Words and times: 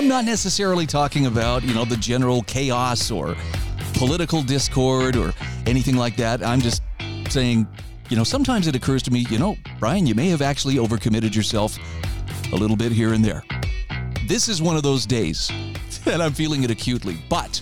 I'm 0.00 0.08
not 0.08 0.24
necessarily 0.24 0.86
talking 0.86 1.26
about, 1.26 1.62
you 1.62 1.74
know, 1.74 1.84
the 1.84 1.98
general 1.98 2.40
chaos 2.44 3.10
or 3.10 3.36
political 3.92 4.42
discord 4.42 5.14
or 5.14 5.34
anything 5.66 5.94
like 5.94 6.16
that. 6.16 6.42
I'm 6.42 6.62
just 6.62 6.82
saying, 7.28 7.66
you 8.08 8.16
know, 8.16 8.24
sometimes 8.24 8.66
it 8.66 8.74
occurs 8.74 9.02
to 9.02 9.10
me, 9.10 9.26
you 9.28 9.38
know, 9.38 9.58
Bryan, 9.78 10.06
you 10.06 10.14
may 10.14 10.30
have 10.30 10.40
actually 10.40 10.76
overcommitted 10.76 11.34
yourself 11.34 11.78
a 12.50 12.56
little 12.56 12.78
bit 12.78 12.92
here 12.92 13.12
and 13.12 13.22
there. 13.22 13.44
This 14.26 14.48
is 14.48 14.62
one 14.62 14.74
of 14.74 14.82
those 14.82 15.04
days 15.04 15.48
that 16.06 16.22
I'm 16.22 16.32
feeling 16.32 16.62
it 16.62 16.70
acutely, 16.70 17.18
but 17.28 17.60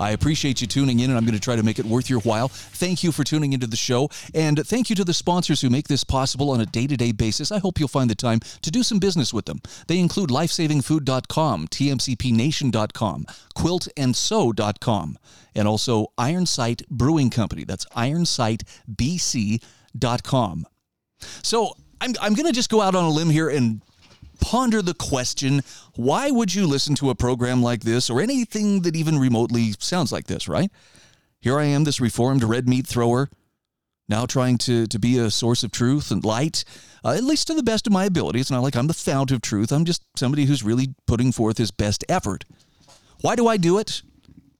I 0.00 0.10
appreciate 0.10 0.60
you 0.60 0.66
tuning 0.66 1.00
in, 1.00 1.10
and 1.10 1.18
I'm 1.18 1.24
going 1.24 1.34
to 1.34 1.40
try 1.40 1.56
to 1.56 1.62
make 1.62 1.78
it 1.78 1.84
worth 1.84 2.08
your 2.08 2.20
while. 2.20 2.48
Thank 2.48 3.04
you 3.04 3.12
for 3.12 3.22
tuning 3.22 3.52
into 3.52 3.66
the 3.66 3.76
show, 3.76 4.08
and 4.34 4.66
thank 4.66 4.88
you 4.88 4.96
to 4.96 5.04
the 5.04 5.14
sponsors 5.14 5.60
who 5.60 5.68
make 5.68 5.88
this 5.88 6.04
possible 6.04 6.50
on 6.50 6.60
a 6.60 6.66
day 6.66 6.86
to 6.86 6.96
day 6.96 7.12
basis. 7.12 7.52
I 7.52 7.58
hope 7.58 7.78
you'll 7.78 7.88
find 7.88 8.08
the 8.08 8.14
time 8.14 8.40
to 8.62 8.70
do 8.70 8.82
some 8.82 8.98
business 8.98 9.34
with 9.34 9.44
them. 9.44 9.60
They 9.86 9.98
include 9.98 10.30
lifesavingfood.com, 10.30 11.68
tmcpnation.com, 11.68 13.26
quiltandsew.com, 13.54 15.18
and 15.54 15.68
also 15.68 16.06
Ironsight 16.18 16.88
Brewing 16.88 17.30
Company. 17.30 17.64
That's 17.64 17.84
ironsightbc.com. 17.86 20.66
So 21.42 21.76
I'm, 22.00 22.14
I'm 22.22 22.34
going 22.34 22.46
to 22.46 22.52
just 22.52 22.70
go 22.70 22.80
out 22.80 22.94
on 22.94 23.04
a 23.04 23.10
limb 23.10 23.28
here 23.28 23.50
and 23.50 23.82
ponder 24.40 24.82
the 24.82 24.94
question 24.94 25.62
why 25.94 26.30
would 26.30 26.54
you 26.54 26.66
listen 26.66 26.94
to 26.96 27.10
a 27.10 27.14
program 27.14 27.62
like 27.62 27.82
this 27.82 28.10
or 28.10 28.20
anything 28.20 28.82
that 28.82 28.96
even 28.96 29.18
remotely 29.18 29.72
sounds 29.78 30.12
like 30.12 30.26
this, 30.26 30.48
right? 30.48 30.70
Here 31.40 31.58
I 31.58 31.64
am, 31.64 31.84
this 31.84 32.00
reformed 32.00 32.44
red 32.44 32.68
meat 32.68 32.86
thrower, 32.86 33.30
now 34.08 34.26
trying 34.26 34.58
to, 34.58 34.86
to 34.86 34.98
be 34.98 35.18
a 35.18 35.30
source 35.30 35.62
of 35.62 35.72
truth 35.72 36.10
and 36.10 36.24
light, 36.24 36.64
uh, 37.04 37.10
at 37.10 37.24
least 37.24 37.46
to 37.46 37.54
the 37.54 37.62
best 37.62 37.86
of 37.86 37.92
my 37.92 38.04
ability. 38.04 38.40
It's 38.40 38.50
not 38.50 38.62
like 38.62 38.76
I'm 38.76 38.88
the 38.88 38.94
fount 38.94 39.30
of 39.30 39.40
truth, 39.40 39.72
I'm 39.72 39.84
just 39.84 40.02
somebody 40.16 40.44
who's 40.44 40.62
really 40.62 40.94
putting 41.06 41.32
forth 41.32 41.58
his 41.58 41.70
best 41.70 42.04
effort. 42.08 42.44
Why 43.22 43.36
do 43.36 43.46
I 43.46 43.56
do 43.56 43.78
it? 43.78 44.02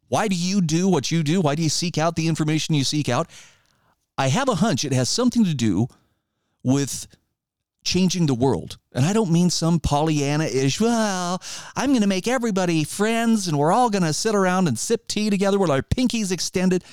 Why 0.09 0.27
do 0.27 0.35
you 0.35 0.61
do 0.61 0.89
what 0.89 1.11
you 1.11 1.23
do? 1.23 1.41
Why 1.41 1.55
do 1.55 1.63
you 1.63 1.69
seek 1.69 1.97
out 1.97 2.17
the 2.17 2.29
information 2.29 2.75
you 2.75 2.85
seek 2.85 3.09
out? 3.09 3.29
I 4.19 4.29
have 4.29 4.49
a 4.49 4.57
hunch 4.57 4.85
it 4.85 4.93
has 4.93 5.09
something 5.09 5.45
to 5.45 5.55
do 5.55 5.87
with 6.63 7.07
changing 7.85 8.27
the 8.27 8.35
world. 8.35 8.79
And 8.93 9.05
I 9.05 9.13
don't 9.13 9.31
mean 9.31 9.51
some 9.51 9.81
Pollyanna 9.81 10.45
ish, 10.45 10.81
well, 10.81 11.43
I'm 11.77 11.91
going 11.91 12.03
to 12.03 12.09
make 12.09 12.29
everybody 12.29 12.85
friends 12.85 13.49
and 13.49 13.59
we're 13.59 13.73
all 13.73 13.91
going 13.91 14.03
to 14.03 14.13
sit 14.13 14.35
around 14.35 14.69
and 14.69 14.79
sip 14.79 15.07
tea 15.09 15.31
together 15.31 15.59
with 15.59 15.71
our 15.71 15.83
pinkies 15.83 16.33
extended. 16.33 16.85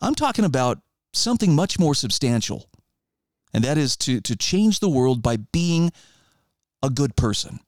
I'm 0.00 0.14
talking 0.14 0.44
about 0.44 0.78
something 1.12 1.54
much 1.54 1.78
more 1.78 1.94
substantial. 1.94 2.68
And 3.52 3.64
that 3.64 3.78
is 3.78 3.96
to, 3.98 4.20
to 4.20 4.36
change 4.36 4.80
the 4.80 4.88
world 4.88 5.22
by 5.22 5.36
being 5.36 5.92
a 6.82 6.90
good 6.90 7.16
person. 7.16 7.60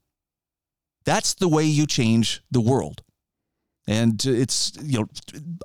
That's 1.04 1.34
the 1.34 1.48
way 1.48 1.64
you 1.64 1.86
change 1.86 2.42
the 2.50 2.60
world. 2.60 3.02
And 3.86 4.24
uh, 4.26 4.30
it's, 4.30 4.72
you 4.82 5.00
know, 5.00 5.08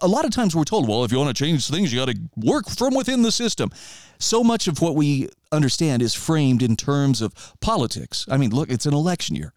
a 0.01 0.07
lot 0.07 0.25
of 0.25 0.31
times 0.31 0.55
we're 0.55 0.63
told, 0.63 0.87
well, 0.87 1.03
if 1.03 1.11
you 1.11 1.17
want 1.17 1.35
to 1.35 1.43
change 1.43 1.67
things, 1.67 1.93
you 1.93 1.99
got 1.99 2.09
to 2.09 2.19
work 2.35 2.69
from 2.69 2.95
within 2.95 3.21
the 3.21 3.31
system. 3.31 3.69
So 4.19 4.43
much 4.43 4.67
of 4.67 4.81
what 4.81 4.95
we 4.95 5.29
understand 5.51 6.01
is 6.01 6.15
framed 6.15 6.63
in 6.63 6.75
terms 6.75 7.21
of 7.21 7.33
politics. 7.61 8.25
I 8.29 8.37
mean, 8.37 8.49
look, 8.49 8.71
it's 8.71 8.85
an 8.85 8.93
election 8.93 9.35
year. 9.35 9.53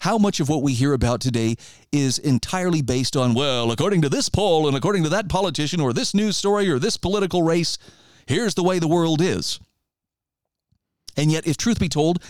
How 0.00 0.18
much 0.18 0.40
of 0.40 0.48
what 0.48 0.62
we 0.62 0.74
hear 0.74 0.92
about 0.92 1.20
today 1.20 1.56
is 1.92 2.18
entirely 2.18 2.82
based 2.82 3.16
on, 3.16 3.34
well, 3.34 3.70
according 3.70 4.02
to 4.02 4.08
this 4.08 4.28
poll 4.28 4.68
and 4.68 4.76
according 4.76 5.02
to 5.04 5.08
that 5.10 5.28
politician 5.28 5.80
or 5.80 5.92
this 5.92 6.14
news 6.14 6.36
story 6.36 6.70
or 6.70 6.78
this 6.78 6.96
political 6.96 7.42
race, 7.42 7.78
here's 8.26 8.54
the 8.54 8.62
way 8.62 8.78
the 8.78 8.88
world 8.88 9.20
is. 9.20 9.58
And 11.16 11.30
yet, 11.30 11.46
if 11.46 11.56
truth 11.56 11.78
be 11.78 11.88
told, 11.88 12.22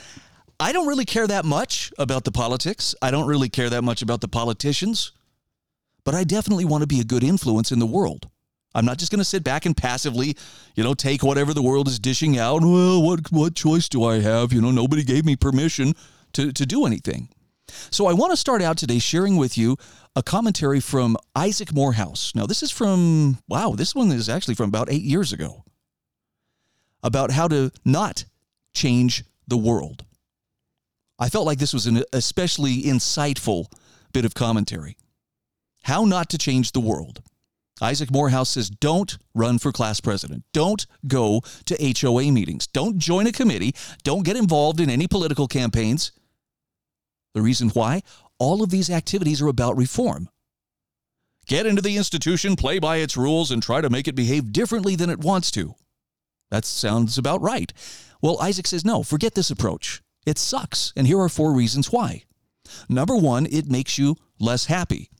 I 0.60 0.72
don't 0.72 0.86
really 0.86 1.06
care 1.06 1.26
that 1.26 1.44
much 1.44 1.92
about 1.98 2.24
the 2.24 2.32
politics. 2.32 2.94
I 3.00 3.10
don't 3.10 3.26
really 3.26 3.48
care 3.48 3.70
that 3.70 3.82
much 3.82 4.02
about 4.02 4.20
the 4.20 4.28
politicians 4.28 5.12
but 6.04 6.14
I 6.14 6.24
definitely 6.24 6.64
want 6.64 6.82
to 6.82 6.86
be 6.86 7.00
a 7.00 7.04
good 7.04 7.24
influence 7.24 7.72
in 7.72 7.78
the 7.78 7.86
world. 7.86 8.28
I'm 8.74 8.84
not 8.84 8.98
just 8.98 9.12
going 9.12 9.20
to 9.20 9.24
sit 9.24 9.44
back 9.44 9.66
and 9.66 9.76
passively, 9.76 10.36
you 10.74 10.82
know, 10.82 10.94
take 10.94 11.22
whatever 11.22 11.54
the 11.54 11.62
world 11.62 11.86
is 11.86 11.98
dishing 11.98 12.38
out. 12.38 12.62
Well, 12.62 13.02
what 13.02 13.30
what 13.30 13.54
choice 13.54 13.88
do 13.88 14.04
I 14.04 14.20
have? 14.20 14.52
You 14.52 14.60
know, 14.60 14.72
nobody 14.72 15.04
gave 15.04 15.24
me 15.24 15.36
permission 15.36 15.94
to 16.32 16.52
to 16.52 16.66
do 16.66 16.84
anything. 16.84 17.28
So 17.90 18.06
I 18.06 18.12
want 18.12 18.32
to 18.32 18.36
start 18.36 18.62
out 18.62 18.76
today 18.76 18.98
sharing 18.98 19.36
with 19.36 19.56
you 19.56 19.76
a 20.16 20.22
commentary 20.22 20.80
from 20.80 21.16
Isaac 21.34 21.72
Morehouse. 21.72 22.32
Now, 22.34 22.46
this 22.46 22.62
is 22.62 22.70
from 22.70 23.38
wow, 23.48 23.74
this 23.76 23.94
one 23.94 24.10
is 24.10 24.28
actually 24.28 24.54
from 24.54 24.68
about 24.68 24.90
8 24.90 25.02
years 25.02 25.32
ago. 25.32 25.64
About 27.02 27.30
how 27.30 27.48
to 27.48 27.70
not 27.84 28.24
change 28.74 29.24
the 29.46 29.56
world. 29.56 30.04
I 31.18 31.28
felt 31.28 31.46
like 31.46 31.58
this 31.58 31.72
was 31.72 31.86
an 31.86 32.02
especially 32.12 32.82
insightful 32.82 33.66
bit 34.12 34.24
of 34.24 34.34
commentary. 34.34 34.96
How 35.84 36.06
Not 36.06 36.30
to 36.30 36.38
Change 36.38 36.72
the 36.72 36.80
World. 36.80 37.22
Isaac 37.82 38.10
Morehouse 38.10 38.50
says 38.50 38.70
don't 38.70 39.18
run 39.34 39.58
for 39.58 39.70
class 39.70 40.00
president. 40.00 40.44
Don't 40.54 40.86
go 41.06 41.42
to 41.66 41.94
HOA 42.00 42.32
meetings. 42.32 42.66
Don't 42.66 42.96
join 42.96 43.26
a 43.26 43.32
committee. 43.32 43.74
Don't 44.02 44.24
get 44.24 44.36
involved 44.36 44.80
in 44.80 44.88
any 44.88 45.06
political 45.06 45.46
campaigns. 45.46 46.12
The 47.34 47.42
reason 47.42 47.68
why? 47.68 48.00
All 48.38 48.62
of 48.62 48.70
these 48.70 48.88
activities 48.88 49.42
are 49.42 49.48
about 49.48 49.76
reform. 49.76 50.30
Get 51.46 51.66
into 51.66 51.82
the 51.82 51.98
institution, 51.98 52.56
play 52.56 52.78
by 52.78 52.96
its 52.98 53.16
rules, 53.16 53.50
and 53.50 53.62
try 53.62 53.82
to 53.82 53.90
make 53.90 54.08
it 54.08 54.14
behave 54.14 54.52
differently 54.52 54.96
than 54.96 55.10
it 55.10 55.18
wants 55.18 55.50
to. 55.50 55.74
That 56.50 56.64
sounds 56.64 57.18
about 57.18 57.42
right. 57.42 57.70
Well, 58.22 58.40
Isaac 58.40 58.66
says 58.66 58.86
no, 58.86 59.02
forget 59.02 59.34
this 59.34 59.50
approach. 59.50 60.00
It 60.24 60.38
sucks, 60.38 60.94
and 60.96 61.06
here 61.06 61.20
are 61.20 61.28
four 61.28 61.52
reasons 61.52 61.92
why. 61.92 62.22
Number 62.88 63.16
one, 63.16 63.46
it 63.50 63.70
makes 63.70 63.98
you 63.98 64.16
less 64.38 64.64
happy. 64.66 65.10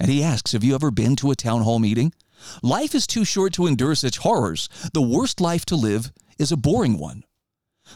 And 0.00 0.10
he 0.10 0.22
asks, 0.22 0.52
Have 0.52 0.64
you 0.64 0.74
ever 0.74 0.90
been 0.90 1.16
to 1.16 1.30
a 1.30 1.36
town 1.36 1.62
hall 1.62 1.78
meeting? 1.78 2.12
Life 2.62 2.94
is 2.94 3.06
too 3.06 3.24
short 3.24 3.52
to 3.54 3.66
endure 3.66 3.94
such 3.94 4.18
horrors. 4.18 4.68
The 4.92 5.02
worst 5.02 5.40
life 5.40 5.64
to 5.66 5.76
live 5.76 6.12
is 6.38 6.52
a 6.52 6.56
boring 6.56 6.98
one. 6.98 7.24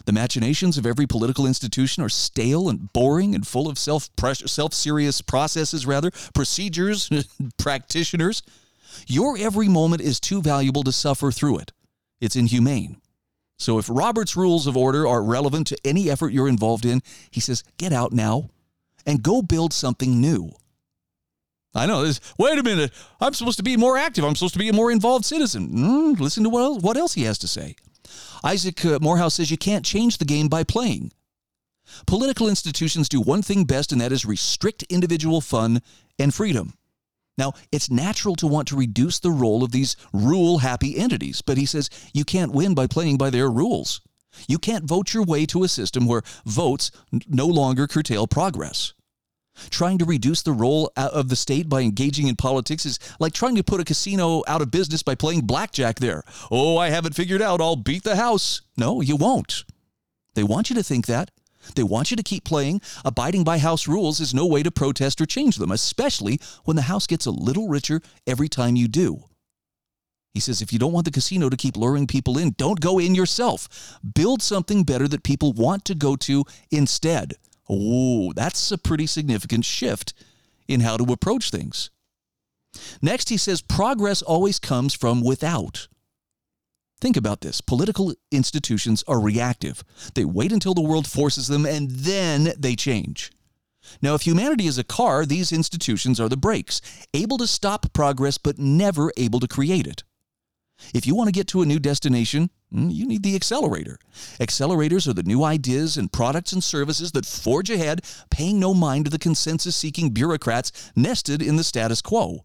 The 0.05 0.13
machinations 0.13 0.77
of 0.77 0.87
every 0.87 1.07
political 1.07 1.47
institution 1.47 2.03
are 2.03 2.09
stale 2.09 2.69
and 2.69 2.93
boring 2.93 3.35
and 3.35 3.47
full 3.47 3.69
of 3.69 3.79
self 3.79 4.11
self 4.47 4.75
serious 4.75 5.23
processes, 5.23 5.87
rather, 5.87 6.11
procedures, 6.35 7.11
practitioners. 7.59 8.43
Your 9.07 9.37
every 9.39 9.69
moment 9.69 10.03
is 10.03 10.21
too 10.21 10.43
valuable 10.43 10.83
to 10.85 10.93
suffer 10.93 11.31
through 11.31 11.59
it. 11.59 11.73
It's 12.21 12.37
inhumane. 12.37 13.01
So 13.59 13.79
if 13.79 13.89
Robert's 13.91 14.37
rules 14.37 14.67
of 14.67 14.77
order 14.77 15.07
are 15.07 15.23
relevant 15.23 15.67
to 15.69 15.79
any 15.85 16.11
effort 16.11 16.33
you're 16.33 16.49
involved 16.49 16.85
in, 16.85 17.03
he 17.31 17.41
says, 17.41 17.65
get 17.77 17.93
out 17.93 18.13
now 18.13 18.51
and 19.05 19.23
go 19.23 19.43
build 19.43 19.73
something 19.73 20.21
new. 20.21 20.53
I 21.75 21.87
know 21.87 22.05
this. 22.05 22.21
Wait 22.39 22.59
a 22.59 22.63
minute. 22.63 22.93
I'm 23.21 23.35
supposed 23.35 23.59
to 23.59 23.63
be 23.63 23.77
more 23.77 23.99
active. 23.99 24.25
I'm 24.25 24.35
supposed 24.35 24.55
to 24.55 24.59
be 24.59 24.69
a 24.69 24.73
more 24.73 24.91
involved 24.91 25.25
citizen. 25.25 25.69
Mm, 25.69 26.21
listen 26.21 26.45
to 26.45 26.51
what 26.51 26.63
else, 26.63 26.83
what 26.83 26.97
else 26.97 27.15
he 27.15 27.25
has 27.25 27.39
to 27.39 27.49
say. 27.49 27.77
Isaac 28.43 28.85
uh, 28.85 28.99
Morehouse 29.01 29.35
says 29.35 29.51
you 29.51 29.59
can't 29.59 29.85
change 29.85 30.19
the 30.19 30.25
game 30.25 30.49
by 30.49 30.65
playing. 30.65 31.13
Political 32.07 32.49
institutions 32.49 33.09
do 33.09 33.21
one 33.21 33.43
thing 33.43 33.65
best, 33.65 33.93
and 33.93 34.01
that 34.01 34.13
is 34.13 34.25
restrict 34.25 34.83
individual 34.85 35.41
fun 35.41 35.81
and 36.19 36.35
freedom. 36.35 36.75
Now, 37.37 37.53
it's 37.71 37.91
natural 37.91 38.35
to 38.37 38.47
want 38.47 38.69
to 38.69 38.77
reduce 38.77 39.21
the 39.21 39.31
role 39.31 39.63
of 39.63 39.71
these 39.71 39.97
rule 40.13 40.59
happy 40.59 40.99
entities, 40.99 41.41
but 41.41 41.57
he 41.57 41.67
says 41.67 41.89
you 42.13 42.25
can't 42.25 42.53
win 42.53 42.75
by 42.75 42.87
playing 42.87 43.17
by 43.17 43.31
their 43.31 43.49
rules. 43.49 44.01
You 44.49 44.59
can't 44.59 44.85
vote 44.85 45.15
your 45.15 45.25
way 45.25 45.47
to 45.47 45.65
a 45.65 45.69
system 45.69 46.07
where 46.07 46.23
votes 46.45 46.91
no 47.29 47.47
longer 47.47 47.87
curtail 47.87 48.27
progress. 48.27 48.93
Trying 49.71 49.99
to 49.99 50.05
reduce 50.05 50.43
the 50.43 50.53
role 50.53 50.93
of 50.97 51.29
the 51.29 51.37
state 51.37 51.69
by 51.69 51.83
engaging 51.83 52.29
in 52.29 52.37
politics 52.37 52.87
is 52.87 52.99
like 53.19 53.33
trying 53.33 53.57
to 53.57 53.65
put 53.65 53.81
a 53.81 53.85
casino 53.85 54.43
out 54.47 54.63
of 54.63 54.71
business 54.71 55.03
by 55.03 55.15
playing 55.15 55.43
blackjack 55.43 55.99
there. 55.99 56.23
Oh, 56.51 56.77
I 56.77 56.91
haven't 56.91 57.15
figured 57.15 57.43
out. 57.43 57.61
I'll 57.61 57.77
beat 57.77 58.05
the 58.05 58.17
house. 58.17 58.63
No, 58.77 59.01
you 59.01 59.17
won't. 59.17 59.65
They 60.35 60.43
want 60.43 60.71
you 60.71 60.77
to 60.77 60.83
think 60.83 61.07
that. 61.07 61.31
They 61.75 61.83
want 61.83 62.11
you 62.11 62.17
to 62.17 62.23
keep 62.23 62.45
playing. 62.45 62.81
Abiding 63.05 63.45
by 63.45 63.59
house 63.59 63.89
rules 63.89 64.21
is 64.21 64.33
no 64.33 64.47
way 64.47 64.63
to 64.63 64.71
protest 64.71 65.21
or 65.21 65.27
change 65.27 65.57
them, 65.57 65.71
especially 65.71 66.41
when 66.65 66.77
the 66.77 66.83
house 66.83 67.07
gets 67.07 67.27
a 67.27 67.31
little 67.31 67.69
richer 67.69 68.01
every 68.27 68.49
time 68.49 68.77
you 68.77 68.89
do. 68.89 69.25
He 70.35 70.41
says, 70.41 70.63
if 70.63 70.73
you 70.73 70.79
don't 70.79 70.93
want 70.93 71.05
the 71.05 71.11
casino 71.11 71.49
to 71.49 71.57
keep 71.57 71.77
luring 71.77 72.07
people 72.07 72.39
in, 72.39 72.51
don't 72.57 72.81
go 72.81 72.99
in 72.99 73.15
yourself. 73.15 73.99
Build 74.15 74.41
something 74.41 74.85
better 74.85 75.09
that 75.09 75.25
people 75.25 75.53
want 75.53 75.85
to 75.87 75.95
go 75.95 76.15
to 76.17 76.45
instead. 76.71 77.35
Oh, 77.69 78.33
that's 78.33 78.73
a 78.73 78.79
pretty 78.79 79.07
significant 79.07 79.65
shift 79.65 80.15
in 80.67 80.81
how 80.81 80.97
to 80.97 81.13
approach 81.13 81.51
things. 81.51 81.91
Next, 83.03 83.29
he 83.29 83.37
says 83.37 83.63
progress 83.63 84.23
always 84.23 84.59
comes 84.59 84.95
from 84.95 85.23
without. 85.23 85.89
Think 87.01 87.17
about 87.17 87.43
this 87.43 87.61
political 87.61 88.13
institutions 88.33 89.05
are 89.07 89.21
reactive, 89.21 89.85
they 90.15 90.25
wait 90.25 90.53
until 90.53 90.75
the 90.75 90.83
world 90.83 91.07
forces 91.07 91.47
them 91.47 91.65
and 91.65 91.91
then 91.91 92.53
they 92.59 92.75
change. 92.75 93.31
Now, 94.03 94.15
if 94.15 94.23
humanity 94.23 94.67
is 94.67 94.79
a 94.79 94.85
car, 94.85 95.25
these 95.25 95.53
institutions 95.53 96.21
are 96.21 96.29
the 96.29 96.37
brakes, 96.37 96.81
able 97.15 97.39
to 97.39 97.47
stop 97.47 97.93
progress 97.93 98.37
but 98.37 98.59
never 98.59 99.13
able 99.17 99.41
to 99.41 99.49
create 99.49 99.87
it. 99.87 100.03
If 100.93 101.07
you 101.07 101.15
want 101.15 101.29
to 101.29 101.33
get 101.33 101.49
to 101.49 101.63
a 101.63 101.67
new 101.67 101.79
destination, 101.79 102.51
Hmm, 102.73 102.91
you 102.91 103.07
need 103.07 103.23
the 103.23 103.35
accelerator. 103.35 103.99
Accelerators 104.39 105.09
are 105.09 105.15
the 105.15 105.23
new 105.23 105.43
ideas 105.43 105.97
and 105.97 106.13
products 106.13 106.53
and 106.53 106.63
services 106.63 107.13
that 107.13 107.25
forge 107.25 107.71
ahead, 107.71 108.03
paying 108.31 108.61
no 108.61 108.75
mind 108.75 109.07
to 109.07 109.11
the 109.11 109.19
consensus 109.19 109.75
seeking 109.75 110.11
bureaucrats 110.11 110.93
nested 110.95 111.41
in 111.41 111.57
the 111.57 111.65
status 111.65 112.03
quo. 112.03 112.45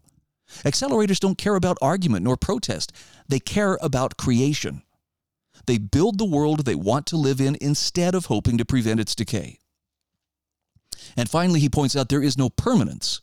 Accelerators 0.64 1.20
don't 1.20 1.38
care 1.38 1.56
about 1.56 1.78
argument 1.82 2.24
nor 2.24 2.36
protest, 2.36 2.92
they 3.28 3.38
care 3.38 3.78
about 3.82 4.16
creation. 4.16 4.82
They 5.66 5.78
build 5.78 6.18
the 6.18 6.24
world 6.24 6.64
they 6.64 6.74
want 6.74 7.06
to 7.06 7.16
live 7.16 7.40
in 7.40 7.56
instead 7.60 8.14
of 8.14 8.26
hoping 8.26 8.58
to 8.58 8.64
prevent 8.64 9.00
its 9.00 9.14
decay. 9.14 9.58
And 11.16 11.28
finally, 11.28 11.60
he 11.60 11.68
points 11.68 11.96
out 11.96 12.08
there 12.08 12.22
is 12.22 12.38
no 12.38 12.50
permanence 12.50 13.20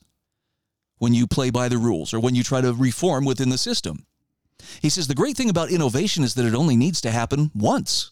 when 0.97 1.13
you 1.13 1.27
play 1.27 1.49
by 1.49 1.67
the 1.67 1.77
rules 1.77 2.13
or 2.13 2.19
when 2.19 2.35
you 2.35 2.43
try 2.43 2.61
to 2.61 2.73
reform 2.73 3.25
within 3.25 3.49
the 3.49 3.57
system. 3.57 4.05
He 4.81 4.89
says 4.89 5.07
the 5.07 5.15
great 5.15 5.37
thing 5.37 5.49
about 5.49 5.71
innovation 5.71 6.23
is 6.23 6.33
that 6.35 6.45
it 6.45 6.55
only 6.55 6.75
needs 6.75 7.01
to 7.01 7.11
happen 7.11 7.51
once. 7.53 8.11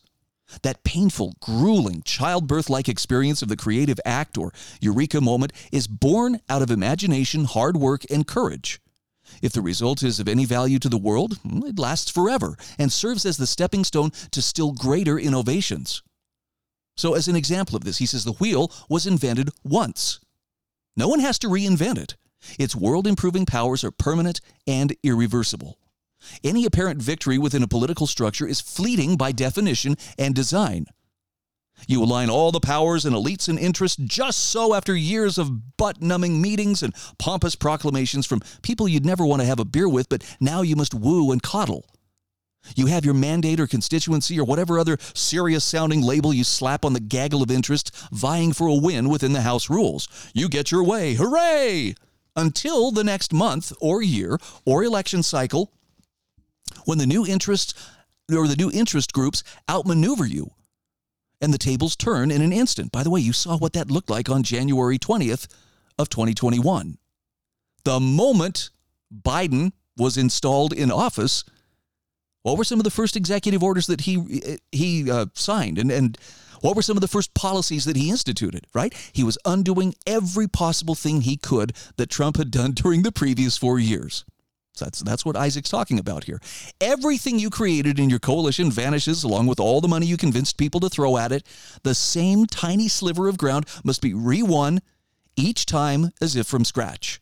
That 0.64 0.84
painful, 0.84 1.36
grueling, 1.40 2.02
childbirth 2.04 2.70
like 2.70 2.90
experience 2.90 3.42
of 3.42 3.50
the 3.50 3.56
creative 3.56 4.00
act 4.04 4.38
or 4.38 4.52
eureka 4.82 5.22
moment 5.22 5.54
is 5.72 5.88
born 5.88 6.42
out 6.50 6.62
of 6.62 6.72
imagination, 6.72 7.46
hard 7.46 7.78
work, 7.78 8.04
and 8.10 8.26
courage. 8.26 8.82
If 9.42 9.52
the 9.52 9.62
result 9.62 10.02
is 10.02 10.20
of 10.20 10.28
any 10.28 10.46
value 10.46 10.80
to 10.80 10.90
the 10.90 10.98
world, 10.98 11.38
mm, 11.44 11.70
it 11.70 11.78
lasts 11.78 12.10
forever 12.10 12.58
and 12.80 12.92
serves 12.92 13.26
as 13.26 13.38
the 13.38 13.46
stepping 13.46 13.84
stone 13.84 14.12
to 14.32 14.42
still 14.42 14.72
greater 14.72 15.20
innovations. 15.20 16.02
So, 16.98 17.14
as 17.14 17.28
an 17.28 17.36
example 17.36 17.76
of 17.76 17.84
this, 17.84 18.00
he 18.00 18.06
says 18.06 18.26
the 18.26 18.34
wheel 18.34 18.72
was 18.90 19.06
invented 19.06 19.52
once. 19.64 20.20
No 20.98 21.08
one 21.08 21.20
has 21.20 21.40
to 21.40 21.48
reinvent 21.48 21.98
it. 21.98 22.18
Its 22.58 22.76
world 22.76 23.06
improving 23.08 23.46
powers 23.46 23.84
are 23.84 23.92
permanent 23.92 24.42
and 24.66 24.96
irreversible. 25.04 25.78
Any 26.44 26.66
apparent 26.66 27.02
victory 27.02 27.38
within 27.38 27.64
a 27.64 27.68
political 27.68 28.08
structure 28.08 28.48
is 28.48 28.62
fleeting 28.62 29.18
by 29.18 29.32
definition 29.32 29.96
and 30.18 30.36
design. 30.36 30.86
You 31.88 32.04
align 32.04 32.30
all 32.30 32.52
the 32.52 32.60
powers 32.60 33.06
and 33.06 33.16
elites 33.16 33.48
and 33.48 33.58
interests 33.58 33.98
just 34.04 34.40
so 34.40 34.74
after 34.74 34.96
years 34.96 35.38
of 35.38 35.78
butt 35.78 36.02
numbing 36.02 36.42
meetings 36.42 36.84
and 36.84 36.94
pompous 37.18 37.56
proclamations 37.56 38.26
from 38.26 38.42
people 38.62 38.88
you'd 38.88 39.06
never 39.06 39.26
want 39.26 39.42
to 39.42 39.48
have 39.48 39.60
a 39.60 39.66
beer 39.66 39.88
with, 39.88 40.10
but 40.10 40.24
now 40.40 40.62
you 40.62 40.76
must 40.76 40.94
woo 40.94 41.32
and 41.32 41.42
coddle. 41.42 41.86
You 42.76 42.88
have 42.88 43.06
your 43.06 43.14
mandate 43.14 43.60
or 43.60 43.68
constituency 43.68 44.38
or 44.40 44.44
whatever 44.44 44.78
other 44.78 44.98
serious 45.14 45.64
sounding 45.64 46.02
label 46.02 46.34
you 46.34 46.44
slap 46.44 46.84
on 46.84 46.94
the 46.94 47.00
gaggle 47.00 47.42
of 47.42 47.50
interest 47.50 47.96
vying 48.12 48.52
for 48.52 48.68
a 48.68 48.74
win 48.74 49.08
within 49.10 49.34
the 49.34 49.42
House 49.42 49.70
rules. 49.70 50.10
You 50.34 50.50
get 50.50 50.72
your 50.72 50.84
way. 50.84 51.14
Hooray! 51.14 51.96
Until 52.36 52.92
the 52.92 53.04
next 53.04 53.34
month 53.34 53.72
or 53.80 54.02
year 54.02 54.38
or 54.66 54.84
election 54.84 55.24
cycle 55.24 55.72
when 56.86 56.98
the 56.98 57.08
new 57.08 57.26
interests 57.26 57.74
or 58.32 58.48
the 58.48 58.56
new 58.56 58.72
interest 58.72 59.14
groups 59.14 59.44
outmaneuver 59.70 60.26
you 60.26 60.52
and 61.42 61.54
the 61.54 61.58
tables 61.58 61.96
turn 61.96 62.32
in 62.32 62.42
an 62.42 62.52
instant. 62.52 62.92
By 62.92 63.04
the 63.04 63.10
way, 63.10 63.22
you 63.22 63.34
saw 63.34 63.58
what 63.58 63.74
that 63.74 63.90
looked 63.90 64.10
like 64.10 64.30
on 64.30 64.44
January 64.44 65.00
20th 65.00 65.48
of 65.98 66.10
2021. 66.10 66.98
The 67.86 68.00
moment 68.00 68.70
Biden 69.14 69.72
was 69.98 70.18
installed 70.18 70.74
in 70.74 70.92
office, 70.92 71.44
what 72.44 72.58
were 72.58 72.64
some 72.64 72.80
of 72.80 72.84
the 72.84 72.92
first 72.92 73.16
executive 73.16 73.64
orders 73.64 73.88
that 73.88 74.02
he 74.02 74.60
he 74.72 75.10
uh, 75.10 75.28
signed 75.34 75.78
and 75.78 75.92
and 75.92 76.18
what 76.62 76.76
were 76.76 76.82
some 76.82 76.98
of 76.98 77.02
the 77.02 77.08
first 77.08 77.34
policies 77.34 77.86
that 77.86 77.96
he 77.96 78.10
instituted, 78.10 78.66
right? 78.74 78.94
He 79.14 79.24
was 79.24 79.38
undoing 79.46 79.96
every 80.06 80.48
possible 80.48 80.94
thing 80.94 81.22
he 81.22 81.38
could 81.38 81.72
that 81.96 82.10
Trump 82.10 82.36
had 82.36 82.52
done 82.52 82.72
during 82.74 83.04
the 83.04 83.14
previous 83.14 83.58
4 83.58 83.80
years. 83.80 84.26
That's 84.80 85.00
that's 85.02 85.26
what 85.26 85.36
Isaac's 85.36 85.70
talking 85.70 86.00
about 86.00 86.24
here. 86.24 86.40
Everything 86.82 87.40
you 87.40 87.50
created 87.50 88.00
in 88.00 88.10
your 88.10 88.20
coalition 88.20 88.72
vanishes 88.72 89.24
along 89.24 89.48
with 89.48 89.60
all 89.60 89.82
the 89.82 89.88
money 89.88 90.06
you 90.06 90.18
convinced 90.18 90.58
people 90.58 90.80
to 90.82 90.90
throw 90.90 91.18
at 91.18 91.32
it. 91.32 91.46
The 91.84 91.96
same 91.96 92.46
tiny 92.46 92.88
sliver 92.88 93.28
of 93.28 93.38
ground 93.38 93.66
must 93.84 94.02
be 94.02 94.14
re-won 94.14 94.82
each 95.36 95.66
time 95.66 96.12
as 96.22 96.36
if 96.36 96.48
from 96.48 96.66
scratch. 96.66 97.22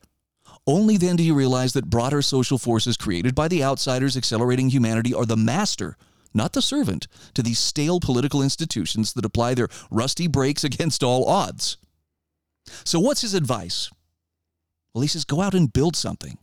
Only 0.65 0.97
then 0.97 1.15
do 1.15 1.23
you 1.23 1.33
realize 1.33 1.73
that 1.73 1.89
broader 1.89 2.21
social 2.21 2.57
forces 2.57 2.97
created 2.97 3.33
by 3.33 3.47
the 3.47 3.63
outsiders 3.63 4.17
accelerating 4.17 4.69
humanity 4.69 5.13
are 5.13 5.25
the 5.25 5.37
master, 5.37 5.95
not 6.33 6.51
the 6.51 6.61
servant, 6.61 7.07
to 7.35 7.41
these 7.41 7.57
stale 7.57 8.01
political 8.01 8.41
institutions 8.41 9.13
that 9.13 9.23
apply 9.23 9.53
their 9.53 9.69
rusty 9.89 10.27
brakes 10.27 10.65
against 10.65 11.03
all 11.03 11.25
odds. 11.25 11.77
So 12.83 12.99
what's 12.99 13.21
his 13.21 13.33
advice? 13.33 13.89
Well, 14.93 15.03
he 15.03 15.07
says 15.07 15.23
go 15.23 15.41
out 15.41 15.53
and 15.53 15.71
build 15.71 15.95
something. 15.95 16.37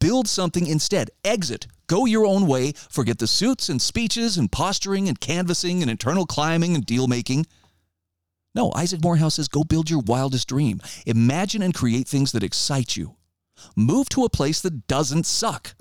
Build 0.00 0.28
something 0.28 0.66
instead. 0.66 1.10
Exit. 1.24 1.66
Go 1.86 2.06
your 2.06 2.24
own 2.24 2.46
way. 2.46 2.72
Forget 2.72 3.18
the 3.18 3.26
suits 3.26 3.68
and 3.68 3.82
speeches 3.82 4.38
and 4.38 4.50
posturing 4.50 5.08
and 5.08 5.20
canvassing 5.20 5.82
and 5.82 5.90
internal 5.90 6.26
climbing 6.26 6.74
and 6.74 6.86
deal 6.86 7.06
making. 7.06 7.46
No, 8.54 8.72
Isaac 8.74 9.02
Morehouse 9.02 9.34
says 9.34 9.48
go 9.48 9.64
build 9.64 9.90
your 9.90 10.00
wildest 10.00 10.48
dream. 10.48 10.80
Imagine 11.06 11.62
and 11.62 11.74
create 11.74 12.06
things 12.06 12.32
that 12.32 12.42
excite 12.42 12.96
you. 12.96 13.16
Move 13.76 14.08
to 14.10 14.24
a 14.24 14.30
place 14.30 14.60
that 14.60 14.86
doesn't 14.86 15.26
suck. 15.26 15.74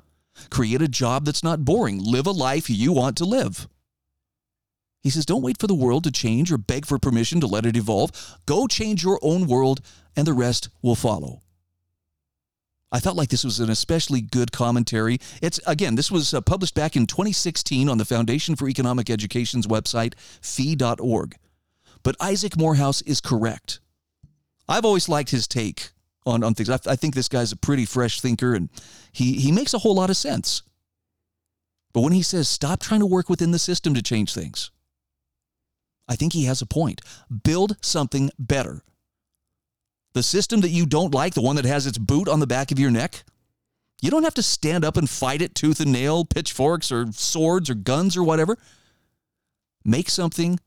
Create 0.49 0.81
a 0.81 0.87
job 0.87 1.25
that's 1.25 1.43
not 1.43 1.65
boring. 1.65 1.99
Live 2.03 2.25
a 2.25 2.31
life 2.31 2.69
you 2.69 2.91
want 2.93 3.17
to 3.17 3.25
live. 3.25 3.67
He 5.03 5.09
says, 5.09 5.25
don't 5.25 5.41
wait 5.41 5.59
for 5.59 5.67
the 5.67 5.73
world 5.73 6.03
to 6.03 6.11
change 6.11 6.51
or 6.51 6.57
beg 6.57 6.85
for 6.85 6.99
permission 6.99 7.41
to 7.41 7.47
let 7.47 7.65
it 7.65 7.75
evolve. 7.75 8.11
Go 8.45 8.67
change 8.67 9.03
your 9.03 9.19
own 9.23 9.47
world, 9.47 9.81
and 10.15 10.27
the 10.27 10.33
rest 10.33 10.69
will 10.81 10.95
follow. 10.95 11.41
I 12.91 12.99
felt 12.99 13.15
like 13.15 13.29
this 13.29 13.45
was 13.45 13.59
an 13.59 13.69
especially 13.69 14.21
good 14.21 14.51
commentary. 14.51 15.19
It's 15.41 15.59
again, 15.65 15.95
this 15.95 16.11
was 16.11 16.33
uh, 16.33 16.41
published 16.41 16.75
back 16.75 16.95
in 16.95 17.07
2016 17.07 17.87
on 17.87 17.97
the 17.97 18.05
Foundation 18.05 18.55
for 18.55 18.67
Economic 18.67 19.09
Education's 19.09 19.65
website, 19.65 20.13
fee.org. 20.41 21.35
But 22.03 22.15
Isaac 22.19 22.57
Morehouse 22.57 23.01
is 23.03 23.21
correct. 23.21 23.79
I've 24.67 24.85
always 24.85 25.07
liked 25.07 25.29
his 25.29 25.47
take 25.47 25.91
on, 26.25 26.43
on 26.43 26.53
things. 26.53 26.69
I, 26.69 26.79
I 26.85 26.95
think 26.95 27.15
this 27.15 27.27
guy's 27.27 27.51
a 27.51 27.57
pretty 27.57 27.85
fresh 27.85 28.19
thinker 28.19 28.53
and 28.53 28.69
he, 29.11 29.33
he 29.33 29.51
makes 29.51 29.73
a 29.73 29.79
whole 29.79 29.95
lot 29.95 30.09
of 30.09 30.17
sense. 30.17 30.61
But 31.93 32.01
when 32.01 32.13
he 32.13 32.23
says, 32.23 32.47
stop 32.47 32.79
trying 32.79 33.01
to 33.01 33.05
work 33.05 33.29
within 33.29 33.51
the 33.51 33.59
system 33.59 33.93
to 33.93 34.01
change 34.01 34.33
things, 34.33 34.71
I 36.07 36.15
think 36.15 36.33
he 36.33 36.45
has 36.45 36.61
a 36.61 36.65
point. 36.65 37.01
Build 37.43 37.77
something 37.81 38.31
better. 38.39 38.81
The 40.13 40.23
system 40.23 40.61
that 40.61 40.69
you 40.69 40.85
don't 40.85 41.13
like, 41.13 41.33
the 41.33 41.41
one 41.41 41.55
that 41.55 41.65
has 41.65 41.87
its 41.87 41.97
boot 41.97 42.27
on 42.27 42.39
the 42.39 42.47
back 42.47 42.71
of 42.71 42.79
your 42.79 42.91
neck, 42.91 43.23
you 44.01 44.09
don't 44.09 44.23
have 44.23 44.33
to 44.33 44.43
stand 44.43 44.83
up 44.83 44.97
and 44.97 45.09
fight 45.09 45.41
it 45.41 45.55
tooth 45.55 45.79
and 45.79 45.91
nail, 45.91 46.25
pitchforks 46.25 46.91
or 46.91 47.11
swords 47.11 47.69
or 47.69 47.75
guns 47.75 48.17
or 48.17 48.23
whatever. 48.23 48.57
Make 49.85 50.09
something 50.09 50.59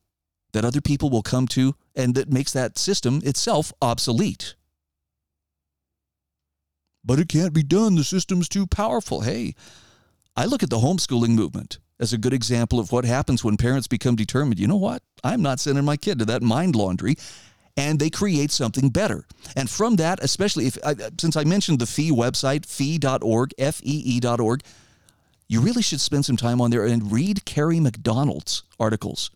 that 0.52 0.64
other 0.64 0.80
people 0.80 1.10
will 1.10 1.22
come 1.22 1.46
to 1.48 1.74
and 1.94 2.14
that 2.14 2.32
makes 2.32 2.52
that 2.52 2.78
system 2.78 3.20
itself 3.24 3.72
obsolete. 3.82 4.54
But 7.04 7.18
it 7.18 7.28
can't 7.28 7.52
be 7.52 7.62
done. 7.62 7.96
The 7.96 8.04
system's 8.04 8.48
too 8.48 8.66
powerful. 8.66 9.22
Hey, 9.22 9.54
I 10.36 10.46
look 10.46 10.62
at 10.62 10.70
the 10.70 10.78
homeschooling 10.78 11.30
movement 11.30 11.78
as 12.00 12.12
a 12.12 12.18
good 12.18 12.32
example 12.32 12.80
of 12.80 12.92
what 12.92 13.04
happens 13.04 13.44
when 13.44 13.56
parents 13.56 13.86
become 13.86 14.16
determined. 14.16 14.58
You 14.58 14.68
know 14.68 14.76
what? 14.76 15.02
I'm 15.22 15.42
not 15.42 15.60
sending 15.60 15.84
my 15.84 15.96
kid 15.96 16.18
to 16.20 16.24
that 16.26 16.42
mind 16.42 16.74
laundry 16.74 17.16
and 17.76 17.98
they 17.98 18.10
create 18.10 18.50
something 18.50 18.88
better. 18.88 19.26
And 19.56 19.68
from 19.68 19.96
that, 19.96 20.22
especially 20.22 20.66
if 20.66 20.78
uh, 20.82 20.94
since 21.18 21.36
I 21.36 21.44
mentioned 21.44 21.78
the 21.78 21.86
fee 21.86 22.10
website, 22.10 22.66
fee.org, 22.66 23.52
F 23.58 23.80
E 23.82 24.18
E.org, 24.22 24.62
you 25.48 25.60
really 25.60 25.82
should 25.82 26.00
spend 26.00 26.24
some 26.24 26.36
time 26.36 26.60
on 26.60 26.70
there 26.70 26.84
and 26.84 27.12
read 27.12 27.44
Kerry 27.44 27.80
McDonald's 27.80 28.62
articles. 28.78 29.30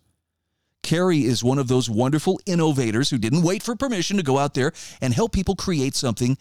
Kerry 0.81 1.25
is 1.25 1.43
one 1.43 1.59
of 1.59 1.67
those 1.67 1.89
wonderful 1.89 2.39
innovators 2.45 3.09
who 3.09 3.17
didn't 3.17 3.43
wait 3.43 3.61
for 3.61 3.75
permission 3.75 4.17
to 4.17 4.23
go 4.23 4.37
out 4.37 4.53
there 4.53 4.71
and 5.01 5.13
help 5.13 5.33
people 5.33 5.55
create 5.55 5.95
something 5.95 6.37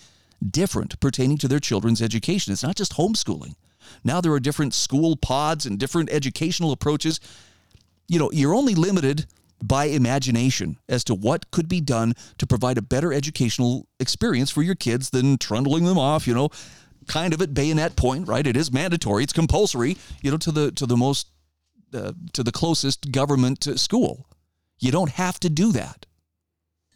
different 0.49 0.99
pertaining 1.01 1.37
to 1.39 1.49
their 1.49 1.59
children's 1.59 2.01
education. 2.01 2.53
It's 2.53 2.63
not 2.63 2.77
just 2.77 2.97
homeschooling. 2.97 3.57
Now 4.05 4.21
there 4.21 4.33
are 4.33 4.41
different 4.41 4.75
school 4.75 5.17
pods 5.17 5.67
and 5.67 5.79
different 5.79 6.11
educational 6.11 6.73
approaches. 6.73 7.21
You 8.07 8.19
know, 8.19 8.31
you're 8.33 8.55
only 8.55 8.75
limited 8.75 9.27
by 9.63 9.87
imagination 9.87 10.77
as 10.89 11.05
to 11.05 11.15
what 11.15 11.51
could 11.51 11.69
be 11.69 11.81
done 11.81 12.15
to 12.39 12.47
provide 12.47 12.79
a 12.79 12.83
better 12.83 13.13
educational 13.13 13.87
experience 13.99 14.51
for 14.51 14.63
your 14.63 14.75
kids 14.75 15.11
than 15.11 15.39
trundling 15.39 15.85
them 15.85 15.99
off, 15.99 16.27
you 16.27 16.35
know, 16.35 16.51
kind 17.07 17.35
of 17.35 17.43
at 17.43 17.55
bayonet 17.55 17.97
point, 17.97 18.29
right? 18.29 18.47
It 18.47 18.57
is 18.57 18.73
mandatory, 18.73 19.25
it's 19.25 19.33
compulsory, 19.33 19.97
you 20.23 20.31
know, 20.31 20.37
to 20.39 20.53
the 20.53 20.71
to 20.73 20.87
the 20.87 20.97
most 20.97 21.29
uh, 21.93 22.13
to 22.35 22.43
the 22.43 22.53
closest 22.53 23.11
government 23.11 23.65
school. 23.79 24.27
You 24.79 24.93
don't 24.93 25.11
have 25.11 25.41
to 25.41 25.49
do 25.49 25.73
that. 25.73 26.07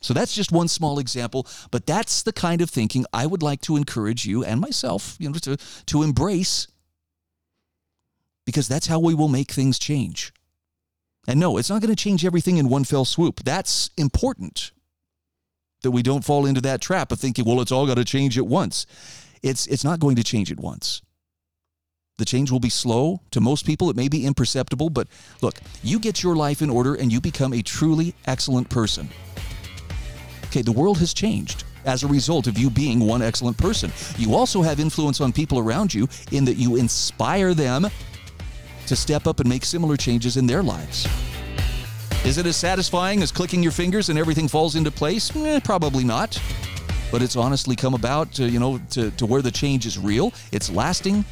So 0.00 0.12
that's 0.12 0.34
just 0.34 0.52
one 0.52 0.68
small 0.68 0.98
example, 0.98 1.46
but 1.70 1.86
that's 1.86 2.22
the 2.22 2.32
kind 2.32 2.60
of 2.60 2.68
thinking 2.68 3.06
I 3.12 3.24
would 3.24 3.42
like 3.42 3.60
to 3.62 3.76
encourage 3.76 4.26
you 4.26 4.44
and 4.44 4.60
myself, 4.60 5.16
you 5.20 5.28
know, 5.28 5.38
to, 5.38 5.56
to 5.86 6.02
embrace 6.02 6.66
because 8.44 8.66
that's 8.66 8.88
how 8.88 8.98
we 8.98 9.14
will 9.14 9.28
make 9.28 9.52
things 9.52 9.78
change. 9.78 10.32
And 11.28 11.38
no, 11.38 11.56
it's 11.56 11.70
not 11.70 11.80
going 11.80 11.94
to 11.94 12.02
change 12.02 12.24
everything 12.24 12.56
in 12.56 12.68
one 12.68 12.84
fell 12.84 13.04
swoop. 13.04 13.40
That's 13.44 13.90
important 13.96 14.72
that 15.82 15.90
we 15.90 16.02
don't 16.02 16.24
fall 16.24 16.46
into 16.46 16.60
that 16.62 16.80
trap 16.80 17.12
of 17.12 17.20
thinking, 17.20 17.44
well, 17.44 17.60
it's 17.60 17.72
all 17.72 17.86
got 17.86 17.96
to 17.96 18.04
change 18.04 18.38
at 18.38 18.46
once. 18.46 18.86
It's, 19.42 19.66
it's 19.66 19.84
not 19.84 20.00
going 20.00 20.16
to 20.16 20.24
change 20.24 20.50
at 20.50 20.58
once. 20.58 21.02
The 22.18 22.24
change 22.24 22.50
will 22.50 22.60
be 22.60 22.68
slow. 22.68 23.20
To 23.32 23.40
most 23.40 23.66
people, 23.66 23.90
it 23.90 23.96
may 23.96 24.08
be 24.08 24.26
imperceptible, 24.26 24.90
but 24.90 25.08
look, 25.40 25.56
you 25.82 25.98
get 25.98 26.22
your 26.22 26.36
life 26.36 26.62
in 26.62 26.70
order 26.70 26.94
and 26.94 27.12
you 27.12 27.20
become 27.20 27.52
a 27.52 27.62
truly 27.62 28.14
excellent 28.26 28.68
person. 28.68 29.08
Okay, 30.46 30.62
the 30.62 30.72
world 30.72 30.98
has 30.98 31.14
changed 31.14 31.64
as 31.84 32.02
a 32.02 32.06
result 32.06 32.46
of 32.46 32.58
you 32.58 32.70
being 32.70 33.00
one 33.00 33.22
excellent 33.22 33.56
person. 33.56 33.90
You 34.16 34.34
also 34.34 34.62
have 34.62 34.78
influence 34.78 35.20
on 35.20 35.32
people 35.32 35.58
around 35.58 35.92
you 35.92 36.08
in 36.30 36.44
that 36.44 36.56
you 36.56 36.76
inspire 36.76 37.54
them 37.54 37.86
to 38.86 38.96
step 38.96 39.26
up 39.26 39.40
and 39.40 39.48
make 39.48 39.64
similar 39.64 39.96
changes 39.96 40.36
in 40.36 40.46
their 40.46 40.62
lives. 40.62 41.06
Is 42.24 42.38
it 42.38 42.46
as 42.46 42.56
satisfying 42.56 43.22
as 43.22 43.32
clicking 43.32 43.62
your 43.62 43.72
fingers 43.72 44.08
and 44.08 44.18
everything 44.18 44.46
falls 44.46 44.76
into 44.76 44.90
place? 44.90 45.34
Eh, 45.34 45.60
probably 45.60 46.04
not. 46.04 46.40
But 47.10 47.20
it's 47.20 47.36
honestly 47.36 47.74
come 47.74 47.94
about, 47.94 48.32
to, 48.34 48.48
you 48.48 48.60
know, 48.60 48.80
to, 48.90 49.10
to 49.10 49.26
where 49.26 49.42
the 49.42 49.50
change 49.50 49.86
is 49.86 49.98
real, 49.98 50.32
it's 50.52 50.70
lasting, 50.70 51.24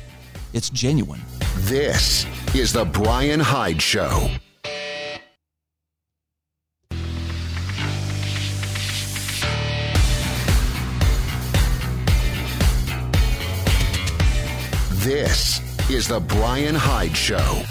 it's 0.52 0.69
genuine. 0.69 1.21
This 1.59 2.26
is 2.54 2.73
the 2.73 2.85
Bryan 2.85 3.40
Hyde 3.40 3.80
Show. 3.80 4.30
Is 15.90 16.06
the 16.06 16.20
Bryan 16.20 16.76
Hyde 16.76 17.16
Show. 17.16 17.64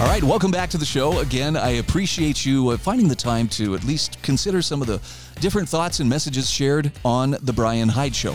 All 0.00 0.08
right, 0.08 0.22
welcome 0.24 0.50
back 0.50 0.68
to 0.70 0.78
the 0.78 0.84
show. 0.84 1.20
Again, 1.20 1.56
I 1.56 1.74
appreciate 1.74 2.44
you 2.44 2.70
uh, 2.70 2.76
finding 2.76 3.06
the 3.06 3.14
time 3.14 3.46
to 3.50 3.76
at 3.76 3.84
least 3.84 4.20
consider 4.20 4.60
some 4.62 4.82
of 4.82 4.88
the 4.88 5.00
different 5.40 5.68
thoughts 5.68 6.00
and 6.00 6.10
messages 6.10 6.50
shared 6.50 6.90
on 7.04 7.36
the 7.40 7.52
Bryan 7.52 7.88
Hyde 7.88 8.16
Show. 8.16 8.34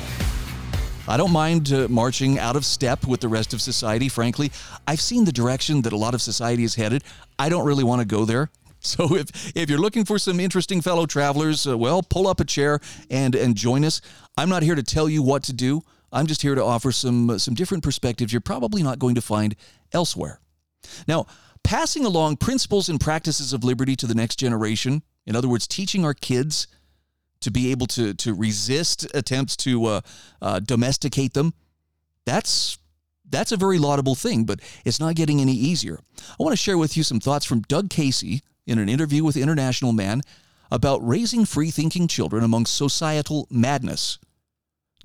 I 1.10 1.17
don't 1.17 1.34
mind 1.34 1.74
uh, 1.74 1.89
marching 1.89 2.39
out 2.39 2.55
of 2.55 2.63
step 2.63 3.05
with 3.05 3.20
the 3.20 3.27
rest 3.27 3.53
of 3.53 3.62
society, 3.62 4.08
frankly. 4.08 4.50
I've 4.88 5.01
seen 5.01 5.25
the 5.25 5.34
direction 5.34 5.82
that 5.82 5.91
a 5.91 5.98
lot 5.98 6.13
of 6.13 6.22
society 6.22 6.63
is 6.63 6.75
headed. 6.75 7.03
I 7.38 7.50
don't 7.50 7.65
really 7.65 7.84
want 7.84 8.00
to 8.00 8.08
go 8.08 8.24
there. 8.24 8.50
So 8.86 9.15
if 9.15 9.55
if 9.55 9.70
you're 9.70 9.79
looking 9.79 10.03
for 10.03 10.20
some 10.20 10.41
interesting 10.41 10.82
fellow 10.82 11.05
travelers, 11.05 11.65
uh, 11.65 11.77
well, 11.77 12.01
pull 12.01 12.27
up 12.27 12.41
a 12.41 12.46
chair 12.46 12.82
and 13.10 13.34
and 13.34 13.55
join 13.55 13.86
us. 13.86 14.01
I'm 14.38 14.50
not 14.50 14.62
here 14.62 14.75
to 14.75 14.84
tell 14.84 15.08
you 15.08 15.24
what 15.24 15.43
to 15.43 15.53
do. 15.53 15.84
I'm 16.13 16.27
just 16.27 16.41
here 16.41 16.55
to 16.55 16.63
offer 16.63 16.91
some 16.91 17.39
some 17.39 17.53
different 17.53 17.84
perspectives 17.84 18.32
you're 18.32 18.41
probably 18.41 18.84
not 18.84 19.00
going 19.00 19.15
to 19.15 19.22
find 19.22 19.55
elsewhere. 19.91 20.39
Now, 21.08 21.25
passing 21.63 22.05
along 22.05 22.38
principles 22.38 22.88
and 22.88 23.00
practices 23.00 23.51
of 23.51 23.63
liberty 23.63 23.96
to 23.98 24.08
the 24.08 24.15
next 24.15 24.38
generation, 24.38 25.01
in 25.25 25.36
other 25.36 25.50
words, 25.50 25.67
teaching 25.67 26.05
our 26.05 26.13
kids 26.13 26.67
to 27.41 27.51
be 27.51 27.72
able 27.72 27.88
to 27.88 28.13
to 28.13 28.34
resist 28.34 29.08
attempts 29.13 29.58
to 29.58 29.86
uh, 29.86 30.01
uh, 30.41 30.60
domesticate 30.60 31.34
them, 31.34 31.53
that's 32.25 32.77
that's 33.29 33.51
a 33.51 33.58
very 33.58 33.79
laudable 33.79 34.15
thing, 34.15 34.46
but 34.46 34.60
it's 34.86 35.00
not 35.00 35.15
getting 35.15 35.41
any 35.41 35.53
easier. 35.53 36.00
I 36.20 36.43
want 36.43 36.53
to 36.53 36.63
share 36.63 36.77
with 36.77 36.96
you 36.96 37.03
some 37.03 37.20
thoughts 37.20 37.46
from 37.46 37.62
Doug 37.62 37.89
Casey 37.89 38.43
in 38.67 38.77
an 38.77 38.88
interview 38.88 39.24
with 39.24 39.36
International 39.36 39.91
Man 39.91 40.22
about 40.72 41.05
raising 41.05 41.46
free 41.46 41.72
thinking 41.72 42.08
children 42.08 42.43
among 42.43 42.65
societal 42.65 43.48
madness. 43.50 44.20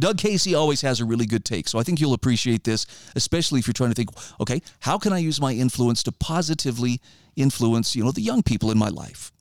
Doug 0.00 0.17
Casey 0.19 0.55
always 0.55 0.81
has 0.83 1.00
a 1.00 1.05
really 1.05 1.26
good 1.26 1.45
take, 1.45 1.69
so 1.69 1.78
I 1.78 1.83
think 1.83 2.00
you'll 2.00 2.14
appreciate 2.14 2.62
this, 2.62 2.87
especially 3.17 3.59
if 3.59 3.67
you're 3.67 3.73
trying 3.73 3.90
to 3.90 3.97
think, 3.97 4.11
okay, 4.40 4.62
how 4.81 4.97
can 4.97 5.12
I 5.12 5.19
use 5.19 5.40
my 5.40 5.52
influence 5.52 6.05
to 6.05 6.12
positively 6.12 7.00
influence, 7.35 7.97
you 7.97 8.05
know, 8.05 8.12
the 8.12 8.21
young 8.21 8.45
people 8.45 8.71
in 8.71 8.78
my 8.78 8.88
life? 8.88 9.33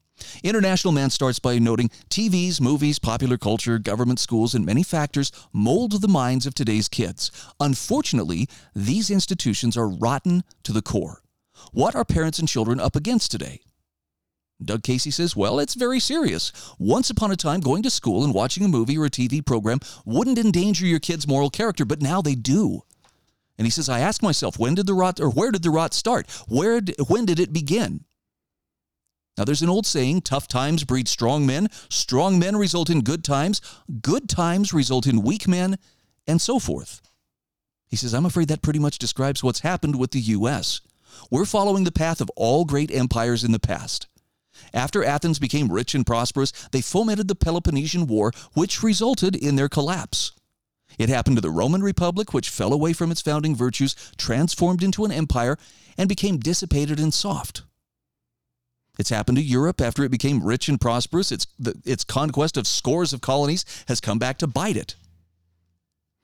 International 0.43 0.91
Man 0.91 1.11
starts 1.11 1.37
by 1.37 1.59
noting 1.59 1.89
TVs, 2.09 2.59
movies, 2.59 2.97
popular 2.97 3.37
culture, 3.37 3.77
government 3.77 4.19
schools, 4.19 4.55
and 4.55 4.65
many 4.65 4.81
factors 4.81 5.31
mold 5.53 6.01
the 6.01 6.07
minds 6.07 6.47
of 6.47 6.55
today's 6.55 6.87
kids. 6.87 7.31
Unfortunately, 7.59 8.49
these 8.75 9.11
institutions 9.11 9.77
are 9.77 9.87
rotten 9.87 10.43
to 10.63 10.71
the 10.71 10.81
core. 10.81 11.21
What 11.71 11.95
are 11.95 12.03
parents 12.03 12.39
and 12.39 12.47
children 12.47 12.79
up 12.79 12.95
against 12.95 13.29
today? 13.29 13.61
Doug 14.63 14.83
Casey 14.83 15.11
says, 15.11 15.35
well, 15.35 15.59
it's 15.59 15.75
very 15.75 15.99
serious. 15.99 16.51
Once 16.79 17.09
upon 17.09 17.31
a 17.31 17.35
time, 17.35 17.59
going 17.59 17.83
to 17.83 17.89
school 17.89 18.23
and 18.23 18.33
watching 18.33 18.65
a 18.65 18.67
movie 18.67 18.97
or 18.97 19.05
a 19.05 19.09
TV 19.09 19.45
program 19.45 19.79
wouldn't 20.05 20.39
endanger 20.39 20.85
your 20.85 20.99
kid's 20.99 21.27
moral 21.27 21.49
character, 21.49 21.85
but 21.85 22.01
now 22.01 22.21
they 22.21 22.33
do. 22.33 22.81
And 23.57 23.65
he 23.65 23.71
says, 23.71 23.89
I 23.89 23.99
ask 23.99 24.23
myself, 24.23 24.57
when 24.57 24.75
did 24.75 24.87
the 24.87 24.93
rot, 24.93 25.19
or 25.19 25.29
where 25.29 25.51
did 25.51 25.63
the 25.63 25.69
rot 25.69 25.93
start? 25.93 26.29
Where, 26.47 26.81
when 27.07 27.25
did 27.25 27.39
it 27.39 27.53
begin? 27.53 28.05
Now, 29.37 29.43
there's 29.45 29.61
an 29.61 29.69
old 29.69 29.85
saying 29.85 30.21
tough 30.21 30.47
times 30.47 30.83
breed 30.83 31.07
strong 31.07 31.45
men, 31.45 31.69
strong 31.89 32.39
men 32.39 32.55
result 32.55 32.89
in 32.89 33.01
good 33.01 33.23
times, 33.23 33.61
good 34.01 34.27
times 34.27 34.73
result 34.73 35.05
in 35.05 35.21
weak 35.21 35.47
men, 35.47 35.77
and 36.27 36.41
so 36.41 36.57
forth. 36.57 37.01
He 37.87 37.95
says, 37.95 38.13
I'm 38.13 38.25
afraid 38.25 38.47
that 38.47 38.63
pretty 38.63 38.79
much 38.79 38.97
describes 38.97 39.43
what's 39.43 39.59
happened 39.59 39.97
with 39.97 40.11
the 40.11 40.19
U.S. 40.19 40.81
We're 41.29 41.45
following 41.45 41.83
the 41.83 41.91
path 41.91 42.19
of 42.19 42.31
all 42.35 42.65
great 42.65 42.91
empires 42.91 43.43
in 43.43 43.51
the 43.51 43.59
past. 43.59 44.07
After 44.73 45.03
Athens 45.03 45.39
became 45.39 45.71
rich 45.71 45.95
and 45.95 46.05
prosperous, 46.05 46.51
they 46.71 46.81
fomented 46.81 47.27
the 47.27 47.35
Peloponnesian 47.35 48.07
War, 48.07 48.31
which 48.53 48.83
resulted 48.83 49.35
in 49.35 49.55
their 49.55 49.69
collapse. 49.69 50.31
It 50.97 51.09
happened 51.09 51.37
to 51.37 51.41
the 51.41 51.51
Roman 51.51 51.83
Republic, 51.83 52.33
which 52.33 52.49
fell 52.49 52.73
away 52.73 52.93
from 52.93 53.11
its 53.11 53.21
founding 53.21 53.55
virtues, 53.55 53.95
transformed 54.17 54.83
into 54.83 55.05
an 55.05 55.11
empire, 55.11 55.57
and 55.97 56.09
became 56.09 56.39
dissipated 56.39 56.99
and 56.99 57.13
soft. 57.13 57.63
It's 58.97 59.09
happened 59.09 59.37
to 59.37 59.43
Europe 59.43 59.79
after 59.79 60.03
it 60.03 60.11
became 60.11 60.43
rich 60.43 60.67
and 60.67 60.81
prosperous. 60.81 61.31
Its, 61.31 61.45
the, 61.59 61.75
its 61.85 62.03
conquest 62.03 62.57
of 62.57 62.65
scores 62.65 63.13
of 63.13 63.21
colonies 63.21 63.63
has 63.87 64.01
come 64.01 64.17
back 64.17 64.39
to 64.39 64.47
bite 64.47 64.77
it. 64.77 64.95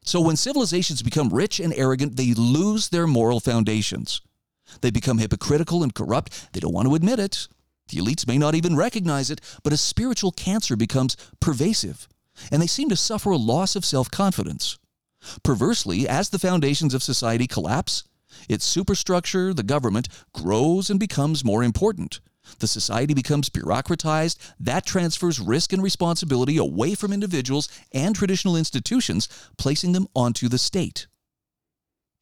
So 0.03 0.19
when 0.21 0.35
civilizations 0.35 1.01
become 1.01 1.29
rich 1.29 1.59
and 1.59 1.73
arrogant, 1.75 2.17
they 2.17 2.33
lose 2.33 2.89
their 2.89 3.07
moral 3.07 3.39
foundations. 3.39 4.21
They 4.81 4.91
become 4.91 5.19
hypocritical 5.19 5.83
and 5.83 5.93
corrupt. 5.93 6.51
They 6.53 6.59
don't 6.59 6.73
want 6.73 6.87
to 6.87 6.95
admit 6.95 7.19
it. 7.19 7.47
The 7.89 7.97
elites 7.97 8.27
may 8.27 8.37
not 8.37 8.55
even 8.55 8.75
recognize 8.75 9.29
it, 9.29 9.41
but 9.63 9.73
a 9.73 9.77
spiritual 9.77 10.31
cancer 10.31 10.75
becomes 10.75 11.17
pervasive, 11.39 12.07
and 12.51 12.61
they 12.61 12.67
seem 12.67 12.89
to 12.89 12.95
suffer 12.95 13.31
a 13.31 13.37
loss 13.37 13.75
of 13.75 13.85
self 13.85 14.09
confidence. 14.09 14.77
Perversely, 15.43 16.07
as 16.07 16.29
the 16.29 16.39
foundations 16.39 16.93
of 16.93 17.03
society 17.03 17.47
collapse, 17.47 18.03
its 18.49 18.65
superstructure, 18.65 19.53
the 19.53 19.63
government, 19.63 20.07
grows 20.33 20.89
and 20.89 20.99
becomes 20.99 21.45
more 21.45 21.63
important. 21.63 22.19
The 22.59 22.67
society 22.67 23.13
becomes 23.13 23.49
bureaucratized. 23.49 24.37
That 24.59 24.85
transfers 24.85 25.39
risk 25.39 25.71
and 25.71 25.81
responsibility 25.81 26.57
away 26.57 26.95
from 26.95 27.13
individuals 27.13 27.69
and 27.91 28.15
traditional 28.15 28.57
institutions, 28.57 29.29
placing 29.57 29.93
them 29.93 30.07
onto 30.15 30.49
the 30.49 30.57
state. 30.57 31.07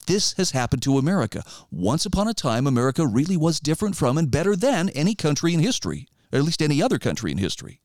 This 0.08 0.34
has 0.34 0.51
happened 0.51 0.81
to 0.84 0.98
America. 0.98 1.43
Once 1.70 2.05
upon 2.05 2.27
a 2.27 2.34
time, 2.34 2.67
America 2.67 3.05
really 3.05 3.38
was 3.38 3.60
different 3.60 3.96
from 3.96 4.17
and 4.17 4.31
better 4.31 4.55
than 4.55 4.89
any 4.89 5.15
country 5.15 5.53
in 5.53 5.60
history, 5.60 6.08
or 6.31 6.39
at 6.39 6.46
least 6.46 6.62
any 6.62 6.81
other 6.81 7.00
country 7.00 7.31
in 7.31 7.38
history. 7.38 7.81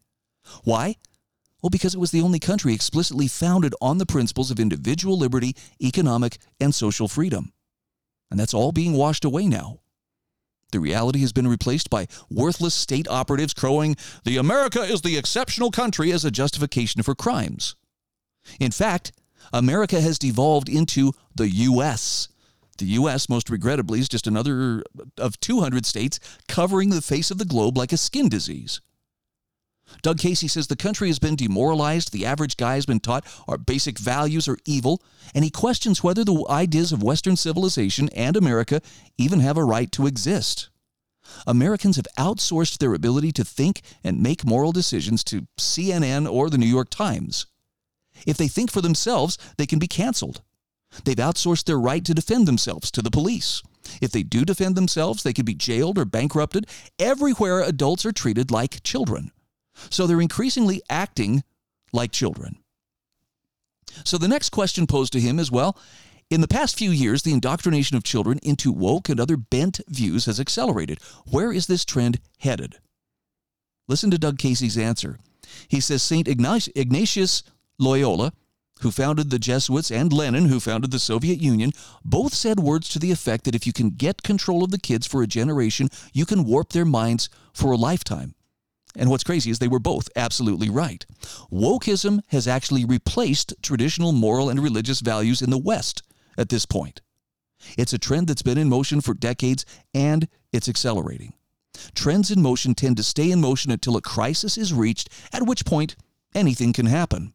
Why? 0.65 0.97
Well, 1.63 1.71
because 1.71 1.95
it 1.95 2.01
was 2.01 2.11
the 2.11 2.21
only 2.23 2.39
country 2.39 2.75
explicitly 2.75 3.29
founded 3.29 3.75
on 3.81 3.99
the 3.99 4.07
principles 4.07 4.51
of 4.51 4.61
individual 4.61 5.19
liberty, 5.19 5.57
economic, 5.83 6.39
and 6.61 6.75
social 6.75 7.09
freedom. 7.09 7.53
And 8.31 8.39
that's 8.39 8.55
all 8.55 8.73
being 8.73 8.93
washed 8.93 9.25
away 9.25 9.47
now. 9.47 9.81
The 10.73 10.81
reality 10.81 11.21
has 11.21 11.33
been 11.33 11.49
replaced 11.49 11.91
by 11.91 12.09
worthless 12.31 12.75
state 12.75 13.09
operatives 13.09 13.55
crowing, 13.55 13.97
the 14.25 14.37
America 14.37 14.83
is 14.83 15.03
the 15.03 15.17
exceptional 15.17 15.71
country 15.71 16.13
as 16.13 16.25
a 16.25 16.31
justification 16.31 17.03
for 17.03 17.15
crimes. 17.15 17.77
In 18.61 18.73
fact, 18.73 19.13
America 19.53 20.01
has 20.01 20.19
devolved 20.19 20.69
into 20.69 21.13
the 21.35 21.49
U.S. 21.49 22.29
The 22.79 22.87
U.S., 22.87 23.29
most 23.29 23.49
regrettably, 23.49 24.01
is 24.01 24.09
just 24.09 24.27
another 24.27 24.83
of 25.19 25.41
200 25.41 25.87
states 25.87 26.21
covering 26.49 26.91
the 26.91 27.03
face 27.03 27.31
of 27.31 27.39
the 27.39 27.45
globe 27.45 27.77
like 27.77 27.93
a 27.93 27.97
skin 27.97 28.29
disease. 28.29 28.81
Doug 30.03 30.19
Casey 30.19 30.49
says 30.49 30.67
the 30.67 30.77
country 30.77 31.09
has 31.09 31.19
been 31.19 31.37
demoralized. 31.37 32.13
The 32.13 32.27
average 32.27 32.57
guy 32.57 32.75
has 32.75 32.87
been 32.87 33.01
taught 33.01 33.25
our 33.47 33.57
basic 33.57 33.99
values 33.99 34.49
are 34.49 34.59
evil, 34.65 35.01
and 35.35 35.45
he 35.45 35.51
questions 35.51 36.03
whether 36.03 36.25
the 36.25 36.45
ideas 36.51 36.93
of 36.93 37.03
Western 37.03 37.37
civilization 37.37 38.09
and 38.11 38.37
America 38.37 38.81
even 39.17 39.41
have 39.41 39.57
a 39.57 39.65
right 39.65 39.91
to 39.93 40.07
exist. 40.07 40.69
Americans 41.47 41.97
have 41.97 42.07
outsourced 42.19 42.79
their 42.79 42.95
ability 42.95 43.33
to 43.33 43.45
think 43.45 43.83
and 44.05 44.23
make 44.23 44.45
moral 44.45 44.73
decisions 44.73 45.25
to 45.25 45.47
CNN 45.59 46.31
or 46.31 46.51
the 46.51 46.59
New 46.59 46.67
York 46.67 46.91
Times. 46.91 47.47
If 48.27 48.37
they 48.37 48.49
think 48.49 48.71
for 48.71 48.81
themselves, 48.81 49.39
they 49.59 49.67
can 49.67 49.79
be 49.79 49.89
canceled. 49.89 50.43
They've 51.05 51.17
outsourced 51.17 51.65
their 51.65 51.79
right 51.79 52.05
to 52.05 52.15
defend 52.15 52.47
themselves 52.47 52.91
to 52.93 53.03
the 53.03 53.11
police. 53.11 53.63
If 54.01 54.13
they 54.13 54.23
do 54.23 54.45
defend 54.45 54.77
themselves, 54.77 55.23
they 55.23 55.33
can 55.33 55.45
be 55.45 55.55
jailed 55.55 55.99
or 55.99 56.05
bankrupted. 56.05 56.67
Everywhere, 56.99 57.61
adults 57.61 58.07
are 58.07 58.13
treated 58.13 58.51
like 58.51 58.83
children. 58.83 59.31
So 59.91 60.07
they're 60.07 60.21
increasingly 60.21 60.83
acting 60.89 61.45
like 61.93 62.13
children. 62.13 62.59
So 64.05 64.19
the 64.19 64.29
next 64.29 64.51
question 64.51 64.87
posed 64.87 65.13
to 65.13 65.21
him 65.21 65.39
is 65.39 65.51
well, 65.51 65.79
in 66.29 66.41
the 66.41 66.49
past 66.49 66.77
few 66.77 66.91
years, 66.91 67.23
the 67.23 67.33
indoctrination 67.33 67.97
of 67.97 68.03
children 68.03 68.41
into 68.43 68.73
woke 68.73 69.09
and 69.09 69.21
other 69.21 69.37
bent 69.37 69.81
views 69.89 70.27
has 70.27 70.41
accelerated. 70.41 70.99
Where 71.31 71.53
is 71.53 71.67
this 71.67 71.85
trend 71.85 72.19
headed? 72.39 72.77
Listen 73.87 74.11
to 74.11 74.19
Doug 74.19 74.39
Casey's 74.39 74.77
answer. 74.77 75.19
He 75.69 75.79
says 75.81 76.03
St. 76.03 76.27
Ignatius 76.27 77.43
Loyola, 77.79 78.33
who 78.81 78.91
founded 78.91 79.31
the 79.31 79.39
Jesuits, 79.39 79.91
and 79.91 80.13
Lenin, 80.13 80.47
who 80.47 80.61
founded 80.61 80.91
the 80.91 80.99
Soviet 80.99 81.41
Union, 81.41 81.73
both 82.05 82.35
said 82.35 82.61
words 82.61 82.89
to 82.91 82.99
the 82.99 83.11
effect 83.11 83.45
that 83.45 83.55
if 83.55 83.67
you 83.67 83.73
can 83.73 83.91
get 83.91 84.23
control 84.23 84.63
of 84.63 84.71
the 84.71 84.79
kids 84.79 85.07
for 85.07 85.23
a 85.23 85.27
generation, 85.27 85.89
you 86.13 86.27
can 86.27 86.45
warp 86.45 86.71
their 86.71 86.85
minds 86.85 87.29
for 87.55 87.73
a 87.73 87.77
lifetime. 87.77 88.35
And 88.95 89.11
what's 89.11 89.25
crazy 89.25 89.51
is 89.51 89.59
they 89.59 89.69
were 89.69 89.79
both 89.79 90.09
absolutely 90.17 90.71
right. 90.71 91.05
Wokeism 91.53 92.21
has 92.29 92.49
actually 92.49 92.85
replaced 92.85 93.55
traditional 93.63 94.13
moral 94.13 94.49
and 94.49 94.63
religious 94.63 95.01
values 95.01 95.43
in 95.43 95.51
the 95.51 95.59
West 95.59 96.03
at 96.39 96.49
this 96.49 96.67
point. 96.67 97.01
It's 97.77 97.93
a 97.93 97.99
trend 97.99 98.29
that's 98.29 98.43
been 98.43 98.59
in 98.59 98.69
motion 98.69 99.01
for 99.01 99.15
decades 99.15 99.65
and 99.95 100.29
it's 100.53 100.69
accelerating. 100.69 101.35
Trends 101.95 102.31
in 102.31 102.41
motion 102.41 102.75
tend 102.75 102.97
to 102.97 103.03
stay 103.03 103.31
in 103.31 103.41
motion 103.41 103.71
until 103.71 103.97
a 103.97 104.03
crisis 104.03 104.57
is 104.57 104.73
reached, 104.73 105.11
at 105.33 105.47
which 105.47 105.67
point 105.67 105.97
anything 106.35 106.73
can 106.73 106.87
happen. 106.87 107.35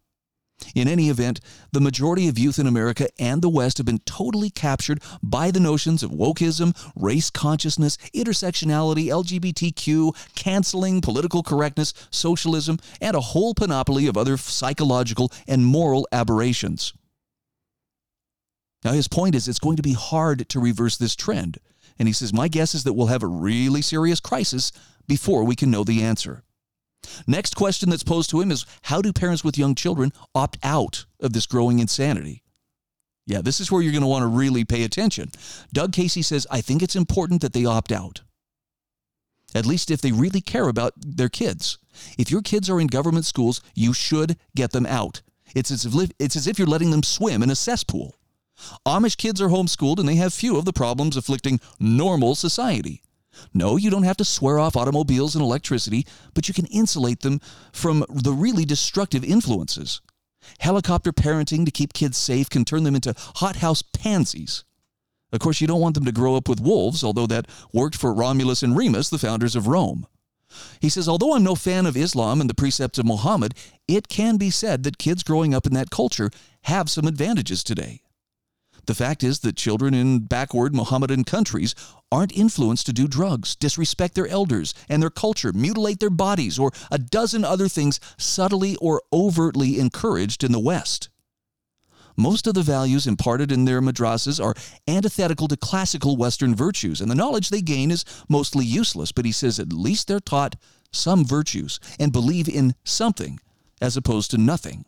In 0.75 0.87
any 0.87 1.09
event, 1.09 1.39
the 1.71 1.81
majority 1.81 2.27
of 2.27 2.39
youth 2.39 2.59
in 2.59 2.67
America 2.67 3.07
and 3.19 3.41
the 3.41 3.49
West 3.49 3.77
have 3.77 3.85
been 3.85 3.99
totally 3.99 4.49
captured 4.49 5.01
by 5.21 5.51
the 5.51 5.59
notions 5.59 6.03
of 6.03 6.11
wokeism, 6.11 6.75
race 6.95 7.29
consciousness, 7.29 7.97
intersectionality, 8.15 9.05
LGBTQ, 9.05 10.15
canceling, 10.35 11.01
political 11.01 11.43
correctness, 11.43 11.93
socialism, 12.09 12.79
and 12.99 13.15
a 13.15 13.21
whole 13.21 13.53
panoply 13.53 14.07
of 14.07 14.17
other 14.17 14.37
psychological 14.37 15.31
and 15.47 15.65
moral 15.65 16.07
aberrations. 16.11 16.93
Now, 18.83 18.93
his 18.93 19.07
point 19.07 19.35
is 19.35 19.47
it's 19.47 19.59
going 19.59 19.77
to 19.77 19.83
be 19.83 19.93
hard 19.93 20.49
to 20.49 20.59
reverse 20.59 20.97
this 20.97 21.15
trend. 21.15 21.59
And 21.99 22.07
he 22.07 22.13
says, 22.13 22.33
My 22.33 22.47
guess 22.47 22.73
is 22.73 22.83
that 22.83 22.93
we'll 22.93 23.07
have 23.07 23.23
a 23.23 23.27
really 23.27 23.81
serious 23.81 24.19
crisis 24.19 24.71
before 25.07 25.43
we 25.43 25.55
can 25.55 25.69
know 25.69 25.83
the 25.83 26.01
answer. 26.01 26.43
Next 27.27 27.55
question 27.55 27.89
that's 27.89 28.03
posed 28.03 28.29
to 28.31 28.41
him 28.41 28.51
is 28.51 28.65
How 28.83 29.01
do 29.01 29.13
parents 29.13 29.43
with 29.43 29.57
young 29.57 29.75
children 29.75 30.11
opt 30.35 30.57
out 30.63 31.05
of 31.19 31.33
this 31.33 31.45
growing 31.45 31.79
insanity? 31.79 32.43
Yeah, 33.27 33.41
this 33.41 33.59
is 33.59 33.71
where 33.71 33.81
you're 33.81 33.91
going 33.91 34.01
to 34.01 34.07
want 34.07 34.23
to 34.23 34.27
really 34.27 34.65
pay 34.65 34.83
attention. 34.83 35.31
Doug 35.71 35.93
Casey 35.93 36.21
says, 36.21 36.47
I 36.49 36.61
think 36.61 36.81
it's 36.81 36.95
important 36.95 37.41
that 37.41 37.53
they 37.53 37.65
opt 37.65 37.91
out. 37.91 38.21
At 39.53 39.65
least 39.65 39.91
if 39.91 40.01
they 40.01 40.11
really 40.11 40.41
care 40.41 40.67
about 40.67 40.93
their 40.97 41.29
kids. 41.29 41.77
If 42.17 42.31
your 42.31 42.41
kids 42.41 42.69
are 42.69 42.79
in 42.79 42.87
government 42.87 43.25
schools, 43.25 43.61
you 43.75 43.93
should 43.93 44.37
get 44.55 44.71
them 44.71 44.85
out. 44.85 45.21
It's 45.53 45.71
as 45.71 45.85
if, 45.85 46.11
it's 46.19 46.35
as 46.35 46.47
if 46.47 46.57
you're 46.57 46.67
letting 46.67 46.91
them 46.91 47.03
swim 47.03 47.43
in 47.43 47.49
a 47.49 47.55
cesspool. 47.55 48.15
Amish 48.85 49.17
kids 49.17 49.41
are 49.41 49.49
homeschooled 49.49 49.99
and 49.99 50.07
they 50.07 50.15
have 50.15 50.33
few 50.33 50.57
of 50.57 50.65
the 50.65 50.73
problems 50.73 51.17
afflicting 51.17 51.59
normal 51.79 52.35
society. 52.35 53.01
No, 53.53 53.77
you 53.77 53.89
don't 53.89 54.03
have 54.03 54.17
to 54.17 54.25
swear 54.25 54.59
off 54.59 54.75
automobiles 54.75 55.35
and 55.35 55.43
electricity, 55.43 56.05
but 56.33 56.47
you 56.47 56.53
can 56.53 56.65
insulate 56.67 57.21
them 57.21 57.39
from 57.71 58.05
the 58.09 58.33
really 58.33 58.65
destructive 58.65 59.23
influences. 59.23 60.01
Helicopter 60.59 61.11
parenting 61.11 61.65
to 61.65 61.71
keep 61.71 61.93
kids 61.93 62.17
safe 62.17 62.49
can 62.49 62.65
turn 62.65 62.83
them 62.83 62.95
into 62.95 63.13
hothouse 63.35 63.81
pansies. 63.81 64.63
Of 65.31 65.39
course, 65.39 65.61
you 65.61 65.67
don't 65.67 65.81
want 65.81 65.95
them 65.95 66.05
to 66.05 66.11
grow 66.11 66.35
up 66.35 66.49
with 66.49 66.59
wolves, 66.59 67.03
although 67.03 67.27
that 67.27 67.47
worked 67.73 67.95
for 67.95 68.13
Romulus 68.13 68.63
and 68.63 68.75
Remus, 68.75 69.09
the 69.09 69.19
founders 69.19 69.55
of 69.55 69.67
Rome. 69.67 70.07
He 70.81 70.89
says, 70.89 71.07
although 71.07 71.33
I'm 71.33 71.43
no 71.43 71.55
fan 71.55 71.85
of 71.85 71.95
Islam 71.95 72.41
and 72.41 72.49
the 72.49 72.53
precepts 72.53 72.99
of 72.99 73.05
Muhammad, 73.05 73.53
it 73.87 74.09
can 74.09 74.35
be 74.35 74.49
said 74.49 74.83
that 74.83 74.97
kids 74.97 75.23
growing 75.23 75.53
up 75.53 75.65
in 75.65 75.73
that 75.73 75.89
culture 75.89 76.29
have 76.63 76.89
some 76.89 77.07
advantages 77.07 77.63
today. 77.63 78.01
The 78.85 78.95
fact 78.95 79.23
is 79.23 79.39
that 79.39 79.55
children 79.55 79.93
in 79.93 80.19
backward 80.19 80.73
Mohammedan 80.73 81.23
countries 81.23 81.75
aren't 82.11 82.35
influenced 82.35 82.85
to 82.87 82.93
do 82.93 83.07
drugs, 83.07 83.55
disrespect 83.55 84.15
their 84.15 84.27
elders 84.27 84.73
and 84.89 85.01
their 85.01 85.09
culture, 85.09 85.53
mutilate 85.53 85.99
their 85.99 86.09
bodies, 86.09 86.57
or 86.57 86.71
a 86.89 86.97
dozen 86.97 87.45
other 87.45 87.67
things 87.67 87.99
subtly 88.17 88.75
or 88.77 89.01
overtly 89.13 89.79
encouraged 89.79 90.43
in 90.43 90.51
the 90.51 90.59
West. 90.59 91.09
Most 92.17 92.45
of 92.47 92.53
the 92.53 92.61
values 92.61 93.07
imparted 93.07 93.51
in 93.51 93.65
their 93.65 93.81
madrasas 93.81 94.43
are 94.43 94.55
antithetical 94.87 95.47
to 95.47 95.55
classical 95.55 96.17
Western 96.17 96.53
virtues, 96.53 97.01
and 97.01 97.09
the 97.09 97.15
knowledge 97.15 97.49
they 97.49 97.61
gain 97.61 97.91
is 97.91 98.03
mostly 98.27 98.65
useless. 98.65 99.11
But 99.11 99.25
he 99.25 99.31
says 99.31 99.59
at 99.59 99.71
least 99.71 100.07
they're 100.07 100.19
taught 100.19 100.55
some 100.91 101.23
virtues 101.23 101.79
and 101.99 102.11
believe 102.11 102.49
in 102.49 102.75
something 102.83 103.39
as 103.81 103.95
opposed 103.95 104.31
to 104.31 104.37
nothing. 104.37 104.85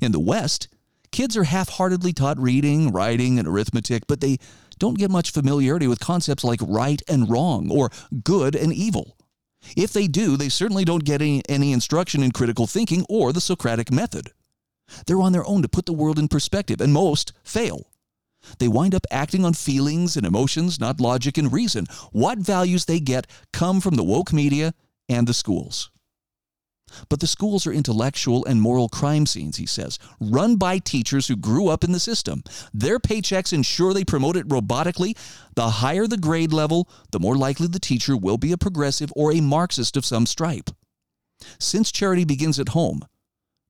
In 0.00 0.12
the 0.12 0.20
West, 0.20 0.68
Kids 1.10 1.36
are 1.36 1.44
half 1.44 1.68
heartedly 1.70 2.12
taught 2.12 2.38
reading, 2.38 2.92
writing, 2.92 3.38
and 3.38 3.48
arithmetic, 3.48 4.06
but 4.06 4.20
they 4.20 4.38
don't 4.78 4.98
get 4.98 5.10
much 5.10 5.32
familiarity 5.32 5.86
with 5.86 6.00
concepts 6.00 6.44
like 6.44 6.60
right 6.62 7.02
and 7.08 7.28
wrong 7.28 7.70
or 7.70 7.90
good 8.24 8.54
and 8.54 8.72
evil. 8.72 9.16
If 9.76 9.92
they 9.92 10.06
do, 10.06 10.36
they 10.36 10.48
certainly 10.48 10.84
don't 10.84 11.04
get 11.04 11.20
any, 11.20 11.42
any 11.48 11.72
instruction 11.72 12.22
in 12.22 12.30
critical 12.30 12.66
thinking 12.66 13.04
or 13.08 13.32
the 13.32 13.40
Socratic 13.40 13.90
method. 13.90 14.32
They're 15.06 15.20
on 15.20 15.32
their 15.32 15.46
own 15.46 15.62
to 15.62 15.68
put 15.68 15.86
the 15.86 15.92
world 15.92 16.18
in 16.18 16.28
perspective, 16.28 16.80
and 16.80 16.92
most 16.92 17.32
fail. 17.42 17.90
They 18.58 18.68
wind 18.68 18.94
up 18.94 19.06
acting 19.10 19.44
on 19.44 19.54
feelings 19.54 20.16
and 20.16 20.24
emotions, 20.24 20.78
not 20.78 21.00
logic 21.00 21.36
and 21.36 21.52
reason. 21.52 21.86
What 22.12 22.38
values 22.38 22.84
they 22.84 23.00
get 23.00 23.26
come 23.52 23.80
from 23.80 23.96
the 23.96 24.04
woke 24.04 24.32
media 24.32 24.74
and 25.08 25.26
the 25.26 25.34
schools. 25.34 25.90
But 27.08 27.20
the 27.20 27.26
schools 27.26 27.66
are 27.66 27.72
intellectual 27.72 28.44
and 28.44 28.60
moral 28.60 28.88
crime 28.88 29.26
scenes, 29.26 29.56
he 29.56 29.66
says, 29.66 29.98
run 30.20 30.56
by 30.56 30.78
teachers 30.78 31.28
who 31.28 31.36
grew 31.36 31.68
up 31.68 31.84
in 31.84 31.92
the 31.92 32.00
system. 32.00 32.42
Their 32.72 32.98
paychecks 32.98 33.52
ensure 33.52 33.92
they 33.92 34.04
promote 34.04 34.36
it 34.36 34.48
robotically. 34.48 35.16
The 35.54 35.70
higher 35.70 36.06
the 36.06 36.16
grade 36.16 36.52
level, 36.52 36.88
the 37.10 37.20
more 37.20 37.36
likely 37.36 37.66
the 37.66 37.78
teacher 37.78 38.16
will 38.16 38.38
be 38.38 38.52
a 38.52 38.58
progressive 38.58 39.12
or 39.16 39.32
a 39.32 39.40
Marxist 39.40 39.96
of 39.96 40.04
some 40.04 40.26
stripe. 40.26 40.70
Since 41.58 41.92
charity 41.92 42.24
begins 42.24 42.58
at 42.58 42.70
home, 42.70 43.04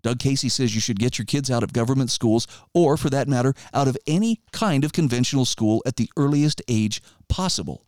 Doug 0.02 0.20
Casey 0.20 0.48
says 0.48 0.74
you 0.74 0.80
should 0.80 0.98
get 0.98 1.18
your 1.18 1.26
kids 1.26 1.50
out 1.50 1.62
of 1.62 1.72
government 1.72 2.10
schools, 2.10 2.46
or 2.72 2.96
for 2.96 3.10
that 3.10 3.28
matter, 3.28 3.54
out 3.74 3.88
of 3.88 3.96
any 4.06 4.40
kind 4.52 4.84
of 4.84 4.92
conventional 4.92 5.44
school 5.44 5.82
at 5.84 5.96
the 5.96 6.08
earliest 6.16 6.62
age 6.68 7.02
possible. 7.28 7.87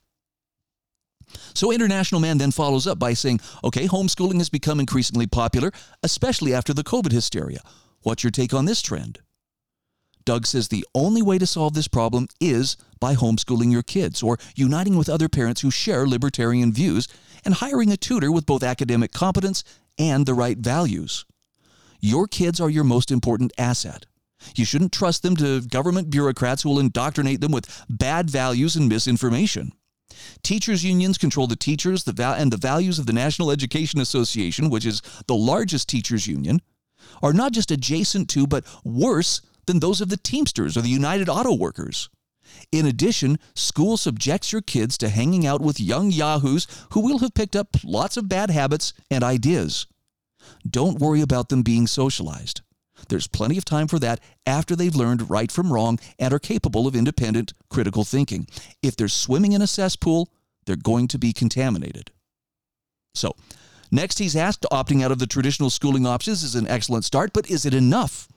So 1.54 1.72
International 1.72 2.20
Man 2.20 2.38
then 2.38 2.50
follows 2.50 2.86
up 2.86 2.98
by 2.98 3.14
saying, 3.14 3.40
okay, 3.64 3.86
homeschooling 3.86 4.38
has 4.38 4.48
become 4.48 4.80
increasingly 4.80 5.26
popular, 5.26 5.72
especially 6.02 6.54
after 6.54 6.72
the 6.72 6.84
COVID 6.84 7.12
hysteria. 7.12 7.60
What's 8.02 8.24
your 8.24 8.30
take 8.30 8.54
on 8.54 8.64
this 8.64 8.82
trend? 8.82 9.20
Doug 10.24 10.46
says 10.46 10.68
the 10.68 10.86
only 10.94 11.22
way 11.22 11.38
to 11.38 11.46
solve 11.46 11.74
this 11.74 11.88
problem 11.88 12.28
is 12.40 12.76
by 13.00 13.14
homeschooling 13.14 13.72
your 13.72 13.82
kids 13.82 14.22
or 14.22 14.38
uniting 14.54 14.96
with 14.96 15.08
other 15.08 15.28
parents 15.28 15.62
who 15.62 15.70
share 15.70 16.06
libertarian 16.06 16.72
views 16.72 17.08
and 17.44 17.54
hiring 17.54 17.90
a 17.90 17.96
tutor 17.96 18.30
with 18.30 18.46
both 18.46 18.62
academic 18.62 19.12
competence 19.12 19.64
and 19.98 20.26
the 20.26 20.34
right 20.34 20.58
values. 20.58 21.24
Your 22.00 22.26
kids 22.26 22.60
are 22.60 22.70
your 22.70 22.84
most 22.84 23.10
important 23.10 23.52
asset. 23.58 24.06
You 24.54 24.64
shouldn't 24.64 24.92
trust 24.92 25.22
them 25.22 25.36
to 25.36 25.60
government 25.62 26.10
bureaucrats 26.10 26.62
who 26.62 26.70
will 26.70 26.78
indoctrinate 26.78 27.40
them 27.40 27.52
with 27.52 27.84
bad 27.90 28.30
values 28.30 28.76
and 28.76 28.88
misinformation. 28.88 29.72
Teachers' 30.42 30.84
unions 30.84 31.18
control 31.18 31.46
the 31.46 31.56
teachers 31.56 32.04
the 32.04 32.12
val- 32.12 32.34
and 32.34 32.52
the 32.52 32.56
values 32.56 32.98
of 32.98 33.06
the 33.06 33.12
National 33.12 33.50
Education 33.50 34.00
Association, 34.00 34.70
which 34.70 34.86
is 34.86 35.02
the 35.26 35.34
largest 35.34 35.88
teachers' 35.88 36.26
union, 36.26 36.60
are 37.22 37.32
not 37.32 37.52
just 37.52 37.70
adjacent 37.70 38.28
to, 38.30 38.46
but 38.46 38.64
worse 38.84 39.40
than 39.66 39.80
those 39.80 40.00
of 40.00 40.08
the 40.08 40.16
Teamsters 40.16 40.76
or 40.76 40.82
the 40.82 40.88
United 40.88 41.28
Auto 41.28 41.54
Workers. 41.54 42.08
In 42.72 42.86
addition, 42.86 43.38
school 43.54 43.96
subjects 43.96 44.52
your 44.52 44.62
kids 44.62 44.98
to 44.98 45.08
hanging 45.08 45.46
out 45.46 45.60
with 45.60 45.80
young 45.80 46.10
yahoos 46.10 46.66
who 46.92 47.00
will 47.00 47.18
have 47.18 47.34
picked 47.34 47.56
up 47.56 47.76
lots 47.84 48.16
of 48.16 48.28
bad 48.28 48.50
habits 48.50 48.92
and 49.10 49.22
ideas. 49.22 49.86
Don't 50.68 50.98
worry 50.98 51.20
about 51.20 51.48
them 51.48 51.62
being 51.62 51.86
socialized. 51.86 52.62
There's 53.08 53.26
plenty 53.26 53.58
of 53.58 53.64
time 53.64 53.88
for 53.88 53.98
that 53.98 54.20
after 54.46 54.76
they've 54.76 54.94
learned 54.94 55.30
right 55.30 55.50
from 55.50 55.72
wrong 55.72 55.98
and 56.18 56.32
are 56.32 56.38
capable 56.38 56.86
of 56.86 56.94
independent, 56.94 57.52
critical 57.68 58.04
thinking. 58.04 58.46
If 58.82 58.96
they're 58.96 59.08
swimming 59.08 59.52
in 59.52 59.62
a 59.62 59.66
cesspool, 59.66 60.28
they're 60.66 60.76
going 60.76 61.08
to 61.08 61.18
be 61.18 61.32
contaminated. 61.32 62.10
So, 63.14 63.34
next 63.90 64.18
he's 64.18 64.36
asked 64.36 64.66
opting 64.70 65.02
out 65.02 65.12
of 65.12 65.18
the 65.18 65.26
traditional 65.26 65.70
schooling 65.70 66.06
options 66.06 66.42
is 66.42 66.54
an 66.54 66.68
excellent 66.68 67.04
start, 67.04 67.32
but 67.32 67.50
is 67.50 67.64
it 67.64 67.74
enough? 67.74 68.28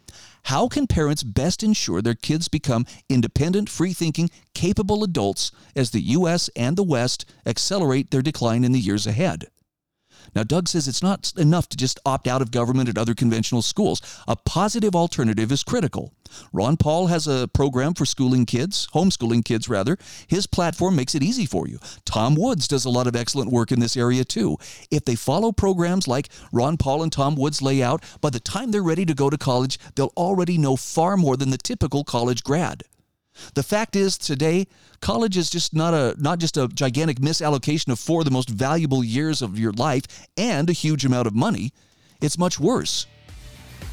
How 0.48 0.68
can 0.68 0.88
parents 0.88 1.24
best 1.24 1.64
ensure 1.64 2.02
their 2.02 2.16
kids 2.16 2.48
become 2.48 2.86
independent, 3.08 3.70
free 3.70 3.94
thinking, 3.94 4.30
capable 4.54 5.04
adults 5.04 5.52
as 5.76 5.92
the 5.92 6.02
U.S. 6.02 6.50
and 6.56 6.76
the 6.76 6.84
West 6.84 7.26
accelerate 7.46 8.12
their 8.12 8.22
decline 8.22 8.64
in 8.64 8.74
the 8.74 8.80
years 8.80 9.08
ahead? 9.08 9.46
Now, 10.36 10.44
Doug 10.44 10.68
says 10.68 10.88
it's 10.88 11.04
not 11.04 11.34
enough 11.38 11.70
to 11.70 11.78
just 11.78 12.00
opt 12.06 12.28
out 12.28 12.42
of 12.42 12.52
government 12.52 12.90
at 12.90 12.98
other 12.98 13.14
conventional 13.14 13.62
schools. 13.62 14.02
A 14.28 14.36
positive 14.36 14.96
alternative 14.96 15.52
is 15.52 15.64
critical. 15.64 16.14
Ron 16.52 16.78
Paul 16.78 17.08
has 17.08 17.28
a 17.28 17.48
program 17.48 17.94
for 17.94 18.06
schooling 18.06 18.46
kids, 18.46 18.88
homeschooling 18.94 19.46
kids 19.46 19.70
rather. 19.70 19.98
His 20.28 20.48
platform 20.48 20.96
makes 20.96 21.16
it 21.16 21.24
easy 21.24 21.46
for 21.46 21.68
you. 21.68 21.80
Tom 22.06 22.36
Woods 22.36 22.68
does 22.68 22.86
a 22.86 22.90
lot 22.90 23.08
of 23.08 23.16
excellent 23.16 23.52
work 23.52 23.72
in 23.72 23.80
this 23.80 23.96
area 23.96 24.24
too. 24.24 24.58
If 24.90 25.06
they 25.06 25.16
follow 25.16 25.52
programs 25.52 26.08
like 26.08 26.30
Ron 26.52 26.78
Paul 26.78 27.04
and 27.04 27.12
Tom 27.12 27.36
Woods 27.36 27.62
lay 27.62 27.84
out, 27.84 28.04
by 28.22 28.30
the 28.30 28.40
time 28.40 28.72
they're 28.72 28.82
ready 28.82 29.06
to 29.06 29.14
go 29.14 29.30
to 29.30 29.38
college, 29.38 29.78
they'll 29.96 30.14
already 30.18 30.58
know 30.58 30.76
far 30.76 31.18
more 31.18 31.38
than 31.38 31.52
the 31.52 31.58
typical 31.58 32.04
college 32.04 32.44
grad. 32.44 32.84
The 33.54 33.64
fact 33.64 33.96
is 33.96 34.18
today 34.18 34.68
college 35.02 35.38
is 35.38 35.50
just 35.50 35.74
not 35.74 35.94
a 35.94 36.16
not 36.18 36.40
just 36.40 36.58
a 36.58 36.68
gigantic 36.68 37.20
misallocation 37.20 37.90
of 37.90 38.00
four 38.00 38.22
of 38.22 38.26
the 38.26 38.32
most 38.32 38.50
valuable 38.50 39.04
years 39.04 39.42
of 39.42 39.60
your 39.60 39.72
life 39.74 40.28
and 40.38 40.70
a 40.70 40.74
huge 40.74 41.06
amount 41.06 41.28
of 41.28 41.36
money. 41.36 41.72
It's 42.22 42.38
much 42.38 42.60
worse. 42.60 43.06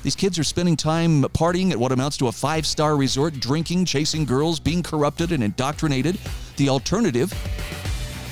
These 0.03 0.17
kids 0.17 0.39
are 0.39 0.45
spending 0.45 0.77
time 0.77 1.25
partying 1.25 1.73
at 1.73 1.79
what 1.79 1.93
amounts 1.93 2.17
to 2.19 2.29
a 2.29 2.33
five 2.33 2.67
star 2.67 2.97
resort, 2.97 3.35
drinking, 3.35 3.85
chasing 3.85 4.25
girls, 4.25 4.61
being 4.61 4.83
corrupted 4.83 5.33
and 5.33 5.43
indoctrinated. 5.43 6.19
The 6.57 6.69
alternative 6.69 7.33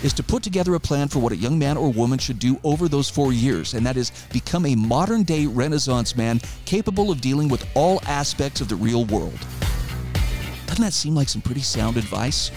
is 0.02 0.12
to 0.14 0.22
put 0.22 0.42
together 0.42 0.74
a 0.74 0.80
plan 0.80 1.08
for 1.08 1.18
what 1.18 1.32
a 1.32 1.36
young 1.36 1.58
man 1.58 1.76
or 1.76 1.90
woman 1.90 2.18
should 2.18 2.38
do 2.38 2.58
over 2.64 2.88
those 2.88 3.10
four 3.10 3.32
years, 3.32 3.74
and 3.74 3.84
that 3.84 3.96
is 3.96 4.12
become 4.32 4.64
a 4.64 4.76
modern 4.76 5.24
day 5.24 5.46
Renaissance 5.46 6.16
man 6.16 6.40
capable 6.64 7.10
of 7.10 7.20
dealing 7.20 7.48
with 7.48 7.66
all 7.74 8.00
aspects 8.06 8.60
of 8.60 8.68
the 8.68 8.76
real 8.76 9.04
world. 9.06 9.38
Doesn't 10.68 10.84
that 10.84 10.92
seem 10.92 11.14
like 11.14 11.28
some 11.28 11.40
pretty 11.42 11.62
sound 11.62 11.96
advice? 11.96 12.52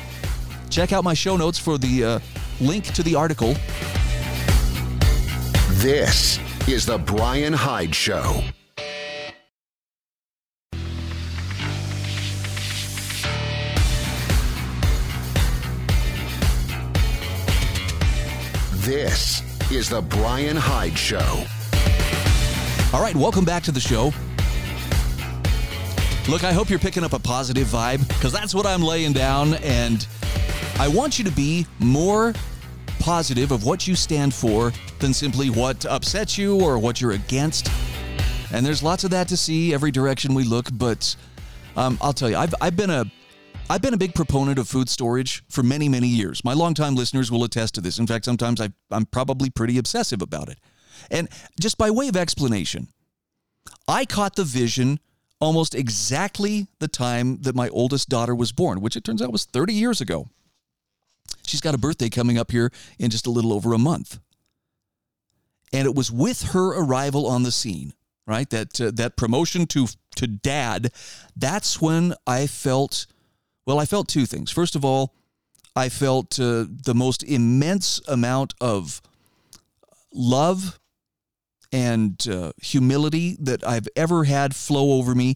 Check 0.69 0.91
out 0.91 1.03
my 1.03 1.13
show 1.13 1.37
notes 1.37 1.57
for 1.57 1.77
the 1.77 2.03
uh, 2.03 2.19
link 2.59 2.85
to 2.93 3.01
the 3.03 3.15
article. 3.15 3.55
This 5.79 6.37
is 6.67 6.85
The 6.85 6.99
Bryan 6.99 7.53
Hyde 7.53 7.95
Show. 7.95 8.43
This 18.81 19.41
is 19.71 19.89
The 19.89 20.01
Bryan 20.01 20.57
Hyde 20.57 20.97
Show. 20.97 21.45
All 22.93 23.01
right, 23.01 23.15
welcome 23.15 23.45
back 23.45 23.63
to 23.63 23.71
the 23.71 23.79
show. 23.79 24.11
Look, 26.29 26.43
I 26.43 26.53
hope 26.53 26.69
you're 26.69 26.79
picking 26.79 27.03
up 27.03 27.13
a 27.13 27.19
positive 27.19 27.67
vibe 27.67 28.07
because 28.07 28.31
that's 28.31 28.53
what 28.53 28.65
I'm 28.65 28.83
laying 28.83 29.11
down. 29.11 29.55
And 29.55 30.07
I 30.77 30.87
want 30.87 31.17
you 31.17 31.25
to 31.25 31.31
be 31.31 31.65
more 31.79 32.33
positive 32.99 33.51
of 33.51 33.65
what 33.65 33.87
you 33.87 33.95
stand 33.95 34.33
for 34.33 34.71
than 34.99 35.13
simply 35.13 35.49
what 35.49 35.85
upsets 35.87 36.37
you 36.37 36.61
or 36.61 36.77
what 36.77 37.01
you're 37.01 37.13
against. 37.13 37.69
And 38.53 38.65
there's 38.65 38.83
lots 38.83 39.03
of 39.03 39.09
that 39.11 39.27
to 39.29 39.37
see 39.37 39.73
every 39.73 39.89
direction 39.89 40.33
we 40.33 40.43
look. 40.43 40.69
But 40.71 41.15
um, 41.75 41.97
I'll 42.01 42.13
tell 42.13 42.29
you, 42.29 42.37
I've, 42.37 42.53
I've 42.61 42.77
been 42.77 42.91
a 42.91 43.05
I've 43.69 43.81
been 43.81 43.93
a 43.93 43.97
big 43.97 44.13
proponent 44.13 44.59
of 44.59 44.67
food 44.67 44.89
storage 44.89 45.43
for 45.49 45.63
many, 45.63 45.89
many 45.89 46.07
years. 46.07 46.43
My 46.43 46.53
longtime 46.53 46.93
listeners 46.95 47.31
will 47.31 47.43
attest 47.45 47.75
to 47.75 47.81
this. 47.81 47.99
In 47.99 48.07
fact, 48.07 48.25
sometimes 48.25 48.59
I, 48.61 48.69
I'm 48.91 49.05
probably 49.05 49.49
pretty 49.49 49.77
obsessive 49.77 50.21
about 50.21 50.49
it. 50.49 50.59
And 51.09 51.29
just 51.59 51.77
by 51.77 51.89
way 51.89 52.09
of 52.09 52.17
explanation, 52.17 52.89
I 53.87 54.05
caught 54.05 54.35
the 54.35 54.43
vision 54.43 54.99
almost 55.41 55.75
exactly 55.75 56.67
the 56.79 56.87
time 56.87 57.41
that 57.41 57.55
my 57.55 57.67
oldest 57.69 58.07
daughter 58.07 58.33
was 58.33 58.51
born, 58.51 58.79
which 58.79 58.95
it 58.95 59.03
turns 59.03 59.21
out 59.21 59.31
was 59.31 59.43
30 59.43 59.73
years 59.73 59.99
ago. 59.99 60.29
She's 61.45 61.61
got 61.61 61.75
a 61.75 61.79
birthday 61.79 62.09
coming 62.09 62.37
up 62.37 62.51
here 62.51 62.71
in 62.99 63.09
just 63.09 63.27
a 63.27 63.31
little 63.31 63.51
over 63.51 63.73
a 63.73 63.77
month. 63.77 64.19
And 65.73 65.87
it 65.87 65.95
was 65.95 66.11
with 66.11 66.51
her 66.51 66.77
arrival 66.77 67.25
on 67.25 67.43
the 67.43 67.51
scene, 67.51 67.93
right? 68.27 68.49
That 68.49 68.79
uh, 68.79 68.91
that 68.95 69.17
promotion 69.17 69.65
to 69.67 69.87
to 70.17 70.27
dad, 70.27 70.91
that's 71.35 71.81
when 71.81 72.13
I 72.27 72.47
felt 72.47 73.07
well, 73.65 73.79
I 73.79 73.85
felt 73.85 74.09
two 74.09 74.25
things. 74.25 74.51
First 74.51 74.75
of 74.75 74.83
all, 74.83 75.15
I 75.75 75.87
felt 75.87 76.39
uh, 76.39 76.65
the 76.67 76.93
most 76.93 77.23
immense 77.23 78.01
amount 78.07 78.53
of 78.59 79.01
love 80.13 80.77
and 81.71 82.27
uh, 82.27 82.51
humility 82.61 83.37
that 83.39 83.65
I've 83.65 83.87
ever 83.95 84.23
had 84.25 84.55
flow 84.55 84.93
over 84.93 85.15
me. 85.15 85.35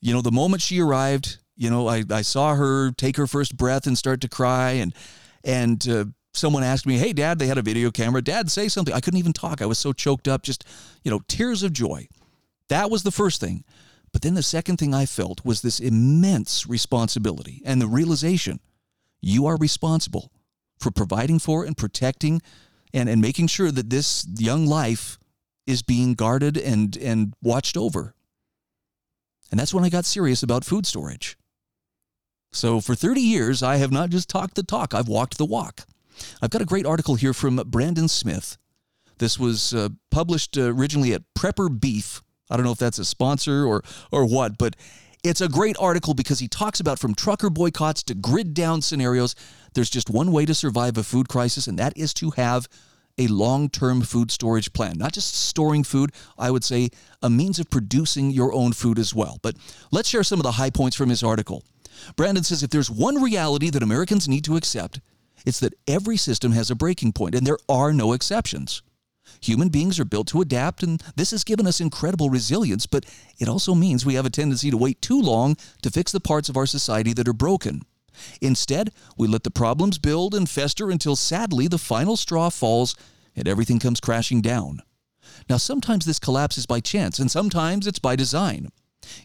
You 0.00 0.12
know, 0.12 0.22
the 0.22 0.32
moment 0.32 0.62
she 0.62 0.80
arrived, 0.80 1.38
you 1.56 1.70
know, 1.70 1.88
I, 1.88 2.04
I 2.10 2.22
saw 2.22 2.54
her 2.54 2.92
take 2.92 3.16
her 3.16 3.26
first 3.26 3.56
breath 3.56 3.86
and 3.86 3.96
start 3.96 4.20
to 4.20 4.28
cry, 4.28 4.72
and 4.72 4.94
and 5.42 5.88
uh, 5.88 6.04
someone 6.34 6.62
asked 6.62 6.86
me, 6.86 6.98
"Hey, 6.98 7.12
Dad," 7.12 7.38
they 7.38 7.46
had 7.46 7.58
a 7.58 7.62
video 7.62 7.90
camera. 7.90 8.22
Dad, 8.22 8.50
say 8.50 8.68
something. 8.68 8.94
I 8.94 9.00
couldn't 9.00 9.18
even 9.18 9.32
talk. 9.32 9.62
I 9.62 9.66
was 9.66 9.78
so 9.78 9.92
choked 9.92 10.28
up, 10.28 10.42
just 10.42 10.64
you 11.02 11.10
know, 11.10 11.20
tears 11.28 11.62
of 11.62 11.72
joy. 11.72 12.08
That 12.68 12.90
was 12.90 13.02
the 13.02 13.10
first 13.12 13.40
thing. 13.40 13.64
But 14.12 14.22
then 14.22 14.34
the 14.34 14.42
second 14.42 14.78
thing 14.78 14.94
I 14.94 15.04
felt 15.04 15.44
was 15.44 15.60
this 15.60 15.78
immense 15.80 16.66
responsibility 16.66 17.60
and 17.64 17.80
the 17.80 17.86
realization 17.86 18.60
you 19.20 19.46
are 19.46 19.56
responsible 19.56 20.32
for 20.78 20.90
providing 20.90 21.38
for 21.38 21.64
and 21.64 21.76
protecting 21.76 22.40
and, 22.94 23.08
and 23.08 23.20
making 23.20 23.48
sure 23.48 23.70
that 23.70 23.90
this 23.90 24.26
young 24.38 24.66
life 24.66 25.18
is 25.66 25.82
being 25.82 26.14
guarded 26.14 26.56
and, 26.56 26.96
and 26.96 27.34
watched 27.42 27.76
over. 27.76 28.14
And 29.50 29.58
that's 29.60 29.74
when 29.74 29.84
I 29.84 29.88
got 29.88 30.04
serious 30.04 30.42
about 30.42 30.64
food 30.64 30.86
storage. 30.86 31.36
So 32.52 32.80
for 32.80 32.94
30 32.94 33.20
years, 33.20 33.62
I 33.62 33.76
have 33.76 33.92
not 33.92 34.10
just 34.10 34.28
talked 34.28 34.54
the 34.54 34.62
talk, 34.62 34.94
I've 34.94 35.08
walked 35.08 35.38
the 35.38 35.44
walk. 35.44 35.86
I've 36.40 36.50
got 36.50 36.62
a 36.62 36.66
great 36.66 36.86
article 36.86 37.14
here 37.14 37.34
from 37.34 37.56
Brandon 37.66 38.08
Smith. 38.08 38.56
This 39.18 39.38
was 39.38 39.74
uh, 39.74 39.90
published 40.10 40.56
uh, 40.56 40.72
originally 40.72 41.12
at 41.12 41.22
Prepper 41.34 41.68
Beef. 41.68 42.22
I 42.50 42.56
don't 42.56 42.64
know 42.64 42.72
if 42.72 42.78
that's 42.78 42.98
a 42.98 43.04
sponsor 43.04 43.64
or, 43.64 43.82
or 44.12 44.24
what, 44.24 44.56
but 44.56 44.76
it's 45.24 45.40
a 45.40 45.48
great 45.48 45.76
article 45.78 46.14
because 46.14 46.38
he 46.38 46.48
talks 46.48 46.80
about 46.80 46.98
from 46.98 47.14
trucker 47.14 47.50
boycotts 47.50 48.02
to 48.04 48.14
grid 48.14 48.54
down 48.54 48.82
scenarios. 48.82 49.34
There's 49.74 49.90
just 49.90 50.08
one 50.08 50.32
way 50.32 50.46
to 50.46 50.54
survive 50.54 50.96
a 50.96 51.02
food 51.02 51.28
crisis, 51.28 51.66
and 51.66 51.78
that 51.78 51.96
is 51.96 52.14
to 52.14 52.30
have 52.32 52.68
a 53.18 53.26
long 53.28 53.68
term 53.68 54.02
food 54.02 54.30
storage 54.30 54.72
plan, 54.72 54.98
not 54.98 55.12
just 55.12 55.34
storing 55.34 55.84
food, 55.84 56.12
I 56.38 56.50
would 56.50 56.64
say 56.64 56.90
a 57.22 57.30
means 57.30 57.58
of 57.58 57.70
producing 57.70 58.30
your 58.30 58.52
own 58.52 58.72
food 58.72 58.98
as 58.98 59.14
well. 59.14 59.38
But 59.42 59.56
let's 59.90 60.08
share 60.08 60.22
some 60.22 60.38
of 60.38 60.44
the 60.44 60.52
high 60.52 60.70
points 60.70 60.96
from 60.96 61.08
his 61.08 61.22
article. 61.22 61.64
Brandon 62.14 62.44
says 62.44 62.62
if 62.62 62.70
there's 62.70 62.90
one 62.90 63.22
reality 63.22 63.70
that 63.70 63.82
Americans 63.82 64.28
need 64.28 64.44
to 64.44 64.56
accept, 64.56 65.00
it's 65.46 65.60
that 65.60 65.74
every 65.86 66.16
system 66.16 66.52
has 66.52 66.70
a 66.70 66.74
breaking 66.74 67.12
point, 67.12 67.34
and 67.34 67.46
there 67.46 67.58
are 67.68 67.92
no 67.92 68.12
exceptions. 68.12 68.82
Human 69.40 69.68
beings 69.68 69.98
are 69.98 70.04
built 70.04 70.28
to 70.28 70.40
adapt, 70.40 70.82
and 70.82 71.02
this 71.16 71.30
has 71.30 71.44
given 71.44 71.66
us 71.66 71.80
incredible 71.80 72.30
resilience, 72.30 72.86
but 72.86 73.04
it 73.38 73.48
also 73.48 73.74
means 73.74 74.04
we 74.04 74.14
have 74.14 74.26
a 74.26 74.30
tendency 74.30 74.70
to 74.70 74.76
wait 74.76 75.00
too 75.02 75.20
long 75.20 75.56
to 75.82 75.90
fix 75.90 76.12
the 76.12 76.20
parts 76.20 76.48
of 76.48 76.56
our 76.56 76.66
society 76.66 77.12
that 77.14 77.28
are 77.28 77.32
broken. 77.32 77.82
Instead, 78.40 78.92
we 79.16 79.26
let 79.26 79.44
the 79.44 79.50
problems 79.50 79.98
build 79.98 80.34
and 80.34 80.48
fester 80.48 80.90
until 80.90 81.16
sadly 81.16 81.68
the 81.68 81.78
final 81.78 82.16
straw 82.16 82.50
falls 82.50 82.94
and 83.36 83.46
everything 83.46 83.78
comes 83.78 84.00
crashing 84.00 84.40
down. 84.40 84.80
Now, 85.48 85.58
sometimes 85.58 86.04
this 86.04 86.18
collapse 86.18 86.56
is 86.56 86.66
by 86.66 86.80
chance, 86.80 87.18
and 87.18 87.30
sometimes 87.30 87.86
it's 87.86 87.98
by 87.98 88.16
design. 88.16 88.70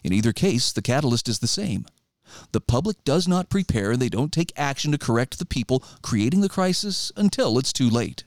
In 0.04 0.12
either 0.12 0.32
case, 0.32 0.72
the 0.72 0.82
catalyst 0.82 1.28
is 1.28 1.38
the 1.38 1.46
same. 1.46 1.86
The 2.52 2.60
public 2.60 3.02
does 3.04 3.26
not 3.26 3.50
prepare, 3.50 3.92
and 3.92 4.00
they 4.00 4.08
don't 4.08 4.32
take 4.32 4.52
action 4.56 4.92
to 4.92 4.98
correct 4.98 5.38
the 5.38 5.46
people 5.46 5.82
creating 6.02 6.40
the 6.40 6.48
crisis 6.48 7.12
until 7.16 7.58
it's 7.58 7.72
too 7.72 7.88
late. 7.88 8.24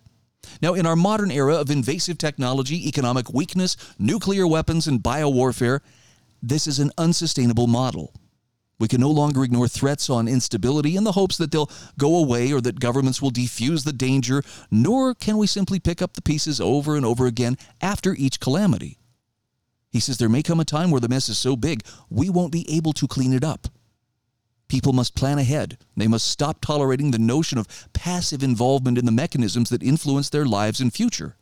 Now, 0.61 0.73
in 0.73 0.85
our 0.85 0.95
modern 0.95 1.31
era 1.31 1.55
of 1.55 1.69
invasive 1.69 2.17
technology, 2.17 2.87
economic 2.87 3.33
weakness, 3.33 3.75
nuclear 3.97 4.45
weapons, 4.45 4.87
and 4.87 5.01
biowarfare, 5.01 5.79
this 6.41 6.67
is 6.67 6.79
an 6.79 6.91
unsustainable 6.97 7.67
model. 7.67 8.13
We 8.77 8.87
can 8.89 8.99
no 8.99 9.09
longer 9.09 9.43
ignore 9.43 9.67
threats 9.67 10.09
on 10.09 10.27
instability 10.27 10.97
in 10.97 11.05
the 11.05 11.13
hopes 11.13 11.37
that 11.37 11.51
they'll 11.51 11.71
go 11.97 12.17
away 12.17 12.51
or 12.51 12.59
that 12.61 12.79
governments 12.79 13.21
will 13.21 13.31
defuse 13.31 13.85
the 13.85 13.93
danger, 13.93 14.43
nor 14.69 15.13
can 15.13 15.37
we 15.37 15.47
simply 15.47 15.79
pick 15.79 16.01
up 16.01 16.13
the 16.13 16.21
pieces 16.21 16.59
over 16.59 16.95
and 16.95 17.05
over 17.05 17.25
again 17.25 17.57
after 17.81 18.13
each 18.13 18.39
calamity. 18.39 18.97
He 19.91 20.01
says 20.01 20.17
there 20.17 20.27
may 20.27 20.43
come 20.43 20.59
a 20.59 20.65
time 20.65 20.91
where 20.91 20.99
the 20.99 21.07
mess 21.07 21.29
is 21.29 21.37
so 21.37 21.55
big 21.55 21.85
we 22.09 22.29
won't 22.29 22.51
be 22.51 22.69
able 22.69 22.91
to 22.93 23.07
clean 23.07 23.31
it 23.31 23.45
up. 23.45 23.69
People 24.67 24.91
must 24.91 25.15
plan 25.15 25.39
ahead. 25.39 25.77
They 25.95 26.07
must 26.07 26.27
stop 26.27 26.59
tolerating 26.59 27.11
the 27.11 27.19
notion 27.19 27.57
of 27.57 27.87
passive 27.93 28.43
involvement 28.43 28.97
in 28.97 29.05
the 29.05 29.11
mechanisms 29.11 29.69
that 29.69 29.83
influence 29.83 30.29
their 30.29 30.45
lives 30.45 30.81
and 30.81 30.91
future. 30.91 31.37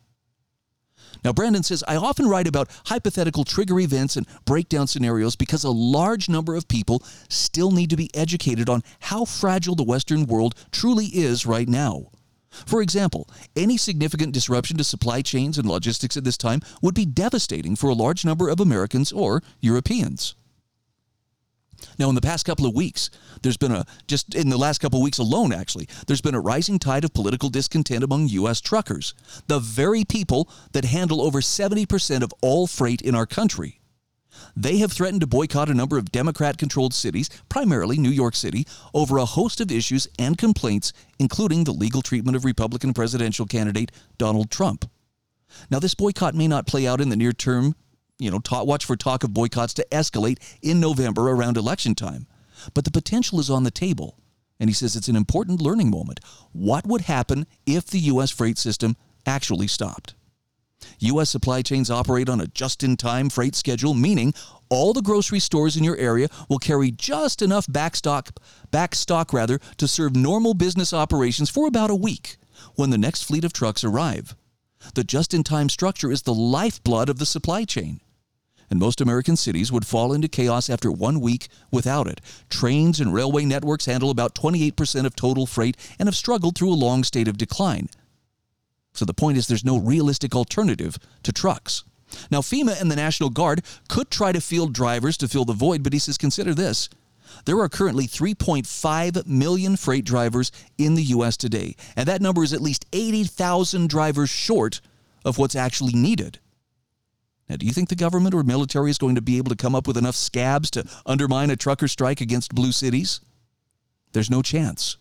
Now, 1.22 1.32
Brandon 1.32 1.62
says, 1.62 1.84
I 1.86 1.96
often 1.96 2.28
write 2.28 2.46
about 2.46 2.70
hypothetical 2.86 3.44
trigger 3.44 3.78
events 3.80 4.16
and 4.16 4.26
breakdown 4.44 4.86
scenarios 4.86 5.36
because 5.36 5.64
a 5.64 5.70
large 5.70 6.28
number 6.28 6.54
of 6.54 6.68
people 6.68 7.02
still 7.28 7.70
need 7.70 7.90
to 7.90 7.96
be 7.96 8.10
educated 8.14 8.68
on 8.68 8.82
how 9.00 9.24
fragile 9.24 9.74
the 9.74 9.82
Western 9.84 10.26
world 10.26 10.54
truly 10.72 11.06
is 11.06 11.46
right 11.46 11.68
now. 11.68 12.06
For 12.66 12.82
example, 12.82 13.28
any 13.56 13.76
significant 13.76 14.32
disruption 14.32 14.76
to 14.78 14.84
supply 14.84 15.22
chains 15.22 15.58
and 15.58 15.68
logistics 15.68 16.16
at 16.16 16.24
this 16.24 16.38
time 16.38 16.60
would 16.82 16.94
be 16.94 17.04
devastating 17.04 17.74
for 17.76 17.90
a 17.90 17.94
large 17.94 18.24
number 18.24 18.48
of 18.48 18.60
Americans 18.60 19.12
or 19.12 19.42
Europeans. 19.60 20.36
Now, 21.98 22.08
in 22.08 22.14
the 22.14 22.20
past 22.20 22.44
couple 22.44 22.66
of 22.66 22.74
weeks, 22.74 23.10
there's 23.42 23.56
been 23.56 23.72
a, 23.72 23.84
just 24.06 24.34
in 24.34 24.50
the 24.50 24.58
last 24.58 24.78
couple 24.78 24.98
of 25.00 25.04
weeks 25.04 25.18
alone, 25.18 25.52
actually, 25.52 25.88
there's 26.06 26.20
been 26.20 26.34
a 26.34 26.40
rising 26.40 26.78
tide 26.78 27.04
of 27.04 27.14
political 27.14 27.48
discontent 27.48 28.04
among 28.04 28.28
U.S. 28.28 28.60
truckers, 28.60 29.14
the 29.46 29.58
very 29.58 30.04
people 30.04 30.48
that 30.72 30.84
handle 30.84 31.20
over 31.22 31.40
70% 31.40 32.22
of 32.22 32.32
all 32.42 32.66
freight 32.66 33.00
in 33.00 33.14
our 33.14 33.26
country. 33.26 33.80
They 34.56 34.78
have 34.78 34.92
threatened 34.92 35.20
to 35.20 35.26
boycott 35.26 35.68
a 35.68 35.74
number 35.74 35.98
of 35.98 36.12
Democrat 36.12 36.58
controlled 36.58 36.94
cities, 36.94 37.30
primarily 37.48 37.98
New 37.98 38.10
York 38.10 38.34
City, 38.34 38.66
over 38.92 39.18
a 39.18 39.24
host 39.24 39.60
of 39.60 39.70
issues 39.70 40.08
and 40.18 40.36
complaints, 40.36 40.92
including 41.18 41.64
the 41.64 41.72
legal 41.72 42.02
treatment 42.02 42.36
of 42.36 42.44
Republican 42.44 42.94
presidential 42.94 43.46
candidate 43.46 43.92
Donald 44.18 44.50
Trump. 44.50 44.90
Now, 45.70 45.78
this 45.78 45.94
boycott 45.94 46.34
may 46.34 46.48
not 46.48 46.66
play 46.66 46.86
out 46.86 47.00
in 47.00 47.08
the 47.08 47.16
near 47.16 47.32
term. 47.32 47.74
You 48.18 48.30
know, 48.30 48.40
watch 48.64 48.84
for 48.84 48.96
talk 48.96 49.24
of 49.24 49.34
boycotts 49.34 49.74
to 49.74 49.86
escalate 49.90 50.38
in 50.62 50.78
November 50.78 51.30
around 51.30 51.56
election 51.56 51.94
time. 51.94 52.26
But 52.72 52.84
the 52.84 52.90
potential 52.90 53.40
is 53.40 53.50
on 53.50 53.64
the 53.64 53.70
table. 53.70 54.18
And 54.60 54.70
he 54.70 54.74
says 54.74 54.94
it's 54.94 55.08
an 55.08 55.16
important 55.16 55.60
learning 55.60 55.90
moment. 55.90 56.20
What 56.52 56.86
would 56.86 57.02
happen 57.02 57.46
if 57.66 57.86
the 57.86 57.98
U.S. 58.00 58.30
freight 58.30 58.56
system 58.56 58.96
actually 59.26 59.66
stopped? 59.66 60.14
U.S. 61.00 61.30
supply 61.30 61.62
chains 61.62 61.90
operate 61.90 62.28
on 62.28 62.40
a 62.40 62.46
just 62.46 62.84
in 62.84 62.96
time 62.96 63.30
freight 63.30 63.56
schedule, 63.56 63.94
meaning 63.94 64.32
all 64.68 64.92
the 64.92 65.02
grocery 65.02 65.40
stores 65.40 65.76
in 65.76 65.82
your 65.82 65.96
area 65.96 66.28
will 66.48 66.58
carry 66.58 66.90
just 66.90 67.42
enough 67.42 67.66
backstock, 67.66 68.36
backstock 68.70 69.32
rather, 69.32 69.58
to 69.76 69.88
serve 69.88 70.14
normal 70.14 70.54
business 70.54 70.92
operations 70.92 71.50
for 71.50 71.66
about 71.66 71.90
a 71.90 71.94
week 71.94 72.36
when 72.76 72.90
the 72.90 72.98
next 72.98 73.24
fleet 73.24 73.44
of 73.44 73.52
trucks 73.52 73.82
arrive. 73.82 74.36
The 74.94 75.04
just 75.04 75.32
in 75.34 75.42
time 75.42 75.68
structure 75.68 76.12
is 76.12 76.22
the 76.22 76.34
lifeblood 76.34 77.08
of 77.08 77.18
the 77.18 77.26
supply 77.26 77.64
chain. 77.64 78.00
And 78.74 78.80
most 78.80 79.00
American 79.00 79.36
cities 79.36 79.70
would 79.70 79.86
fall 79.86 80.12
into 80.12 80.26
chaos 80.26 80.68
after 80.68 80.90
one 80.90 81.20
week 81.20 81.46
without 81.70 82.08
it. 82.08 82.20
Trains 82.50 82.98
and 82.98 83.14
railway 83.14 83.44
networks 83.44 83.86
handle 83.86 84.10
about 84.10 84.34
28% 84.34 85.06
of 85.06 85.14
total 85.14 85.46
freight 85.46 85.76
and 85.96 86.08
have 86.08 86.16
struggled 86.16 86.58
through 86.58 86.72
a 86.72 86.74
long 86.74 87.04
state 87.04 87.28
of 87.28 87.38
decline. 87.38 87.88
So 88.92 89.04
the 89.04 89.14
point 89.14 89.38
is, 89.38 89.46
there's 89.46 89.64
no 89.64 89.78
realistic 89.78 90.34
alternative 90.34 90.98
to 91.22 91.32
trucks. 91.32 91.84
Now, 92.32 92.40
FEMA 92.40 92.80
and 92.80 92.90
the 92.90 92.96
National 92.96 93.30
Guard 93.30 93.62
could 93.88 94.10
try 94.10 94.32
to 94.32 94.40
field 94.40 94.72
drivers 94.72 95.16
to 95.18 95.28
fill 95.28 95.44
the 95.44 95.52
void, 95.52 95.84
but 95.84 95.92
he 95.92 96.00
says 96.00 96.18
consider 96.18 96.52
this. 96.52 96.88
There 97.44 97.60
are 97.60 97.68
currently 97.68 98.08
3.5 98.08 99.24
million 99.24 99.76
freight 99.76 100.04
drivers 100.04 100.50
in 100.78 100.96
the 100.96 101.04
U.S. 101.04 101.36
today, 101.36 101.76
and 101.94 102.08
that 102.08 102.20
number 102.20 102.42
is 102.42 102.52
at 102.52 102.60
least 102.60 102.86
80,000 102.92 103.88
drivers 103.88 104.30
short 104.30 104.80
of 105.24 105.38
what's 105.38 105.54
actually 105.54 105.92
needed. 105.92 106.40
Now, 107.48 107.56
do 107.56 107.66
you 107.66 107.72
think 107.72 107.88
the 107.88 107.94
government 107.94 108.34
or 108.34 108.42
military 108.42 108.90
is 108.90 108.98
going 108.98 109.16
to 109.16 109.22
be 109.22 109.36
able 109.36 109.50
to 109.50 109.56
come 109.56 109.74
up 109.74 109.86
with 109.86 109.98
enough 109.98 110.16
scabs 110.16 110.70
to 110.72 110.88
undermine 111.04 111.50
a 111.50 111.56
trucker 111.56 111.88
strike 111.88 112.20
against 112.20 112.54
blue 112.54 112.72
cities? 112.72 113.20
There's 114.12 114.30
no 114.30 114.42
chance. 114.42 114.96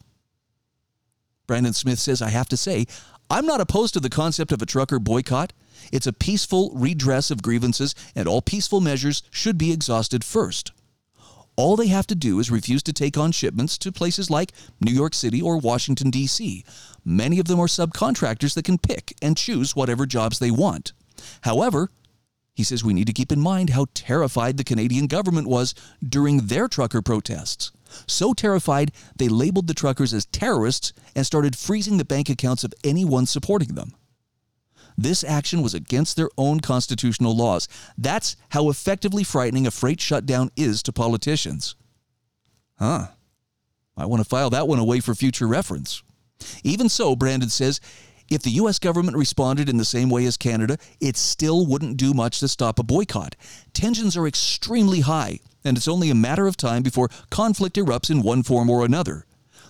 Brandon 1.47 1.73
Smith 1.73 1.99
says, 1.99 2.21
I 2.21 2.29
have 2.29 2.49
to 2.49 2.57
say, 2.57 2.85
I'm 3.29 3.45
not 3.45 3.61
opposed 3.61 3.93
to 3.93 3.99
the 3.99 4.09
concept 4.09 4.51
of 4.51 4.61
a 4.61 4.65
trucker 4.65 4.99
boycott. 4.99 5.53
It's 5.91 6.07
a 6.07 6.13
peaceful 6.13 6.71
redress 6.75 7.31
of 7.31 7.41
grievances, 7.41 7.95
and 8.15 8.27
all 8.27 8.41
peaceful 8.41 8.81
measures 8.81 9.23
should 9.31 9.57
be 9.57 9.71
exhausted 9.71 10.23
first. 10.23 10.71
All 11.55 11.75
they 11.75 11.87
have 11.87 12.07
to 12.07 12.15
do 12.15 12.39
is 12.39 12.49
refuse 12.49 12.81
to 12.83 12.93
take 12.93 13.17
on 13.17 13.31
shipments 13.31 13.77
to 13.79 13.91
places 13.91 14.29
like 14.29 14.53
New 14.81 14.91
York 14.91 15.13
City 15.13 15.41
or 15.41 15.57
Washington, 15.57 16.09
D.C. 16.09 16.65
Many 17.05 17.39
of 17.39 17.47
them 17.47 17.59
are 17.59 17.67
subcontractors 17.67 18.55
that 18.55 18.65
can 18.65 18.79
pick 18.79 19.15
and 19.21 19.37
choose 19.37 19.75
whatever 19.75 20.05
jobs 20.05 20.39
they 20.39 20.51
want. 20.51 20.93
However, 21.41 21.89
he 22.53 22.63
says 22.63 22.83
we 22.83 22.93
need 22.93 23.07
to 23.07 23.13
keep 23.13 23.31
in 23.31 23.39
mind 23.39 23.71
how 23.71 23.87
terrified 23.93 24.57
the 24.57 24.63
Canadian 24.63 25.07
government 25.07 25.47
was 25.47 25.73
during 26.07 26.47
their 26.47 26.67
trucker 26.67 27.01
protests. 27.01 27.71
So 28.07 28.33
terrified, 28.33 28.91
they 29.15 29.27
labeled 29.27 29.67
the 29.67 29.73
truckers 29.73 30.13
as 30.13 30.25
terrorists 30.25 30.93
and 31.15 31.25
started 31.25 31.57
freezing 31.57 31.97
the 31.97 32.05
bank 32.05 32.29
accounts 32.29 32.63
of 32.63 32.73
anyone 32.83 33.25
supporting 33.25 33.75
them. 33.75 33.93
This 34.97 35.23
action 35.23 35.61
was 35.61 35.73
against 35.73 36.15
their 36.15 36.29
own 36.37 36.59
constitutional 36.59 37.35
laws. 37.35 37.67
That's 37.97 38.35
how 38.49 38.69
effectively 38.69 39.23
frightening 39.23 39.65
a 39.65 39.71
freight 39.71 39.99
shutdown 39.99 40.51
is 40.55 40.83
to 40.83 40.93
politicians. 40.93 41.75
Huh. 42.77 43.07
I 43.97 44.05
want 44.05 44.23
to 44.23 44.29
file 44.29 44.49
that 44.51 44.67
one 44.67 44.79
away 44.79 44.99
for 44.99 45.15
future 45.15 45.47
reference. 45.47 46.03
Even 46.63 46.89
so, 46.89 47.15
Brandon 47.15 47.49
says, 47.49 47.79
if 48.33 48.41
the 48.41 48.51
U.S. 48.51 48.79
government 48.79 49.17
responded 49.17 49.69
in 49.69 49.77
the 49.77 49.85
same 49.85 50.09
way 50.09 50.25
as 50.25 50.37
Canada, 50.37 50.77
it 50.99 51.17
still 51.17 51.65
wouldn't 51.65 51.97
do 51.97 52.13
much 52.13 52.39
to 52.39 52.47
stop 52.47 52.79
a 52.79 52.83
boycott. 52.83 53.35
Tensions 53.73 54.15
are 54.15 54.27
extremely 54.27 55.01
high, 55.01 55.39
and 55.63 55.77
it's 55.77 55.87
only 55.87 56.09
a 56.09 56.15
matter 56.15 56.47
of 56.47 56.57
time 56.57 56.83
before 56.83 57.09
conflict 57.29 57.75
erupts 57.75 58.09
in 58.09 58.21
one 58.21 58.43
form 58.43 58.69
or 58.69 58.85
another. 58.85 59.25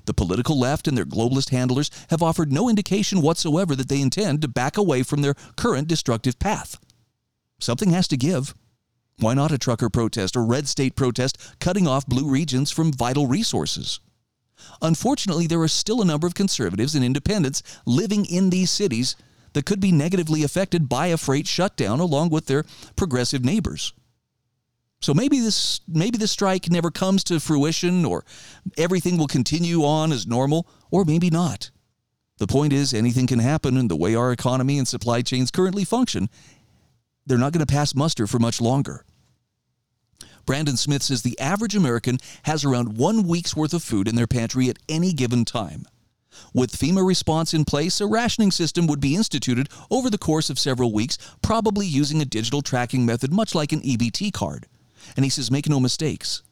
The 0.05 0.13
political 0.13 0.59
left 0.59 0.87
and 0.87 0.97
their 0.97 1.05
globalist 1.05 1.49
handlers 1.49 1.89
have 2.09 2.21
offered 2.21 2.51
no 2.51 2.69
indication 2.69 3.21
whatsoever 3.21 3.75
that 3.75 3.87
they 3.87 4.01
intend 4.01 4.41
to 4.41 4.47
back 4.47 4.77
away 4.77 5.03
from 5.03 5.21
their 5.21 5.35
current 5.55 5.87
destructive 5.87 6.39
path. 6.39 6.77
Something 7.59 7.91
has 7.91 8.07
to 8.09 8.17
give. 8.17 8.53
Why 9.19 9.33
not 9.33 9.51
a 9.51 9.57
trucker 9.57 9.89
protest 9.89 10.35
or 10.35 10.43
red 10.43 10.67
state 10.67 10.95
protest 10.95 11.37
cutting 11.59 11.87
off 11.87 12.05
blue 12.05 12.27
regions 12.27 12.71
from 12.71 12.91
vital 12.91 13.27
resources? 13.27 13.99
Unfortunately, 14.81 15.47
there 15.47 15.61
are 15.61 15.67
still 15.67 16.01
a 16.01 16.05
number 16.05 16.27
of 16.27 16.35
conservatives 16.35 16.95
and 16.95 17.03
independents 17.03 17.63
living 17.85 18.25
in 18.25 18.49
these 18.49 18.71
cities 18.71 19.15
that 19.53 19.65
could 19.65 19.79
be 19.79 19.91
negatively 19.91 20.43
affected 20.43 20.89
by 20.89 21.07
a 21.07 21.17
freight 21.17 21.47
shutdown 21.47 21.99
along 21.99 22.29
with 22.29 22.47
their 22.47 22.65
progressive 22.95 23.45
neighbors. 23.45 23.93
So 25.01 25.13
maybe 25.13 25.39
this 25.39 25.81
maybe 25.87 26.17
this 26.17 26.31
strike 26.31 26.69
never 26.69 26.89
comes 26.89 27.25
to 27.25 27.39
fruition 27.39 28.05
or 28.05 28.23
everything 28.77 29.17
will 29.17 29.27
continue 29.27 29.83
on 29.83 30.13
as 30.13 30.25
normal 30.25 30.67
or 30.91 31.03
maybe 31.03 31.29
not. 31.29 31.71
The 32.37 32.47
point 32.47 32.73
is 32.73 32.93
anything 32.93 33.27
can 33.27 33.39
happen 33.39 33.77
and 33.77 33.91
the 33.91 33.97
way 33.97 34.15
our 34.15 34.31
economy 34.31 34.77
and 34.77 34.87
supply 34.87 35.21
chains 35.21 35.51
currently 35.51 35.83
function, 35.83 36.29
they're 37.25 37.37
not 37.37 37.51
going 37.51 37.65
to 37.65 37.71
pass 37.71 37.93
muster 37.93 38.27
for 38.27 38.39
much 38.39 38.59
longer. 38.59 39.05
Brandon 40.45 40.77
Smith 40.77 41.03
says 41.03 41.21
the 41.21 41.39
average 41.39 41.75
American 41.75 42.17
has 42.43 42.65
around 42.65 42.97
one 42.97 43.27
week's 43.27 43.55
worth 43.55 43.73
of 43.73 43.83
food 43.83 44.07
in 44.07 44.15
their 44.15 44.27
pantry 44.27 44.69
at 44.69 44.79
any 44.89 45.13
given 45.13 45.45
time. 45.45 45.85
With 46.53 46.77
FEMA 46.77 47.05
response 47.05 47.53
in 47.53 47.63
place, 47.65 48.01
a 48.01 48.07
rationing 48.07 48.51
system 48.51 48.87
would 48.87 48.99
be 48.99 49.15
instituted 49.15 49.69
over 49.89 50.09
the 50.09 50.17
course 50.17 50.49
of 50.49 50.59
several 50.59 50.91
weeks, 50.91 51.17
probably 51.41 51.85
using 51.85 52.21
a 52.21 52.25
digital 52.25 52.61
tracking 52.61 53.05
method 53.05 53.31
much 53.31 53.55
like 53.55 53.71
an 53.71 53.81
EBT 53.81 54.33
card. 54.33 54.67
And 55.15 55.23
he 55.23 55.29
says, 55.29 55.51
make 55.51 55.69
no 55.69 55.79
mistakes. 55.79 56.43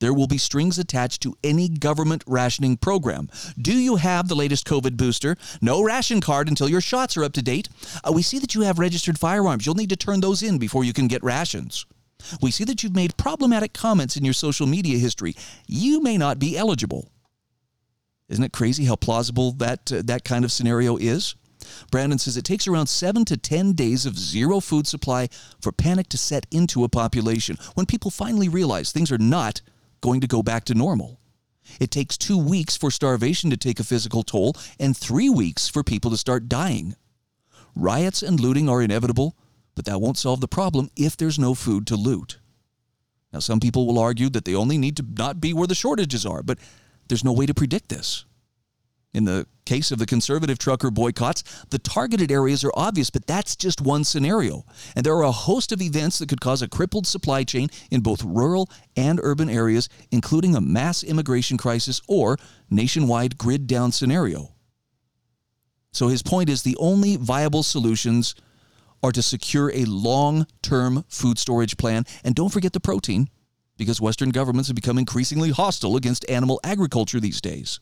There 0.00 0.12
will 0.12 0.26
be 0.26 0.38
strings 0.38 0.78
attached 0.78 1.22
to 1.22 1.36
any 1.42 1.68
government 1.68 2.24
rationing 2.26 2.76
program. 2.76 3.30
Do 3.56 3.72
you 3.72 3.96
have 3.96 4.28
the 4.28 4.34
latest 4.34 4.66
COVID 4.66 4.96
booster? 4.96 5.36
No 5.62 5.82
ration 5.82 6.20
card 6.20 6.48
until 6.48 6.68
your 6.68 6.80
shots 6.80 7.16
are 7.16 7.24
up 7.24 7.32
to 7.34 7.42
date. 7.42 7.68
Uh, 8.02 8.12
we 8.12 8.22
see 8.22 8.38
that 8.40 8.54
you 8.54 8.62
have 8.62 8.78
registered 8.78 9.18
firearms. 9.18 9.64
You'll 9.64 9.76
need 9.76 9.90
to 9.90 9.96
turn 9.96 10.20
those 10.20 10.42
in 10.42 10.58
before 10.58 10.84
you 10.84 10.92
can 10.92 11.08
get 11.08 11.22
rations. 11.22 11.86
We 12.40 12.50
see 12.50 12.64
that 12.64 12.82
you've 12.82 12.94
made 12.94 13.16
problematic 13.16 13.72
comments 13.72 14.16
in 14.16 14.24
your 14.24 14.34
social 14.34 14.66
media 14.66 14.98
history. 14.98 15.34
You 15.66 16.00
may 16.00 16.16
not 16.16 16.38
be 16.38 16.56
eligible. 16.56 17.10
Isn't 18.28 18.44
it 18.44 18.52
crazy 18.52 18.84
how 18.86 18.96
plausible 18.96 19.52
that 19.52 19.92
uh, 19.92 20.02
that 20.06 20.24
kind 20.24 20.44
of 20.44 20.52
scenario 20.52 20.96
is? 20.96 21.34
Brandon 21.90 22.18
says 22.18 22.36
it 22.36 22.44
takes 22.44 22.66
around 22.66 22.88
7 22.88 23.24
to 23.26 23.36
10 23.36 23.72
days 23.72 24.06
of 24.06 24.18
zero 24.18 24.60
food 24.60 24.86
supply 24.86 25.28
for 25.60 25.72
panic 25.72 26.08
to 26.10 26.18
set 26.18 26.46
into 26.50 26.84
a 26.84 26.88
population 26.88 27.56
when 27.74 27.86
people 27.86 28.10
finally 28.10 28.48
realize 28.48 28.92
things 28.92 29.10
are 29.12 29.18
not 29.18 29.62
going 30.00 30.20
to 30.20 30.26
go 30.26 30.42
back 30.42 30.64
to 30.64 30.74
normal. 30.74 31.20
It 31.80 31.90
takes 31.90 32.18
2 32.18 32.36
weeks 32.36 32.76
for 32.76 32.90
starvation 32.90 33.50
to 33.50 33.56
take 33.56 33.80
a 33.80 33.84
physical 33.84 34.22
toll 34.22 34.54
and 34.78 34.96
3 34.96 35.30
weeks 35.30 35.68
for 35.68 35.82
people 35.82 36.10
to 36.10 36.18
start 36.18 36.48
dying. 36.48 36.96
Riots 37.74 38.22
and 38.22 38.38
looting 38.38 38.68
are 38.68 38.82
inevitable, 38.82 39.36
but 39.74 39.84
that 39.84 40.00
won't 40.00 40.18
solve 40.18 40.40
the 40.40 40.48
problem 40.48 40.90
if 40.96 41.16
there's 41.16 41.38
no 41.38 41.54
food 41.54 41.86
to 41.88 41.96
loot. 41.96 42.38
Now, 43.32 43.40
some 43.40 43.60
people 43.60 43.86
will 43.86 43.98
argue 43.98 44.28
that 44.30 44.44
they 44.44 44.54
only 44.54 44.78
need 44.78 44.96
to 44.98 45.04
not 45.18 45.40
be 45.40 45.52
where 45.52 45.66
the 45.66 45.74
shortages 45.74 46.24
are, 46.24 46.42
but 46.42 46.58
there's 47.08 47.24
no 47.24 47.32
way 47.32 47.46
to 47.46 47.54
predict 47.54 47.88
this. 47.88 48.24
In 49.12 49.24
the 49.24 49.46
case 49.64 49.92
of 49.92 49.98
the 49.98 50.06
conservative 50.06 50.58
trucker 50.58 50.90
boycotts, 50.90 51.44
the 51.70 51.78
targeted 51.78 52.32
areas 52.32 52.64
are 52.64 52.72
obvious, 52.74 53.10
but 53.10 53.26
that's 53.26 53.54
just 53.54 53.80
one 53.80 54.02
scenario. 54.02 54.64
And 54.96 55.06
there 55.06 55.14
are 55.14 55.22
a 55.22 55.30
host 55.30 55.70
of 55.70 55.80
events 55.80 56.18
that 56.18 56.28
could 56.28 56.40
cause 56.40 56.62
a 56.62 56.68
crippled 56.68 57.06
supply 57.06 57.44
chain 57.44 57.68
in 57.92 58.00
both 58.00 58.24
rural 58.24 58.68
and 58.96 59.20
urban 59.22 59.48
areas, 59.48 59.88
including 60.10 60.56
a 60.56 60.60
mass 60.60 61.04
immigration 61.04 61.56
crisis 61.56 62.00
or 62.08 62.38
nationwide 62.70 63.38
grid 63.38 63.68
down 63.68 63.92
scenario. 63.92 64.52
So 65.92 66.08
his 66.08 66.24
point 66.24 66.50
is 66.50 66.62
the 66.62 66.76
only 66.78 67.16
viable 67.16 67.62
solutions 67.62 68.34
are 69.04 69.12
to 69.12 69.22
secure 69.22 69.70
a 69.74 69.84
long 69.84 70.46
term 70.62 71.04
food 71.08 71.38
storage 71.38 71.76
plan. 71.76 72.04
And 72.24 72.34
don't 72.34 72.48
forget 72.48 72.72
the 72.72 72.80
protein, 72.80 73.28
because 73.76 74.00
Western 74.00 74.30
governments 74.30 74.68
have 74.68 74.74
become 74.76 74.96
increasingly 74.96 75.50
hostile 75.50 75.96
against 75.96 76.28
animal 76.30 76.58
agriculture 76.64 77.20
these 77.20 77.42
days. 77.42 77.80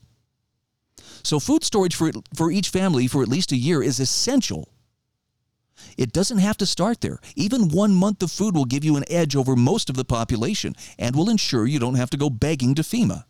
So, 1.23 1.39
food 1.39 1.63
storage 1.63 1.95
for, 1.95 2.11
for 2.35 2.51
each 2.51 2.71
family 2.71 3.07
for 3.07 3.23
at 3.23 3.29
least 3.29 3.53
a 3.53 3.57
year 3.57 3.83
is 3.83 4.01
essential. 4.01 4.69
It 5.97 6.13
doesn't 6.13 6.39
have 6.39 6.57
to 6.59 6.67
start 6.67 7.01
there. 7.01 7.21
Even 7.37 7.69
one 7.69 7.95
month 7.95 8.23
of 8.23 8.33
food 8.33 8.57
will 8.57 8.65
give 8.65 8.85
you 8.85 8.97
an 8.97 9.05
edge 9.09 9.37
over 9.37 9.55
most 9.55 9.89
of 9.89 9.97
the 9.97 10.05
population 10.05 10.75
and 10.99 11.15
will 11.15 11.31
ensure 11.31 11.67
you 11.67 11.79
don't 11.79 11.95
have 11.95 12.11
to 12.11 12.17
go 12.17 12.31
begging 12.31 12.75
to 12.75 12.83
FEMA. 12.83 13.25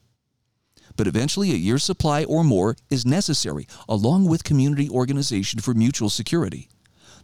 But 0.96 1.06
eventually, 1.06 1.50
a 1.50 1.56
year's 1.56 1.84
supply 1.84 2.24
or 2.24 2.42
more 2.42 2.76
is 2.88 3.04
necessary, 3.04 3.66
along 3.86 4.28
with 4.28 4.44
community 4.44 4.88
organization 4.88 5.60
for 5.60 5.74
mutual 5.74 6.08
security. 6.08 6.68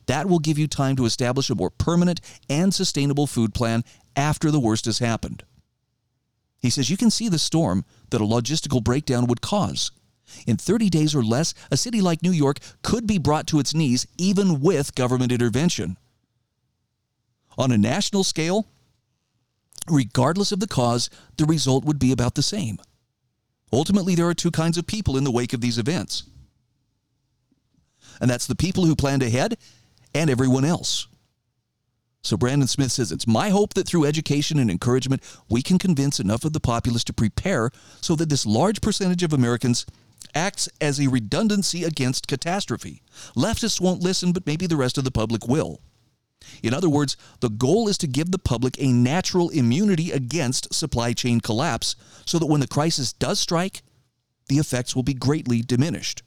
That 0.08 0.26
will 0.26 0.38
give 0.38 0.58
you 0.58 0.66
time 0.66 0.96
to 0.96 1.04
establish 1.04 1.50
a 1.50 1.54
more 1.54 1.68
permanent 1.68 2.22
and 2.48 2.74
sustainable 2.74 3.26
food 3.26 3.52
plan 3.52 3.84
after 4.16 4.50
the 4.50 4.58
worst 4.58 4.86
has 4.86 5.00
happened. 5.00 5.44
He 6.60 6.70
says 6.70 6.88
you 6.88 6.96
can 6.96 7.10
see 7.10 7.28
the 7.28 7.38
storm 7.38 7.84
that 8.08 8.22
a 8.22 8.24
logistical 8.24 8.82
breakdown 8.82 9.26
would 9.26 9.42
cause. 9.42 9.90
In 10.46 10.56
30 10.56 10.88
days 10.88 11.14
or 11.14 11.22
less, 11.22 11.52
a 11.70 11.76
city 11.76 12.00
like 12.00 12.22
New 12.22 12.32
York 12.32 12.58
could 12.82 13.06
be 13.06 13.18
brought 13.18 13.46
to 13.48 13.60
its 13.60 13.74
knees 13.74 14.06
even 14.16 14.60
with 14.60 14.94
government 14.94 15.30
intervention. 15.30 15.98
On 17.58 17.70
a 17.70 17.78
national 17.78 18.24
scale, 18.24 18.66
regardless 19.90 20.52
of 20.52 20.60
the 20.60 20.66
cause, 20.66 21.10
the 21.36 21.44
result 21.44 21.84
would 21.84 21.98
be 21.98 22.12
about 22.12 22.34
the 22.34 22.42
same. 22.42 22.78
Ultimately, 23.70 24.14
there 24.14 24.28
are 24.28 24.34
two 24.34 24.50
kinds 24.50 24.78
of 24.78 24.86
people 24.86 25.18
in 25.18 25.24
the 25.24 25.30
wake 25.30 25.52
of 25.52 25.60
these 25.60 25.76
events. 25.76 26.22
And 28.22 28.30
that's 28.30 28.46
the 28.46 28.56
people 28.56 28.86
who 28.86 28.96
planned 28.96 29.22
ahead 29.22 29.58
and 30.18 30.28
everyone 30.28 30.64
else. 30.64 31.06
So 32.22 32.36
Brandon 32.36 32.66
Smith 32.66 32.90
says 32.90 33.12
it's 33.12 33.28
my 33.28 33.50
hope 33.50 33.74
that 33.74 33.86
through 33.86 34.04
education 34.04 34.58
and 34.58 34.68
encouragement, 34.68 35.22
we 35.48 35.62
can 35.62 35.78
convince 35.78 36.18
enough 36.18 36.44
of 36.44 36.52
the 36.52 36.60
populace 36.60 37.04
to 37.04 37.12
prepare 37.12 37.70
so 38.00 38.16
that 38.16 38.28
this 38.28 38.44
large 38.44 38.80
percentage 38.80 39.22
of 39.22 39.32
Americans 39.32 39.86
acts 40.34 40.68
as 40.80 40.98
a 40.98 41.06
redundancy 41.06 41.84
against 41.84 42.26
catastrophe. 42.26 43.00
Leftists 43.36 43.80
won't 43.80 44.02
listen, 44.02 44.32
but 44.32 44.44
maybe 44.44 44.66
the 44.66 44.76
rest 44.76 44.98
of 44.98 45.04
the 45.04 45.12
public 45.12 45.46
will. 45.46 45.80
In 46.64 46.74
other 46.74 46.88
words, 46.88 47.16
the 47.38 47.48
goal 47.48 47.86
is 47.86 47.98
to 47.98 48.08
give 48.08 48.32
the 48.32 48.38
public 48.38 48.74
a 48.80 48.92
natural 48.92 49.50
immunity 49.50 50.10
against 50.10 50.74
supply 50.74 51.12
chain 51.12 51.40
collapse 51.40 51.94
so 52.26 52.40
that 52.40 52.46
when 52.46 52.60
the 52.60 52.66
crisis 52.66 53.12
does 53.12 53.38
strike, 53.38 53.82
the 54.48 54.58
effects 54.58 54.96
will 54.96 55.04
be 55.04 55.14
greatly 55.14 55.62
diminished. 55.62 56.24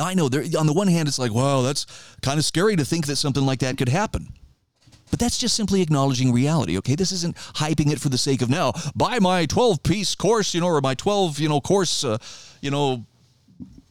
Now, 0.00 0.06
I 0.06 0.14
know 0.14 0.30
there, 0.30 0.42
on 0.58 0.66
the 0.66 0.72
one 0.72 0.88
hand, 0.88 1.08
it's 1.08 1.18
like, 1.18 1.34
wow, 1.34 1.60
that's 1.60 1.84
kind 2.22 2.38
of 2.38 2.44
scary 2.46 2.74
to 2.74 2.86
think 2.86 3.04
that 3.04 3.16
something 3.16 3.44
like 3.44 3.58
that 3.58 3.76
could 3.76 3.90
happen. 3.90 4.32
But 5.10 5.18
that's 5.18 5.36
just 5.36 5.54
simply 5.54 5.82
acknowledging 5.82 6.32
reality, 6.32 6.78
okay? 6.78 6.94
This 6.94 7.12
isn't 7.12 7.36
hyping 7.36 7.92
it 7.92 8.00
for 8.00 8.08
the 8.08 8.16
sake 8.16 8.40
of 8.40 8.48
now. 8.48 8.72
Buy 8.96 9.18
my 9.18 9.44
12 9.44 9.82
piece 9.82 10.14
course, 10.14 10.54
you 10.54 10.62
know, 10.62 10.68
or 10.68 10.80
my 10.80 10.94
12, 10.94 11.38
you 11.38 11.50
know, 11.50 11.60
course, 11.60 12.02
uh, 12.02 12.16
you 12.62 12.70
know, 12.70 13.04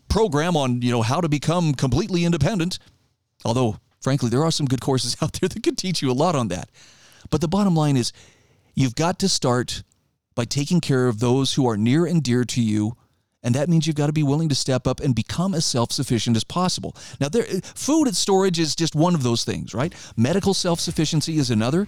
program 0.07 0.57
on, 0.57 0.81
you 0.81 0.89
know, 0.89 1.03
how 1.03 1.21
to 1.21 1.29
become 1.29 1.75
completely 1.75 2.25
independent. 2.25 2.79
Although, 3.45 3.77
frankly, 4.01 4.31
there 4.31 4.43
are 4.43 4.51
some 4.51 4.65
good 4.65 4.81
courses 4.81 5.15
out 5.21 5.33
there 5.33 5.47
that 5.47 5.61
could 5.61 5.77
teach 5.77 6.01
you 6.01 6.09
a 6.09 6.13
lot 6.13 6.33
on 6.33 6.47
that. 6.47 6.71
But 7.29 7.41
the 7.41 7.47
bottom 7.47 7.75
line 7.75 7.97
is 7.97 8.13
you've 8.73 8.95
got 8.95 9.19
to 9.19 9.29
start 9.29 9.83
by 10.33 10.45
taking 10.45 10.81
care 10.81 11.07
of 11.07 11.19
those 11.19 11.53
who 11.53 11.69
are 11.69 11.77
near 11.77 12.07
and 12.07 12.23
dear 12.23 12.45
to 12.45 12.63
you 12.63 12.97
and 13.43 13.55
that 13.55 13.69
means 13.69 13.87
you've 13.87 13.95
got 13.95 14.07
to 14.07 14.13
be 14.13 14.23
willing 14.23 14.49
to 14.49 14.55
step 14.55 14.85
up 14.85 14.99
and 14.99 15.15
become 15.15 15.53
as 15.53 15.65
self-sufficient 15.65 16.35
as 16.35 16.43
possible. 16.43 16.95
Now, 17.19 17.29
there, 17.29 17.43
food 17.43 18.07
and 18.07 18.15
storage 18.15 18.59
is 18.59 18.75
just 18.75 18.95
one 18.95 19.15
of 19.15 19.23
those 19.23 19.43
things, 19.43 19.73
right? 19.73 19.93
Medical 20.17 20.53
self-sufficiency 20.53 21.37
is 21.37 21.49
another. 21.49 21.87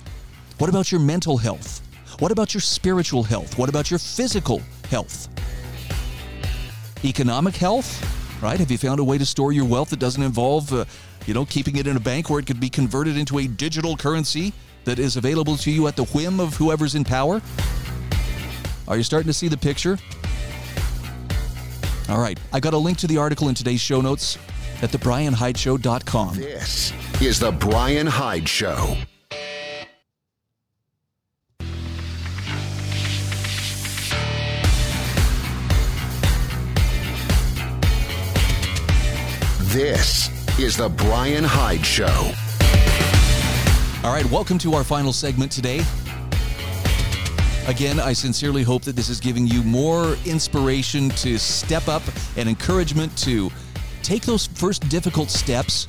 What 0.58 0.70
about 0.70 0.92
your 0.92 1.02
mental 1.02 1.38
health? 1.38 1.82
What 2.20 2.32
about 2.32 2.54
your 2.54 2.62
spiritual 2.62 3.24
health? 3.24 3.58
What 3.58 3.70
about 3.70 3.90
your 3.90 4.00
physical 4.00 4.62
health? 4.90 5.28
Economic 7.04 7.56
health, 7.56 8.42
right? 8.42 8.60
Have 8.60 8.72
you 8.72 8.78
found 8.78 9.00
a 9.00 9.04
way 9.04 9.18
to 9.18 9.26
store 9.26 9.52
your 9.52 9.66
wealth 9.66 9.90
that 9.90 10.00
doesn't 10.00 10.22
involve, 10.22 10.72
uh, 10.72 10.86
you 11.26 11.34
know, 11.34 11.46
keeping 11.46 11.78
it 11.78 11.88
in 11.88 11.98
a 11.98 12.00
bank 12.00 12.30
where 12.30 12.40
it 12.40 12.46
could 12.46 12.60
be 12.60 12.70
converted 12.70 13.18
into 13.18 13.40
a 13.40 13.48
digital 13.48 13.98
currency 13.98 14.54
that 14.86 15.00
is 15.00 15.18
available 15.18 15.58
to 15.58 15.72
you 15.72 15.88
at 15.88 15.96
the 15.96 16.06
whim 16.06 16.40
of 16.40 16.56
whoever's 16.56 16.96
in 16.96 17.04
power? 17.04 17.42
Are 18.88 18.98
you 18.98 19.04
starting 19.04 19.28
to 19.28 19.34
see 19.34 19.48
the 19.48 19.58
picture? 19.58 19.98
All 22.12 22.20
right. 22.20 22.38
I 22.52 22.60
got 22.60 22.74
a 22.74 22.78
link 22.78 22.98
to 23.00 23.08
the 23.08 23.18
article 23.18 23.48
in 23.48 23.56
today's 23.56 23.80
show 23.80 24.02
notes 24.02 24.38
at 24.82 24.90
thebryanhydeshow.com. 24.90 26.36
This 26.36 26.92
is 27.22 27.40
The 27.40 27.54
Bryan 27.54 28.06
Hyde 28.06 28.50
Show. 28.50 28.98
This 39.72 40.60
is 40.60 40.76
The 40.76 40.90
Bryan 40.90 41.46
Hyde 41.46 41.86
Show. 41.86 42.34
All 44.04 44.14
right. 44.14 44.26
Welcome 44.30 44.58
to 44.58 44.74
our 44.74 44.84
final 44.84 45.14
segment 45.14 45.50
today. 45.50 45.82
Again, 47.68 48.00
I 48.00 48.14
sincerely 48.14 48.64
hope 48.64 48.82
that 48.84 48.96
this 48.96 49.08
is 49.08 49.20
giving 49.20 49.46
you 49.46 49.62
more 49.62 50.16
inspiration 50.26 51.10
to 51.10 51.38
step 51.38 51.88
up 51.88 52.02
and 52.36 52.50
encouragement 52.50 53.16
to 53.20 53.52
take 54.02 54.24
those 54.24 54.48
first 54.48 54.90
difficult 54.90 55.30
steps 55.30 55.86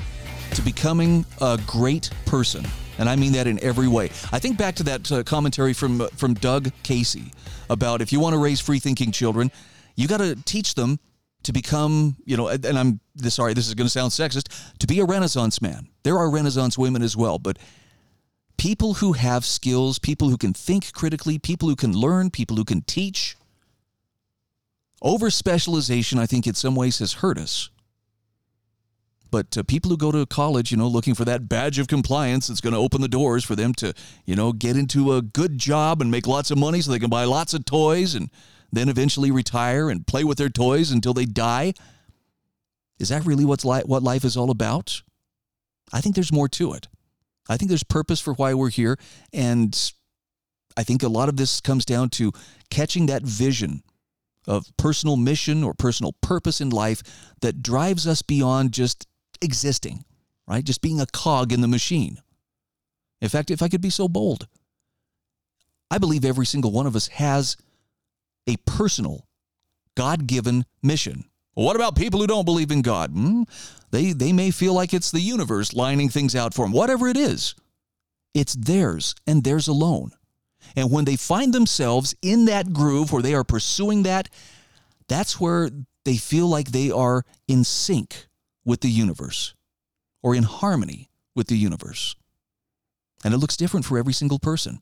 to 0.52 0.60
becoming 0.62 1.24
a 1.40 1.58
great 1.66 2.10
person. 2.26 2.66
And 2.98 3.08
I 3.08 3.16
mean 3.16 3.32
that 3.32 3.46
in 3.46 3.58
every 3.64 3.88
way. 3.88 4.10
I 4.32 4.38
think 4.38 4.58
back 4.58 4.74
to 4.76 4.82
that 4.82 5.10
uh, 5.10 5.22
commentary 5.22 5.72
from 5.72 6.02
uh, 6.02 6.08
from 6.08 6.34
Doug 6.34 6.70
Casey 6.82 7.32
about 7.70 8.02
if 8.02 8.12
you 8.12 8.20
want 8.20 8.34
to 8.34 8.38
raise 8.38 8.60
free 8.60 8.78
thinking 8.78 9.10
children, 9.10 9.50
you 9.96 10.06
got 10.06 10.18
to 10.18 10.36
teach 10.44 10.74
them 10.74 11.00
to 11.44 11.52
become, 11.52 12.16
you 12.24 12.36
know, 12.36 12.48
and 12.48 12.78
I'm 12.78 13.00
sorry, 13.28 13.54
this 13.54 13.66
is 13.66 13.74
going 13.74 13.86
to 13.86 13.90
sound 13.90 14.12
sexist, 14.12 14.76
to 14.78 14.86
be 14.86 15.00
a 15.00 15.04
renaissance 15.04 15.60
man. 15.60 15.88
There 16.02 16.18
are 16.18 16.30
renaissance 16.30 16.76
women 16.78 17.02
as 17.02 17.16
well, 17.16 17.38
but 17.38 17.58
people 18.62 18.94
who 18.94 19.14
have 19.14 19.44
skills, 19.44 19.98
people 19.98 20.28
who 20.28 20.36
can 20.36 20.52
think 20.52 20.92
critically, 20.92 21.36
people 21.36 21.68
who 21.68 21.74
can 21.74 21.92
learn, 21.92 22.30
people 22.30 22.56
who 22.56 22.64
can 22.64 22.80
teach. 22.82 23.36
Over 25.02 25.30
specialization, 25.30 26.16
I 26.20 26.26
think, 26.26 26.46
in 26.46 26.54
some 26.54 26.76
ways 26.76 27.00
has 27.00 27.14
hurt 27.14 27.38
us. 27.38 27.70
But 29.32 29.58
uh, 29.58 29.64
people 29.64 29.90
who 29.90 29.96
go 29.96 30.12
to 30.12 30.24
college, 30.26 30.70
you 30.70 30.76
know, 30.76 30.86
looking 30.86 31.16
for 31.16 31.24
that 31.24 31.48
badge 31.48 31.80
of 31.80 31.88
compliance 31.88 32.46
that's 32.46 32.60
going 32.60 32.72
to 32.72 32.78
open 32.78 33.00
the 33.00 33.08
doors 33.08 33.42
for 33.42 33.56
them 33.56 33.74
to, 33.74 33.94
you 34.26 34.36
know, 34.36 34.52
get 34.52 34.76
into 34.76 35.14
a 35.14 35.22
good 35.22 35.58
job 35.58 36.00
and 36.00 36.08
make 36.08 36.28
lots 36.28 36.52
of 36.52 36.58
money 36.58 36.80
so 36.80 36.92
they 36.92 37.00
can 37.00 37.10
buy 37.10 37.24
lots 37.24 37.54
of 37.54 37.64
toys 37.64 38.14
and 38.14 38.30
then 38.70 38.88
eventually 38.88 39.32
retire 39.32 39.90
and 39.90 40.06
play 40.06 40.22
with 40.22 40.38
their 40.38 40.48
toys 40.48 40.92
until 40.92 41.14
they 41.14 41.24
die. 41.24 41.72
Is 43.00 43.08
that 43.08 43.26
really 43.26 43.44
what's 43.44 43.64
li- 43.64 43.82
what 43.86 44.04
life 44.04 44.24
is 44.24 44.36
all 44.36 44.52
about? 44.52 45.02
I 45.92 46.00
think 46.00 46.14
there's 46.14 46.32
more 46.32 46.48
to 46.50 46.74
it. 46.74 46.86
I 47.52 47.56
think 47.56 47.68
there's 47.68 47.84
purpose 47.84 48.20
for 48.20 48.34
why 48.34 48.54
we're 48.54 48.70
here. 48.70 48.98
And 49.32 49.92
I 50.76 50.82
think 50.82 51.02
a 51.02 51.08
lot 51.08 51.28
of 51.28 51.36
this 51.36 51.60
comes 51.60 51.84
down 51.84 52.08
to 52.10 52.32
catching 52.70 53.06
that 53.06 53.22
vision 53.22 53.82
of 54.46 54.66
personal 54.76 55.16
mission 55.16 55.62
or 55.62 55.74
personal 55.74 56.14
purpose 56.20 56.60
in 56.60 56.70
life 56.70 57.02
that 57.42 57.62
drives 57.62 58.06
us 58.06 58.22
beyond 58.22 58.72
just 58.72 59.06
existing, 59.40 60.04
right? 60.48 60.64
Just 60.64 60.82
being 60.82 61.00
a 61.00 61.06
cog 61.06 61.52
in 61.52 61.60
the 61.60 61.68
machine. 61.68 62.18
In 63.20 63.28
fact, 63.28 63.50
if 63.50 63.62
I 63.62 63.68
could 63.68 63.80
be 63.80 63.90
so 63.90 64.08
bold, 64.08 64.48
I 65.90 65.98
believe 65.98 66.24
every 66.24 66.46
single 66.46 66.72
one 66.72 66.86
of 66.86 66.96
us 66.96 67.08
has 67.08 67.56
a 68.48 68.56
personal, 68.66 69.28
God 69.94 70.26
given 70.26 70.64
mission. 70.82 71.24
What 71.54 71.76
about 71.76 71.96
people 71.96 72.20
who 72.20 72.26
don't 72.26 72.44
believe 72.44 72.70
in 72.70 72.82
God? 72.82 73.10
Hmm? 73.10 73.42
They, 73.90 74.12
they 74.12 74.32
may 74.32 74.50
feel 74.50 74.72
like 74.72 74.94
it's 74.94 75.10
the 75.10 75.20
universe 75.20 75.74
lining 75.74 76.08
things 76.08 76.34
out 76.34 76.54
for 76.54 76.64
them. 76.64 76.72
Whatever 76.72 77.08
it 77.08 77.16
is, 77.16 77.54
it's 78.32 78.54
theirs 78.54 79.14
and 79.26 79.44
theirs 79.44 79.68
alone. 79.68 80.12
And 80.76 80.90
when 80.90 81.04
they 81.04 81.16
find 81.16 81.52
themselves 81.52 82.14
in 82.22 82.46
that 82.46 82.72
groove 82.72 83.12
where 83.12 83.22
they 83.22 83.34
are 83.34 83.44
pursuing 83.44 84.04
that, 84.04 84.28
that's 85.08 85.38
where 85.38 85.68
they 86.04 86.16
feel 86.16 86.46
like 86.46 86.68
they 86.68 86.90
are 86.90 87.24
in 87.46 87.64
sync 87.64 88.28
with 88.64 88.80
the 88.80 88.90
universe 88.90 89.54
or 90.22 90.34
in 90.34 90.44
harmony 90.44 91.10
with 91.34 91.48
the 91.48 91.58
universe. 91.58 92.16
And 93.24 93.34
it 93.34 93.38
looks 93.38 93.56
different 93.56 93.84
for 93.84 93.98
every 93.98 94.12
single 94.12 94.38
person. 94.38 94.80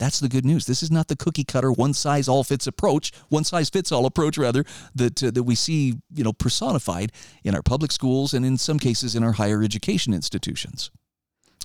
That's 0.00 0.18
the 0.18 0.30
good 0.30 0.46
news. 0.46 0.64
This 0.64 0.82
is 0.82 0.90
not 0.90 1.08
the 1.08 1.14
cookie 1.14 1.44
cutter, 1.44 1.70
one 1.70 1.92
size 1.92 2.26
all 2.26 2.42
fits 2.42 2.66
approach, 2.66 3.12
one 3.28 3.44
size 3.44 3.68
fits 3.68 3.92
all 3.92 4.06
approach 4.06 4.38
rather 4.38 4.64
that 4.94 5.22
uh, 5.22 5.30
that 5.30 5.42
we 5.42 5.54
see, 5.54 5.98
you 6.14 6.24
know, 6.24 6.32
personified 6.32 7.12
in 7.44 7.54
our 7.54 7.62
public 7.62 7.92
schools 7.92 8.32
and 8.32 8.46
in 8.46 8.56
some 8.56 8.78
cases 8.78 9.14
in 9.14 9.22
our 9.22 9.32
higher 9.32 9.62
education 9.62 10.14
institutions. 10.14 10.90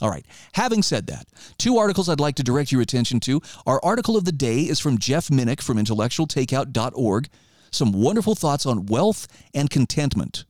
All 0.02 0.10
right. 0.10 0.26
Having 0.56 0.84
said 0.84 1.08
that, 1.08 1.28
two 1.58 1.78
articles 1.78 2.10
I'd 2.10 2.20
like 2.20 2.36
to 2.36 2.44
direct 2.44 2.74
your 2.74 2.82
attention 2.82 3.22
to. 3.22 3.42
Our 3.66 3.80
article 3.82 4.18
of 4.18 4.26
the 4.26 4.34
day 4.34 4.64
is 4.64 4.82
from 4.82 4.98
Jeff 4.98 5.30
Minnick 5.30 5.62
from 5.62 5.78
intellectualtakeout.org. 5.78 7.30
Some 7.72 7.94
wonderful 7.94 8.36
thoughts 8.36 8.66
on 8.66 8.86
wealth 8.88 9.30
and 9.54 9.70
contentment. 9.70 10.44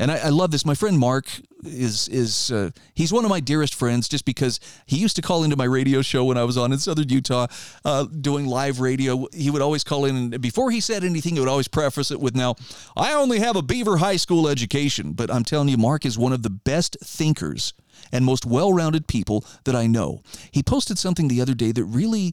And 0.00 0.10
I, 0.10 0.16
I 0.16 0.28
love 0.30 0.50
this. 0.50 0.64
My 0.64 0.74
friend 0.74 0.98
Mark 0.98 1.26
is 1.62 2.08
is 2.08 2.50
uh, 2.50 2.70
he's 2.94 3.12
one 3.12 3.26
of 3.26 3.28
my 3.28 3.38
dearest 3.38 3.74
friends 3.74 4.08
just 4.08 4.24
because 4.24 4.58
he 4.86 4.96
used 4.96 5.14
to 5.16 5.22
call 5.22 5.44
into 5.44 5.56
my 5.56 5.66
radio 5.66 6.00
show 6.00 6.24
when 6.24 6.38
I 6.38 6.44
was 6.44 6.56
on 6.56 6.72
in 6.72 6.78
Southern 6.78 7.10
Utah 7.10 7.48
uh, 7.84 8.04
doing 8.04 8.46
live 8.46 8.80
radio. 8.80 9.26
He 9.34 9.50
would 9.50 9.60
always 9.60 9.84
call 9.84 10.06
in 10.06 10.16
and 10.16 10.40
before 10.40 10.70
he 10.70 10.80
said 10.80 11.04
anything, 11.04 11.34
he 11.34 11.40
would 11.40 11.50
always 11.50 11.68
preface 11.68 12.10
it 12.10 12.18
with, 12.18 12.34
"Now, 12.34 12.54
I 12.96 13.12
only 13.12 13.40
have 13.40 13.56
a 13.56 13.62
Beaver 13.62 13.98
High 13.98 14.16
School 14.16 14.48
education, 14.48 15.12
but 15.12 15.30
I'm 15.30 15.44
telling 15.44 15.68
you, 15.68 15.76
Mark 15.76 16.06
is 16.06 16.16
one 16.16 16.32
of 16.32 16.42
the 16.42 16.50
best 16.50 16.96
thinkers 17.04 17.74
and 18.10 18.24
most 18.24 18.46
well-rounded 18.46 19.06
people 19.06 19.44
that 19.64 19.76
I 19.76 19.86
know." 19.86 20.22
He 20.50 20.62
posted 20.62 20.96
something 20.96 21.28
the 21.28 21.42
other 21.42 21.54
day 21.54 21.72
that 21.72 21.84
really 21.84 22.32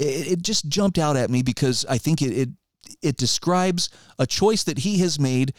it, 0.00 0.32
it 0.32 0.42
just 0.42 0.68
jumped 0.68 0.98
out 0.98 1.16
at 1.16 1.30
me 1.30 1.42
because 1.42 1.86
I 1.88 1.98
think 1.98 2.20
it, 2.20 2.36
it 2.36 2.48
it 3.00 3.16
describes 3.16 3.90
a 4.18 4.26
choice 4.26 4.64
that 4.64 4.78
he 4.78 4.98
has 4.98 5.20
made 5.20 5.54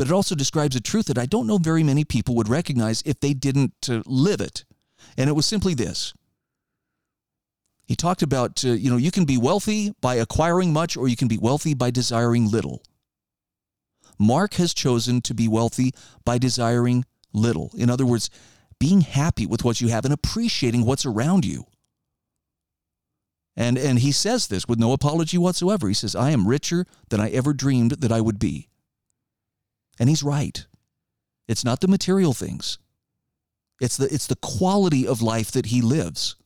but 0.00 0.06
it 0.06 0.14
also 0.14 0.34
describes 0.34 0.74
a 0.74 0.80
truth 0.80 1.04
that 1.08 1.18
I 1.18 1.26
don't 1.26 1.46
know 1.46 1.58
very 1.58 1.82
many 1.82 2.06
people 2.06 2.34
would 2.36 2.48
recognize 2.48 3.02
if 3.04 3.20
they 3.20 3.34
didn't 3.34 3.74
uh, 3.86 4.00
live 4.06 4.40
it. 4.40 4.64
And 5.18 5.28
it 5.28 5.34
was 5.34 5.44
simply 5.44 5.74
this. 5.74 6.14
He 7.84 7.96
talked 7.96 8.22
about, 8.22 8.64
uh, 8.64 8.70
you 8.70 8.88
know, 8.88 8.96
you 8.96 9.10
can 9.10 9.26
be 9.26 9.36
wealthy 9.36 9.92
by 10.00 10.14
acquiring 10.14 10.72
much 10.72 10.96
or 10.96 11.06
you 11.06 11.16
can 11.16 11.28
be 11.28 11.36
wealthy 11.36 11.74
by 11.74 11.90
desiring 11.90 12.50
little. 12.50 12.82
Mark 14.18 14.54
has 14.54 14.72
chosen 14.72 15.20
to 15.20 15.34
be 15.34 15.48
wealthy 15.48 15.92
by 16.24 16.38
desiring 16.38 17.04
little. 17.34 17.70
In 17.76 17.90
other 17.90 18.06
words, 18.06 18.30
being 18.78 19.02
happy 19.02 19.44
with 19.44 19.66
what 19.66 19.82
you 19.82 19.88
have 19.88 20.06
and 20.06 20.14
appreciating 20.14 20.86
what's 20.86 21.04
around 21.04 21.44
you. 21.44 21.66
And, 23.54 23.76
and 23.76 23.98
he 23.98 24.12
says 24.12 24.46
this 24.46 24.66
with 24.66 24.78
no 24.78 24.94
apology 24.94 25.36
whatsoever. 25.36 25.88
He 25.88 25.92
says, 25.92 26.16
I 26.16 26.30
am 26.30 26.48
richer 26.48 26.86
than 27.10 27.20
I 27.20 27.28
ever 27.28 27.52
dreamed 27.52 28.00
that 28.00 28.12
I 28.12 28.22
would 28.22 28.38
be. 28.38 28.69
And 30.00 30.08
he's 30.08 30.24
right. 30.24 30.66
It's 31.46 31.64
not 31.64 31.80
the 31.80 31.88
material 31.88 32.32
things. 32.32 32.78
It's 33.80 33.96
the 33.96 34.12
it's 34.12 34.26
the 34.26 34.36
quality 34.36 35.06
of 35.06 35.22
life 35.22 35.52
that 35.52 35.66
he 35.66 35.82
lives. 35.82 36.36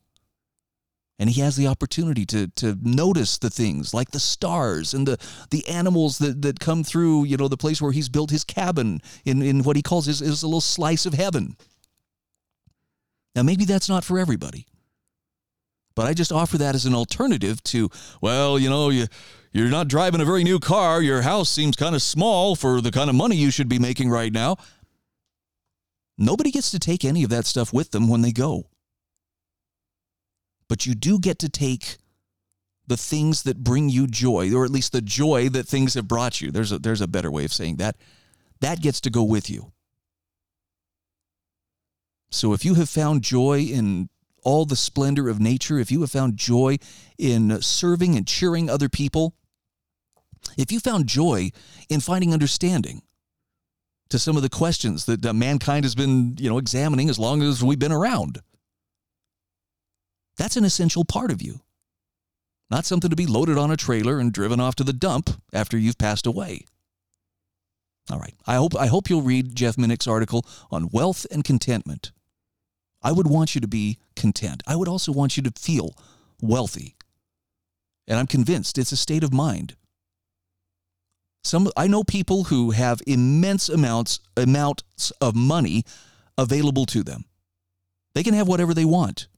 And 1.18 1.30
he 1.30 1.40
has 1.42 1.56
the 1.56 1.68
opportunity 1.68 2.26
to 2.26 2.48
to 2.48 2.76
notice 2.82 3.38
the 3.38 3.50
things 3.50 3.94
like 3.94 4.10
the 4.10 4.20
stars 4.20 4.92
and 4.92 5.06
the 5.06 5.18
the 5.50 5.66
animals 5.68 6.18
that, 6.18 6.42
that 6.42 6.58
come 6.58 6.82
through, 6.82 7.24
you 7.24 7.36
know, 7.36 7.48
the 7.48 7.56
place 7.56 7.80
where 7.80 7.92
he's 7.92 8.08
built 8.08 8.30
his 8.30 8.44
cabin 8.44 9.00
in, 9.24 9.40
in 9.40 9.62
what 9.62 9.76
he 9.76 9.82
calls 9.82 10.06
his, 10.06 10.18
his 10.18 10.42
little 10.42 10.60
slice 10.60 11.06
of 11.06 11.14
heaven. 11.14 11.56
Now 13.36 13.42
maybe 13.42 13.64
that's 13.64 13.88
not 13.88 14.04
for 14.04 14.18
everybody. 14.18 14.66
But 15.94 16.06
I 16.06 16.14
just 16.14 16.32
offer 16.32 16.58
that 16.58 16.74
as 16.74 16.86
an 16.86 16.94
alternative 16.94 17.62
to, 17.64 17.88
well, 18.20 18.58
you 18.58 18.68
know, 18.68 18.90
you 18.90 19.06
you're 19.54 19.70
not 19.70 19.86
driving 19.86 20.20
a 20.20 20.24
very 20.24 20.42
new 20.42 20.58
car. 20.58 21.00
Your 21.00 21.22
house 21.22 21.48
seems 21.48 21.76
kind 21.76 21.94
of 21.94 22.02
small 22.02 22.56
for 22.56 22.80
the 22.80 22.90
kind 22.90 23.08
of 23.08 23.14
money 23.14 23.36
you 23.36 23.52
should 23.52 23.68
be 23.68 23.78
making 23.78 24.10
right 24.10 24.32
now. 24.32 24.56
Nobody 26.18 26.50
gets 26.50 26.72
to 26.72 26.80
take 26.80 27.04
any 27.04 27.22
of 27.22 27.30
that 27.30 27.46
stuff 27.46 27.72
with 27.72 27.92
them 27.92 28.08
when 28.08 28.20
they 28.20 28.32
go. 28.32 28.64
But 30.68 30.86
you 30.86 30.96
do 30.96 31.20
get 31.20 31.38
to 31.38 31.48
take 31.48 31.98
the 32.88 32.96
things 32.96 33.44
that 33.44 33.62
bring 33.62 33.88
you 33.88 34.08
joy, 34.08 34.52
or 34.52 34.64
at 34.64 34.72
least 34.72 34.92
the 34.92 35.00
joy 35.00 35.48
that 35.50 35.68
things 35.68 35.94
have 35.94 36.08
brought 36.08 36.40
you. 36.40 36.50
There's 36.50 36.72
a, 36.72 36.78
there's 36.80 37.00
a 37.00 37.06
better 37.06 37.30
way 37.30 37.44
of 37.44 37.52
saying 37.52 37.76
that. 37.76 37.96
That 38.60 38.80
gets 38.80 39.00
to 39.02 39.10
go 39.10 39.22
with 39.22 39.48
you. 39.48 39.72
So 42.30 42.52
if 42.54 42.64
you 42.64 42.74
have 42.74 42.88
found 42.88 43.22
joy 43.22 43.60
in 43.60 44.08
all 44.42 44.64
the 44.64 44.74
splendor 44.74 45.28
of 45.28 45.38
nature, 45.38 45.78
if 45.78 45.92
you 45.92 46.00
have 46.00 46.10
found 46.10 46.36
joy 46.36 46.78
in 47.18 47.62
serving 47.62 48.16
and 48.16 48.26
cheering 48.26 48.68
other 48.68 48.88
people, 48.88 49.36
if 50.56 50.70
you 50.70 50.80
found 50.80 51.06
joy 51.06 51.50
in 51.88 52.00
finding 52.00 52.32
understanding 52.32 53.02
to 54.10 54.18
some 54.18 54.36
of 54.36 54.42
the 54.42 54.48
questions 54.48 55.06
that 55.06 55.24
uh, 55.24 55.32
mankind 55.32 55.84
has 55.84 55.94
been, 55.94 56.36
you 56.38 56.48
know, 56.48 56.58
examining 56.58 57.08
as 57.08 57.18
long 57.18 57.42
as 57.42 57.62
we've 57.62 57.78
been 57.78 57.92
around, 57.92 58.40
that's 60.36 60.56
an 60.56 60.64
essential 60.64 61.04
part 61.04 61.30
of 61.30 61.42
you. 61.42 61.60
Not 62.70 62.86
something 62.86 63.10
to 63.10 63.16
be 63.16 63.26
loaded 63.26 63.58
on 63.58 63.70
a 63.70 63.76
trailer 63.76 64.18
and 64.18 64.32
driven 64.32 64.60
off 64.60 64.74
to 64.76 64.84
the 64.84 64.92
dump 64.92 65.30
after 65.52 65.78
you've 65.78 65.98
passed 65.98 66.26
away. 66.26 66.64
All 68.10 68.18
right. 68.18 68.34
I 68.46 68.56
hope 68.56 68.76
I 68.76 68.86
hope 68.86 69.08
you'll 69.08 69.22
read 69.22 69.54
Jeff 69.54 69.76
Minnick's 69.76 70.06
article 70.06 70.44
on 70.70 70.90
wealth 70.92 71.26
and 71.30 71.44
contentment. 71.44 72.12
I 73.02 73.12
would 73.12 73.26
want 73.26 73.54
you 73.54 73.60
to 73.60 73.68
be 73.68 73.98
content. 74.16 74.62
I 74.66 74.76
would 74.76 74.88
also 74.88 75.12
want 75.12 75.36
you 75.36 75.42
to 75.44 75.52
feel 75.58 75.94
wealthy. 76.40 76.96
And 78.06 78.18
I'm 78.18 78.26
convinced 78.26 78.78
it's 78.78 78.92
a 78.92 78.96
state 78.96 79.24
of 79.24 79.32
mind. 79.32 79.76
Some 81.44 81.70
I 81.76 81.86
know 81.86 82.02
people 82.02 82.44
who 82.44 82.70
have 82.70 83.02
immense 83.06 83.68
amounts 83.68 84.20
amounts 84.36 85.10
of 85.20 85.36
money 85.36 85.84
available 86.38 86.86
to 86.86 87.02
them. 87.02 87.26
They 88.14 88.22
can 88.22 88.34
have 88.34 88.48
whatever 88.48 88.72
they 88.72 88.84
want. 88.84 89.28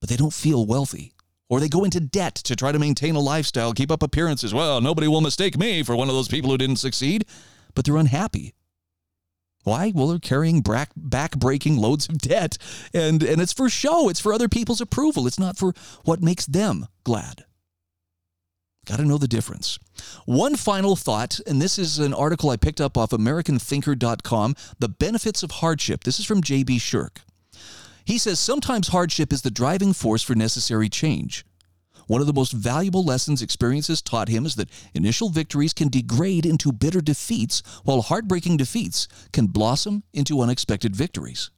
But 0.00 0.08
they 0.08 0.16
don't 0.16 0.32
feel 0.32 0.64
wealthy. 0.64 1.12
Or 1.48 1.60
they 1.60 1.68
go 1.68 1.84
into 1.84 2.00
debt 2.00 2.34
to 2.36 2.56
try 2.56 2.72
to 2.72 2.78
maintain 2.78 3.14
a 3.14 3.20
lifestyle, 3.20 3.72
keep 3.72 3.90
up 3.90 4.02
appearances. 4.02 4.52
Well, 4.52 4.80
nobody 4.80 5.06
will 5.06 5.20
mistake 5.20 5.56
me 5.56 5.82
for 5.82 5.94
one 5.94 6.08
of 6.08 6.14
those 6.14 6.28
people 6.28 6.50
who 6.50 6.58
didn't 6.58 6.76
succeed, 6.76 7.24
but 7.74 7.84
they're 7.84 7.96
unhappy. 7.96 8.54
Why? 9.62 9.92
Well, 9.94 10.08
they're 10.08 10.18
carrying 10.18 10.62
back 10.62 11.36
breaking 11.36 11.76
loads 11.76 12.08
of 12.08 12.18
debt, 12.18 12.56
and, 12.94 13.22
and 13.22 13.40
it's 13.40 13.52
for 13.52 13.68
show. 13.68 14.08
It's 14.08 14.20
for 14.20 14.32
other 14.32 14.48
people's 14.48 14.80
approval. 14.80 15.26
It's 15.26 15.38
not 15.38 15.56
for 15.56 15.72
what 16.04 16.22
makes 16.22 16.46
them 16.46 16.86
glad. 17.04 17.44
Got 18.86 18.98
to 18.98 19.04
know 19.04 19.18
the 19.18 19.28
difference. 19.28 19.78
One 20.26 20.54
final 20.54 20.94
thought, 20.94 21.40
and 21.46 21.60
this 21.60 21.76
is 21.76 21.98
an 21.98 22.14
article 22.14 22.50
I 22.50 22.56
picked 22.56 22.80
up 22.80 22.96
off 22.96 23.10
AmericanThinker.com 23.10 24.54
The 24.78 24.88
Benefits 24.88 25.42
of 25.42 25.50
Hardship. 25.50 26.04
This 26.04 26.20
is 26.20 26.24
from 26.24 26.40
J.B. 26.40 26.78
Shurk. 26.78 27.18
He 28.04 28.16
says 28.18 28.38
sometimes 28.38 28.88
hardship 28.88 29.32
is 29.32 29.42
the 29.42 29.50
driving 29.50 29.92
force 29.92 30.22
for 30.22 30.36
necessary 30.36 30.88
change. 30.88 31.44
One 32.06 32.20
of 32.20 32.28
the 32.28 32.32
most 32.32 32.52
valuable 32.52 33.04
lessons 33.04 33.42
experiences 33.42 34.00
taught 34.00 34.28
him 34.28 34.46
is 34.46 34.54
that 34.54 34.70
initial 34.94 35.28
victories 35.30 35.72
can 35.72 35.88
degrade 35.88 36.46
into 36.46 36.70
bitter 36.70 37.00
defeats, 37.00 37.64
while 37.82 38.02
heartbreaking 38.02 38.58
defeats 38.58 39.08
can 39.32 39.48
blossom 39.48 40.04
into 40.12 40.40
unexpected 40.40 40.94
victories. 40.94 41.50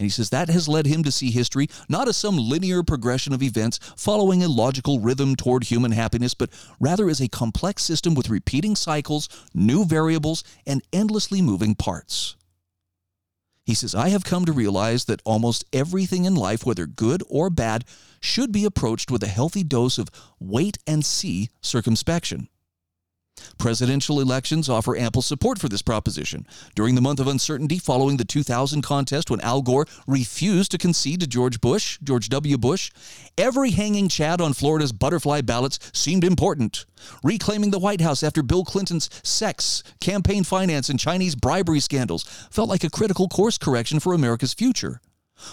And 0.00 0.06
he 0.06 0.10
says 0.10 0.30
that 0.30 0.48
has 0.48 0.66
led 0.66 0.86
him 0.86 1.02
to 1.02 1.12
see 1.12 1.30
history 1.30 1.68
not 1.86 2.08
as 2.08 2.16
some 2.16 2.38
linear 2.38 2.82
progression 2.82 3.34
of 3.34 3.42
events 3.42 3.78
following 3.98 4.42
a 4.42 4.48
logical 4.48 4.98
rhythm 4.98 5.36
toward 5.36 5.64
human 5.64 5.92
happiness, 5.92 6.32
but 6.32 6.48
rather 6.80 7.10
as 7.10 7.20
a 7.20 7.28
complex 7.28 7.84
system 7.84 8.14
with 8.14 8.30
repeating 8.30 8.74
cycles, 8.74 9.28
new 9.52 9.84
variables, 9.84 10.42
and 10.66 10.80
endlessly 10.90 11.42
moving 11.42 11.74
parts. 11.74 12.34
He 13.66 13.74
says, 13.74 13.94
I 13.94 14.08
have 14.08 14.24
come 14.24 14.46
to 14.46 14.52
realize 14.52 15.04
that 15.04 15.20
almost 15.26 15.66
everything 15.70 16.24
in 16.24 16.34
life, 16.34 16.64
whether 16.64 16.86
good 16.86 17.22
or 17.28 17.50
bad, 17.50 17.84
should 18.22 18.52
be 18.52 18.64
approached 18.64 19.10
with 19.10 19.22
a 19.22 19.28
healthy 19.28 19.62
dose 19.62 19.98
of 19.98 20.08
wait 20.38 20.78
and 20.86 21.04
see 21.04 21.50
circumspection. 21.60 22.48
Presidential 23.60 24.20
elections 24.20 24.70
offer 24.70 24.96
ample 24.96 25.20
support 25.20 25.58
for 25.58 25.68
this 25.68 25.82
proposition. 25.82 26.46
During 26.74 26.94
the 26.94 27.02
month 27.02 27.20
of 27.20 27.26
uncertainty 27.26 27.78
following 27.78 28.16
the 28.16 28.24
2000 28.24 28.80
contest, 28.80 29.30
when 29.30 29.42
Al 29.42 29.60
Gore 29.60 29.84
refused 30.06 30.70
to 30.70 30.78
concede 30.78 31.20
to 31.20 31.26
George 31.26 31.60
Bush, 31.60 31.98
George 32.02 32.30
W. 32.30 32.56
Bush, 32.56 32.90
every 33.36 33.72
hanging 33.72 34.08
chad 34.08 34.40
on 34.40 34.54
Florida's 34.54 34.92
butterfly 34.92 35.42
ballots 35.42 35.78
seemed 35.92 36.24
important. 36.24 36.86
Reclaiming 37.22 37.70
the 37.70 37.78
White 37.78 38.00
House 38.00 38.22
after 38.22 38.42
Bill 38.42 38.64
Clinton's 38.64 39.10
sex, 39.22 39.82
campaign 40.00 40.42
finance, 40.42 40.88
and 40.88 40.98
Chinese 40.98 41.34
bribery 41.34 41.80
scandals 41.80 42.22
felt 42.50 42.70
like 42.70 42.82
a 42.82 42.88
critical 42.88 43.28
course 43.28 43.58
correction 43.58 44.00
for 44.00 44.14
America's 44.14 44.54
future 44.54 45.02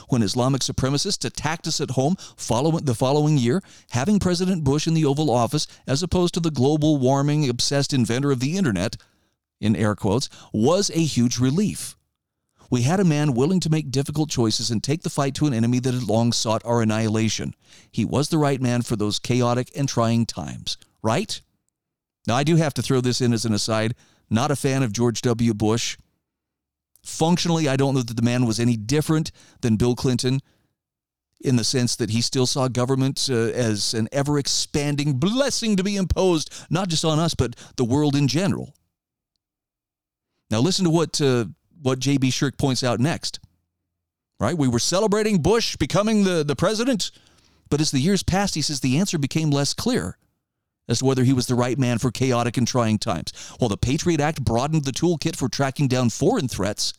when 0.10 0.24
Islamic 0.24 0.62
supremacists 0.62 1.26
attacked 1.26 1.68
us 1.68 1.82
at 1.82 1.92
home 1.92 2.16
following 2.36 2.86
the 2.86 2.96
following 2.96 3.38
year, 3.38 3.62
having 3.92 4.20
President 4.20 4.64
Bush 4.64 4.88
in 4.88 4.94
the 4.94 5.06
Oval 5.06 5.30
Office 5.30 5.68
as 5.86 6.04
opposed 6.04 6.34
to 6.34 6.40
the 6.40 6.52
global 6.52 6.98
warming 6.98 7.50
obsessed 7.50 7.94
inventor 7.94 8.32
of 8.32 8.40
the 8.40 8.58
internet, 8.58 8.98
in 9.60 9.76
air 9.76 9.96
quotes, 9.96 10.30
was 10.54 10.90
a 10.92 11.04
huge 11.04 11.40
relief. 11.40 11.96
We 12.70 12.82
had 12.82 13.00
a 13.00 13.06
man 13.06 13.34
willing 13.34 13.62
to 13.62 13.70
make 13.70 13.92
difficult 13.92 14.30
choices 14.30 14.70
and 14.72 14.84
take 14.84 15.04
the 15.04 15.10
fight 15.10 15.36
to 15.36 15.46
an 15.46 15.54
enemy 15.54 15.80
that 15.80 15.94
had 15.94 16.04
long 16.04 16.34
sought 16.34 16.66
our 16.66 16.82
annihilation. 16.82 17.56
He 17.92 18.04
was 18.04 18.30
the 18.30 18.38
right 18.38 18.62
man 18.62 18.82
for 18.82 18.96
those 18.96 19.20
chaotic 19.20 19.72
and 19.76 19.88
trying 19.88 20.26
times, 20.26 20.78
right? 21.02 21.42
Now, 22.28 22.36
I 22.36 22.44
do 22.44 22.58
have 22.58 22.74
to 22.74 22.82
throw 22.82 23.00
this 23.00 23.22
in 23.22 23.32
as 23.32 23.46
an 23.46 23.54
aside. 23.54 23.96
Not 24.30 24.52
a 24.52 24.56
fan 24.58 24.84
of 24.84 24.92
George 24.92 25.22
W. 25.22 25.54
Bush. 25.54 25.98
Functionally, 27.08 27.70
I 27.70 27.78
don't 27.78 27.95
know 27.95 28.01
that 28.01 28.18
the 28.18 28.22
man 28.22 28.45
was 28.45 28.60
any 28.60 28.76
different 28.76 29.32
than 29.62 29.78
Bill 29.78 29.95
Clinton 29.95 30.41
in 31.39 31.55
the 31.55 31.64
sense 31.64 31.95
that 31.95 32.10
he 32.10 32.22
still 32.22 32.45
saw 32.45 32.68
government 32.68 33.30
uh, 33.32 33.34
as 33.34 33.93
an 33.93 34.10
ever 34.12 34.38
expanding 34.38 35.14
blessing 35.14 35.78
to 35.78 35.84
be 35.86 35.95
imposed, 35.95 36.53
not 36.70 36.89
just 36.89 37.05
on 37.05 37.18
us, 37.18 37.34
but 37.34 37.55
the 37.78 37.86
world 37.86 38.14
in 38.14 38.28
general. 38.28 38.76
Now, 40.51 40.60
listen 40.60 40.84
to 40.84 40.91
what, 40.91 41.22
uh, 41.22 41.45
what 41.82 41.99
J.B. 41.99 42.30
Shurk 42.30 42.58
points 42.58 42.84
out 42.84 42.99
next. 42.99 43.39
Right? 44.38 44.58
We 44.58 44.68
were 44.68 44.78
celebrating 44.78 45.41
Bush 45.41 45.78
becoming 45.78 46.26
the, 46.26 46.43
the 46.43 46.58
president, 46.58 47.12
but 47.70 47.80
as 47.80 47.89
the 47.91 47.99
years 47.99 48.22
passed, 48.22 48.53
he 48.53 48.62
says 48.62 48.82
the 48.82 48.97
answer 48.97 49.18
became 49.18 49.49
less 49.49 49.74
clear. 49.74 50.18
As 50.88 51.00
to 51.00 51.06
whether 51.06 51.24
he 51.24 51.34
was 51.34 51.48
the 51.48 51.56
right 51.56 51.78
man 51.78 51.98
for 51.98 52.12
chaotic 52.12 52.58
and 52.58 52.68
trying 52.68 52.98
times. 52.98 53.34
While 53.60 53.70
the 53.70 53.78
Patriot 53.78 54.20
Act 54.20 54.44
broadened 54.44 54.86
the 54.86 54.92
toolkit 54.92 55.36
for 55.36 55.50
tracking 55.50 55.88
down 55.88 56.10
foreign 56.10 56.48
threats, 56.48 56.94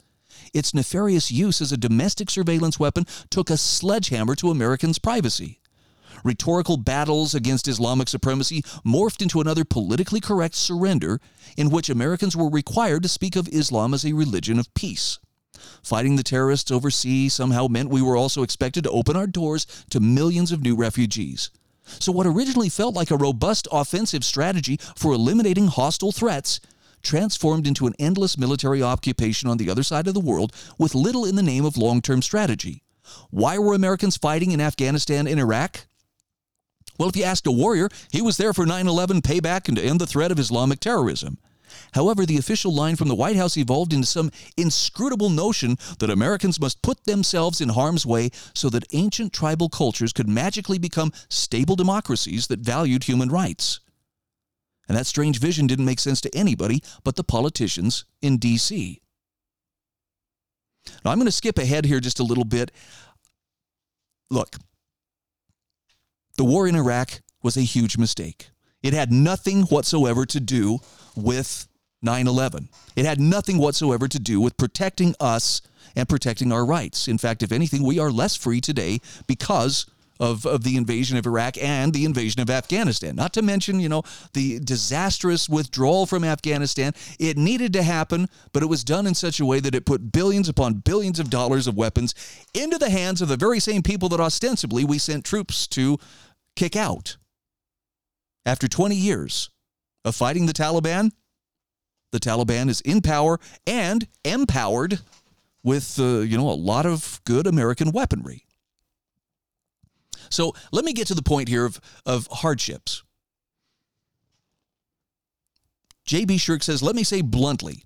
its 0.52 0.74
nefarious 0.74 1.30
use 1.30 1.60
as 1.60 1.72
a 1.72 1.76
domestic 1.76 2.30
surveillance 2.30 2.78
weapon 2.78 3.06
took 3.30 3.50
a 3.50 3.56
sledgehammer 3.56 4.34
to 4.36 4.50
Americans' 4.50 4.98
privacy. 4.98 5.60
Rhetorical 6.24 6.76
battles 6.76 7.34
against 7.34 7.68
Islamic 7.68 8.08
supremacy 8.08 8.62
morphed 8.84 9.22
into 9.22 9.40
another 9.40 9.64
politically 9.64 10.20
correct 10.20 10.54
surrender 10.54 11.20
in 11.56 11.70
which 11.70 11.88
Americans 11.88 12.36
were 12.36 12.50
required 12.50 13.02
to 13.04 13.08
speak 13.08 13.36
of 13.36 13.48
Islam 13.48 13.94
as 13.94 14.04
a 14.04 14.12
religion 14.12 14.58
of 14.58 14.72
peace. 14.74 15.18
Fighting 15.82 16.16
the 16.16 16.22
terrorists 16.22 16.70
overseas 16.70 17.34
somehow 17.34 17.68
meant 17.68 17.90
we 17.90 18.02
were 18.02 18.16
also 18.16 18.42
expected 18.42 18.84
to 18.84 18.90
open 18.90 19.16
our 19.16 19.26
doors 19.26 19.66
to 19.90 20.00
millions 20.00 20.52
of 20.52 20.62
new 20.62 20.76
refugees. 20.76 21.50
So, 21.98 22.12
what 22.12 22.26
originally 22.26 22.68
felt 22.68 22.94
like 22.94 23.10
a 23.10 23.16
robust 23.16 23.68
offensive 23.72 24.24
strategy 24.24 24.78
for 24.96 25.12
eliminating 25.12 25.68
hostile 25.68 26.12
threats 26.12 26.60
transformed 27.02 27.66
into 27.66 27.86
an 27.86 27.94
endless 27.98 28.36
military 28.36 28.82
occupation 28.82 29.48
on 29.48 29.56
the 29.56 29.70
other 29.70 29.82
side 29.82 30.06
of 30.06 30.14
the 30.14 30.20
world 30.20 30.52
with 30.78 30.94
little 30.94 31.24
in 31.24 31.36
the 31.36 31.42
name 31.42 31.64
of 31.64 31.76
long 31.76 32.00
term 32.00 32.22
strategy. 32.22 32.82
Why 33.30 33.58
were 33.58 33.74
Americans 33.74 34.16
fighting 34.16 34.52
in 34.52 34.60
Afghanistan 34.60 35.26
and 35.26 35.40
Iraq? 35.40 35.86
Well, 36.98 37.08
if 37.08 37.16
you 37.16 37.24
asked 37.24 37.46
a 37.46 37.52
warrior, 37.52 37.88
he 38.10 38.20
was 38.20 38.36
there 38.36 38.52
for 38.52 38.66
9 38.66 38.86
11 38.86 39.22
payback 39.22 39.68
and 39.68 39.76
to 39.76 39.82
end 39.82 40.00
the 40.00 40.06
threat 40.06 40.32
of 40.32 40.38
Islamic 40.38 40.80
terrorism. 40.80 41.38
However, 41.94 42.26
the 42.26 42.38
official 42.38 42.74
line 42.74 42.96
from 42.96 43.08
the 43.08 43.14
White 43.14 43.36
House 43.36 43.56
evolved 43.56 43.92
into 43.92 44.06
some 44.06 44.30
inscrutable 44.56 45.30
notion 45.30 45.76
that 45.98 46.10
Americans 46.10 46.60
must 46.60 46.82
put 46.82 47.04
themselves 47.04 47.60
in 47.60 47.70
harm's 47.70 48.04
way 48.04 48.30
so 48.54 48.68
that 48.70 48.84
ancient 48.92 49.32
tribal 49.32 49.68
cultures 49.68 50.12
could 50.12 50.28
magically 50.28 50.78
become 50.78 51.12
stable 51.28 51.76
democracies 51.76 52.46
that 52.48 52.60
valued 52.60 53.04
human 53.04 53.28
rights. 53.28 53.80
And 54.88 54.96
that 54.96 55.06
strange 55.06 55.38
vision 55.38 55.66
didn't 55.66 55.84
make 55.84 56.00
sense 56.00 56.20
to 56.22 56.34
anybody 56.34 56.82
but 57.04 57.16
the 57.16 57.24
politicians 57.24 58.04
in 58.22 58.38
D.C. 58.38 59.00
Now, 61.04 61.10
I'm 61.10 61.18
going 61.18 61.26
to 61.26 61.32
skip 61.32 61.58
ahead 61.58 61.84
here 61.84 62.00
just 62.00 62.20
a 62.20 62.24
little 62.24 62.44
bit. 62.44 62.72
Look, 64.30 64.56
the 66.36 66.44
war 66.44 66.66
in 66.66 66.74
Iraq 66.74 67.20
was 67.42 67.56
a 67.56 67.62
huge 67.62 67.98
mistake. 67.98 68.50
It 68.82 68.94
had 68.94 69.12
nothing 69.12 69.62
whatsoever 69.64 70.24
to 70.26 70.40
do 70.40 70.78
with 71.16 71.68
9 72.02 72.26
11. 72.26 72.68
It 72.96 73.04
had 73.04 73.20
nothing 73.20 73.58
whatsoever 73.58 74.08
to 74.08 74.18
do 74.18 74.40
with 74.40 74.56
protecting 74.56 75.14
us 75.20 75.60
and 75.96 76.08
protecting 76.08 76.52
our 76.52 76.64
rights. 76.64 77.08
In 77.08 77.18
fact, 77.18 77.42
if 77.42 77.52
anything, 77.52 77.82
we 77.82 77.98
are 77.98 78.10
less 78.10 78.36
free 78.36 78.60
today 78.60 79.00
because 79.26 79.86
of, 80.20 80.46
of 80.46 80.64
the 80.64 80.76
invasion 80.76 81.16
of 81.16 81.26
Iraq 81.26 81.56
and 81.58 81.92
the 81.92 82.04
invasion 82.04 82.40
of 82.40 82.50
Afghanistan. 82.50 83.14
Not 83.16 83.32
to 83.34 83.42
mention, 83.42 83.80
you 83.80 83.88
know, 83.88 84.02
the 84.32 84.58
disastrous 84.60 85.48
withdrawal 85.48 86.06
from 86.06 86.24
Afghanistan. 86.24 86.92
It 87.18 87.36
needed 87.36 87.72
to 87.74 87.82
happen, 87.82 88.28
but 88.52 88.62
it 88.62 88.66
was 88.66 88.84
done 88.84 89.06
in 89.06 89.14
such 89.14 89.40
a 89.40 89.46
way 89.46 89.60
that 89.60 89.74
it 89.74 89.86
put 89.86 90.12
billions 90.12 90.48
upon 90.48 90.74
billions 90.74 91.18
of 91.18 91.30
dollars 91.30 91.66
of 91.66 91.76
weapons 91.76 92.14
into 92.54 92.78
the 92.78 92.90
hands 92.90 93.22
of 93.22 93.28
the 93.28 93.36
very 93.36 93.60
same 93.60 93.82
people 93.82 94.08
that 94.10 94.20
ostensibly 94.20 94.84
we 94.84 94.98
sent 94.98 95.24
troops 95.24 95.66
to 95.68 95.98
kick 96.56 96.76
out. 96.76 97.16
After 98.44 98.66
20 98.66 98.96
years 98.96 99.50
of 100.04 100.16
fighting 100.16 100.46
the 100.46 100.52
Taliban, 100.52 101.12
the 102.12 102.20
Taliban 102.20 102.68
is 102.68 102.80
in 102.82 103.00
power 103.00 103.38
and 103.66 104.06
empowered 104.24 105.00
with 105.62 105.98
uh, 105.98 106.20
you 106.20 106.36
know 106.36 106.48
a 106.48 106.52
lot 106.52 106.86
of 106.86 107.20
good 107.24 107.46
American 107.46 107.92
weaponry. 107.92 108.44
So 110.30 110.54
let 110.72 110.84
me 110.84 110.92
get 110.92 111.06
to 111.08 111.14
the 111.14 111.22
point 111.22 111.48
here 111.48 111.64
of, 111.64 111.80
of 112.04 112.28
hardships. 112.30 113.02
J.B. 116.04 116.36
Shurk 116.36 116.62
says, 116.62 116.82
let 116.82 116.96
me 116.96 117.04
say 117.04 117.20
bluntly, 117.20 117.84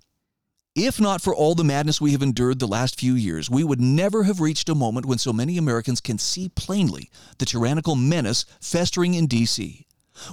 if 0.75 0.99
not 0.99 1.21
for 1.21 1.35
all 1.35 1.55
the 1.55 1.63
madness 1.63 1.99
we 1.99 2.13
have 2.13 2.23
endured 2.23 2.59
the 2.59 2.67
last 2.67 2.99
few 2.99 3.15
years, 3.15 3.49
we 3.49 3.63
would 3.63 3.81
never 3.81 4.23
have 4.23 4.39
reached 4.39 4.69
a 4.69 4.75
moment 4.75 5.05
when 5.05 5.17
so 5.17 5.33
many 5.33 5.57
Americans 5.57 6.01
can 6.01 6.17
see 6.17 6.49
plainly 6.49 7.09
the 7.37 7.45
tyrannical 7.45 7.95
menace 7.95 8.45
festering 8.61 9.13
in 9.13 9.27
D.C. 9.27 9.85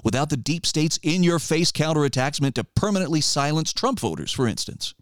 Without 0.05 0.31
the 0.31 0.37
deep 0.37 0.67
state's 0.67 0.99
in 1.03 1.23
your 1.23 1.39
face 1.39 1.73
counterattacks 1.73 2.41
meant 2.41 2.55
to 2.57 2.65
permanently 2.65 3.21
silence 3.21 3.73
Trump 3.73 4.01
voters, 4.01 4.33
for 4.33 4.47
instance 4.47 4.95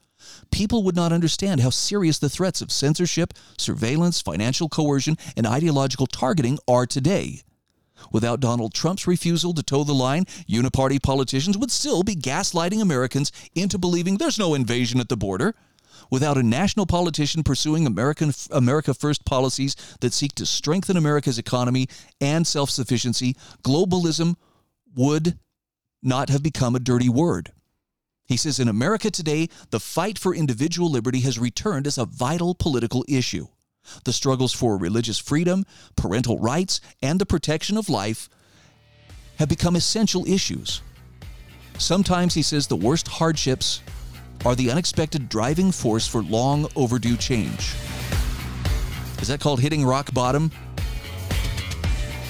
people 0.51 0.83
would 0.83 0.97
not 0.97 1.12
understand 1.12 1.61
how 1.61 1.70
serious 1.70 2.18
the 2.18 2.29
threats 2.29 2.61
of 2.61 2.72
censorship, 2.72 3.35
surveillance, 3.57 4.20
financial 4.20 4.68
coercion, 4.68 5.16
and 5.37 5.47
ideological 5.47 6.07
targeting 6.07 6.59
are 6.66 6.87
today. 6.87 7.43
Without 8.12 8.41
Donald 8.41 8.74
Trump's 8.74 9.07
refusal 9.07 9.53
to 9.55 9.62
toe 9.62 9.85
the 9.85 9.93
line, 9.93 10.24
uniparty 10.49 11.03
politicians 11.03 11.59
would 11.59 11.70
still 11.70 12.03
be 12.03 12.14
gaslighting 12.14 12.81
Americans 12.81 13.33
into 13.55 13.79
believing 13.79 14.16
there's 14.16 14.39
no 14.39 14.55
invasion 14.55 15.01
at 15.01 15.09
the 15.09 15.16
border. 15.16 15.55
Without 16.11 16.39
a 16.39 16.43
national 16.43 16.87
politician 16.87 17.43
pursuing 17.43 17.87
American 17.87 18.33
America 18.53 18.95
First 18.95 19.24
policies 19.24 19.74
that 20.01 20.12
seek 20.12 20.33
to 20.37 20.47
strengthen 20.47 20.97
America's 20.97 21.39
economy 21.39 21.89
and 22.20 22.47
self-sufficiency, 22.47 23.37
globalism 23.64 24.37
would 24.99 25.38
not 26.03 26.28
have 26.28 26.42
become 26.42 26.74
a 26.74 26.80
dirty 26.80 27.09
word. 27.09 27.53
He 28.26 28.36
says 28.36 28.59
in 28.59 28.68
America 28.68 29.11
today, 29.11 29.49
the 29.70 29.78
fight 29.78 30.18
for 30.18 30.34
individual 30.34 30.90
liberty 30.90 31.20
has 31.20 31.38
returned 31.38 31.86
as 31.86 31.99
a 31.99 32.05
vital 32.05 32.55
political 32.55 33.05
issue. 33.09 33.46
The 34.05 34.12
struggles 34.12 34.53
for 34.53 34.76
religious 34.76 35.18
freedom, 35.18 35.64
parental 35.96 36.38
rights, 36.40 36.80
and 37.01 37.20
the 37.20 37.26
protection 37.26 37.78
of 37.78 37.88
life 37.88 38.28
have 39.38 39.49
become 39.49 39.76
essential 39.76 40.26
issues. 40.26 40.82
Sometimes, 41.78 42.34
he 42.34 42.42
says, 42.42 42.66
the 42.66 42.76
worst 42.76 43.07
hardships 43.07 43.82
are 44.44 44.57
the 44.57 44.70
unexpected 44.70 45.28
driving 45.28 45.70
force 45.70 46.09
for 46.09 46.22
long 46.24 46.66
overdue 46.74 47.16
change. 47.16 47.72
Is 49.22 49.28
that 49.28 49.40
called 49.40 49.61
hitting 49.61 49.84
rock 49.84 50.12
bottom? 50.12 50.51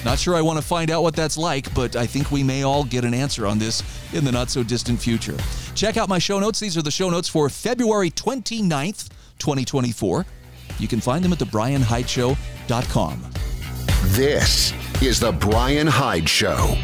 Not 0.05 0.17
sure 0.17 0.35
I 0.35 0.41
want 0.41 0.57
to 0.59 0.65
find 0.65 0.91
out 0.91 1.03
what 1.03 1.15
that's 1.15 1.37
like, 1.37 1.73
but 1.73 1.95
I 1.95 2.05
think 2.05 2.31
we 2.31 2.43
may 2.43 2.63
all 2.63 2.83
get 2.83 3.03
an 3.03 3.13
answer 3.13 3.45
on 3.45 3.59
this 3.59 3.83
in 4.13 4.23
the 4.23 4.31
not 4.31 4.49
so 4.49 4.63
distant 4.63 4.99
future. 4.99 5.37
Check 5.75 5.97
out 5.97 6.07
my 6.09 6.19
show 6.19 6.39
notes. 6.39 6.59
These 6.59 6.77
are 6.77 6.81
the 6.81 6.91
show 6.91 7.09
notes 7.09 7.27
for 7.27 7.49
February 7.49 8.09
29th, 8.11 9.09
2024. 9.39 10.25
You 10.79 10.87
can 10.87 11.01
find 11.01 11.23
them 11.23 11.33
at 11.33 11.39
thebryanhydeshow.com. 11.39 13.31
This 14.03 14.73
is 15.01 15.19
The 15.19 15.33
Bryan 15.33 15.87
Hyde 15.87 16.29
Show. 16.29 16.77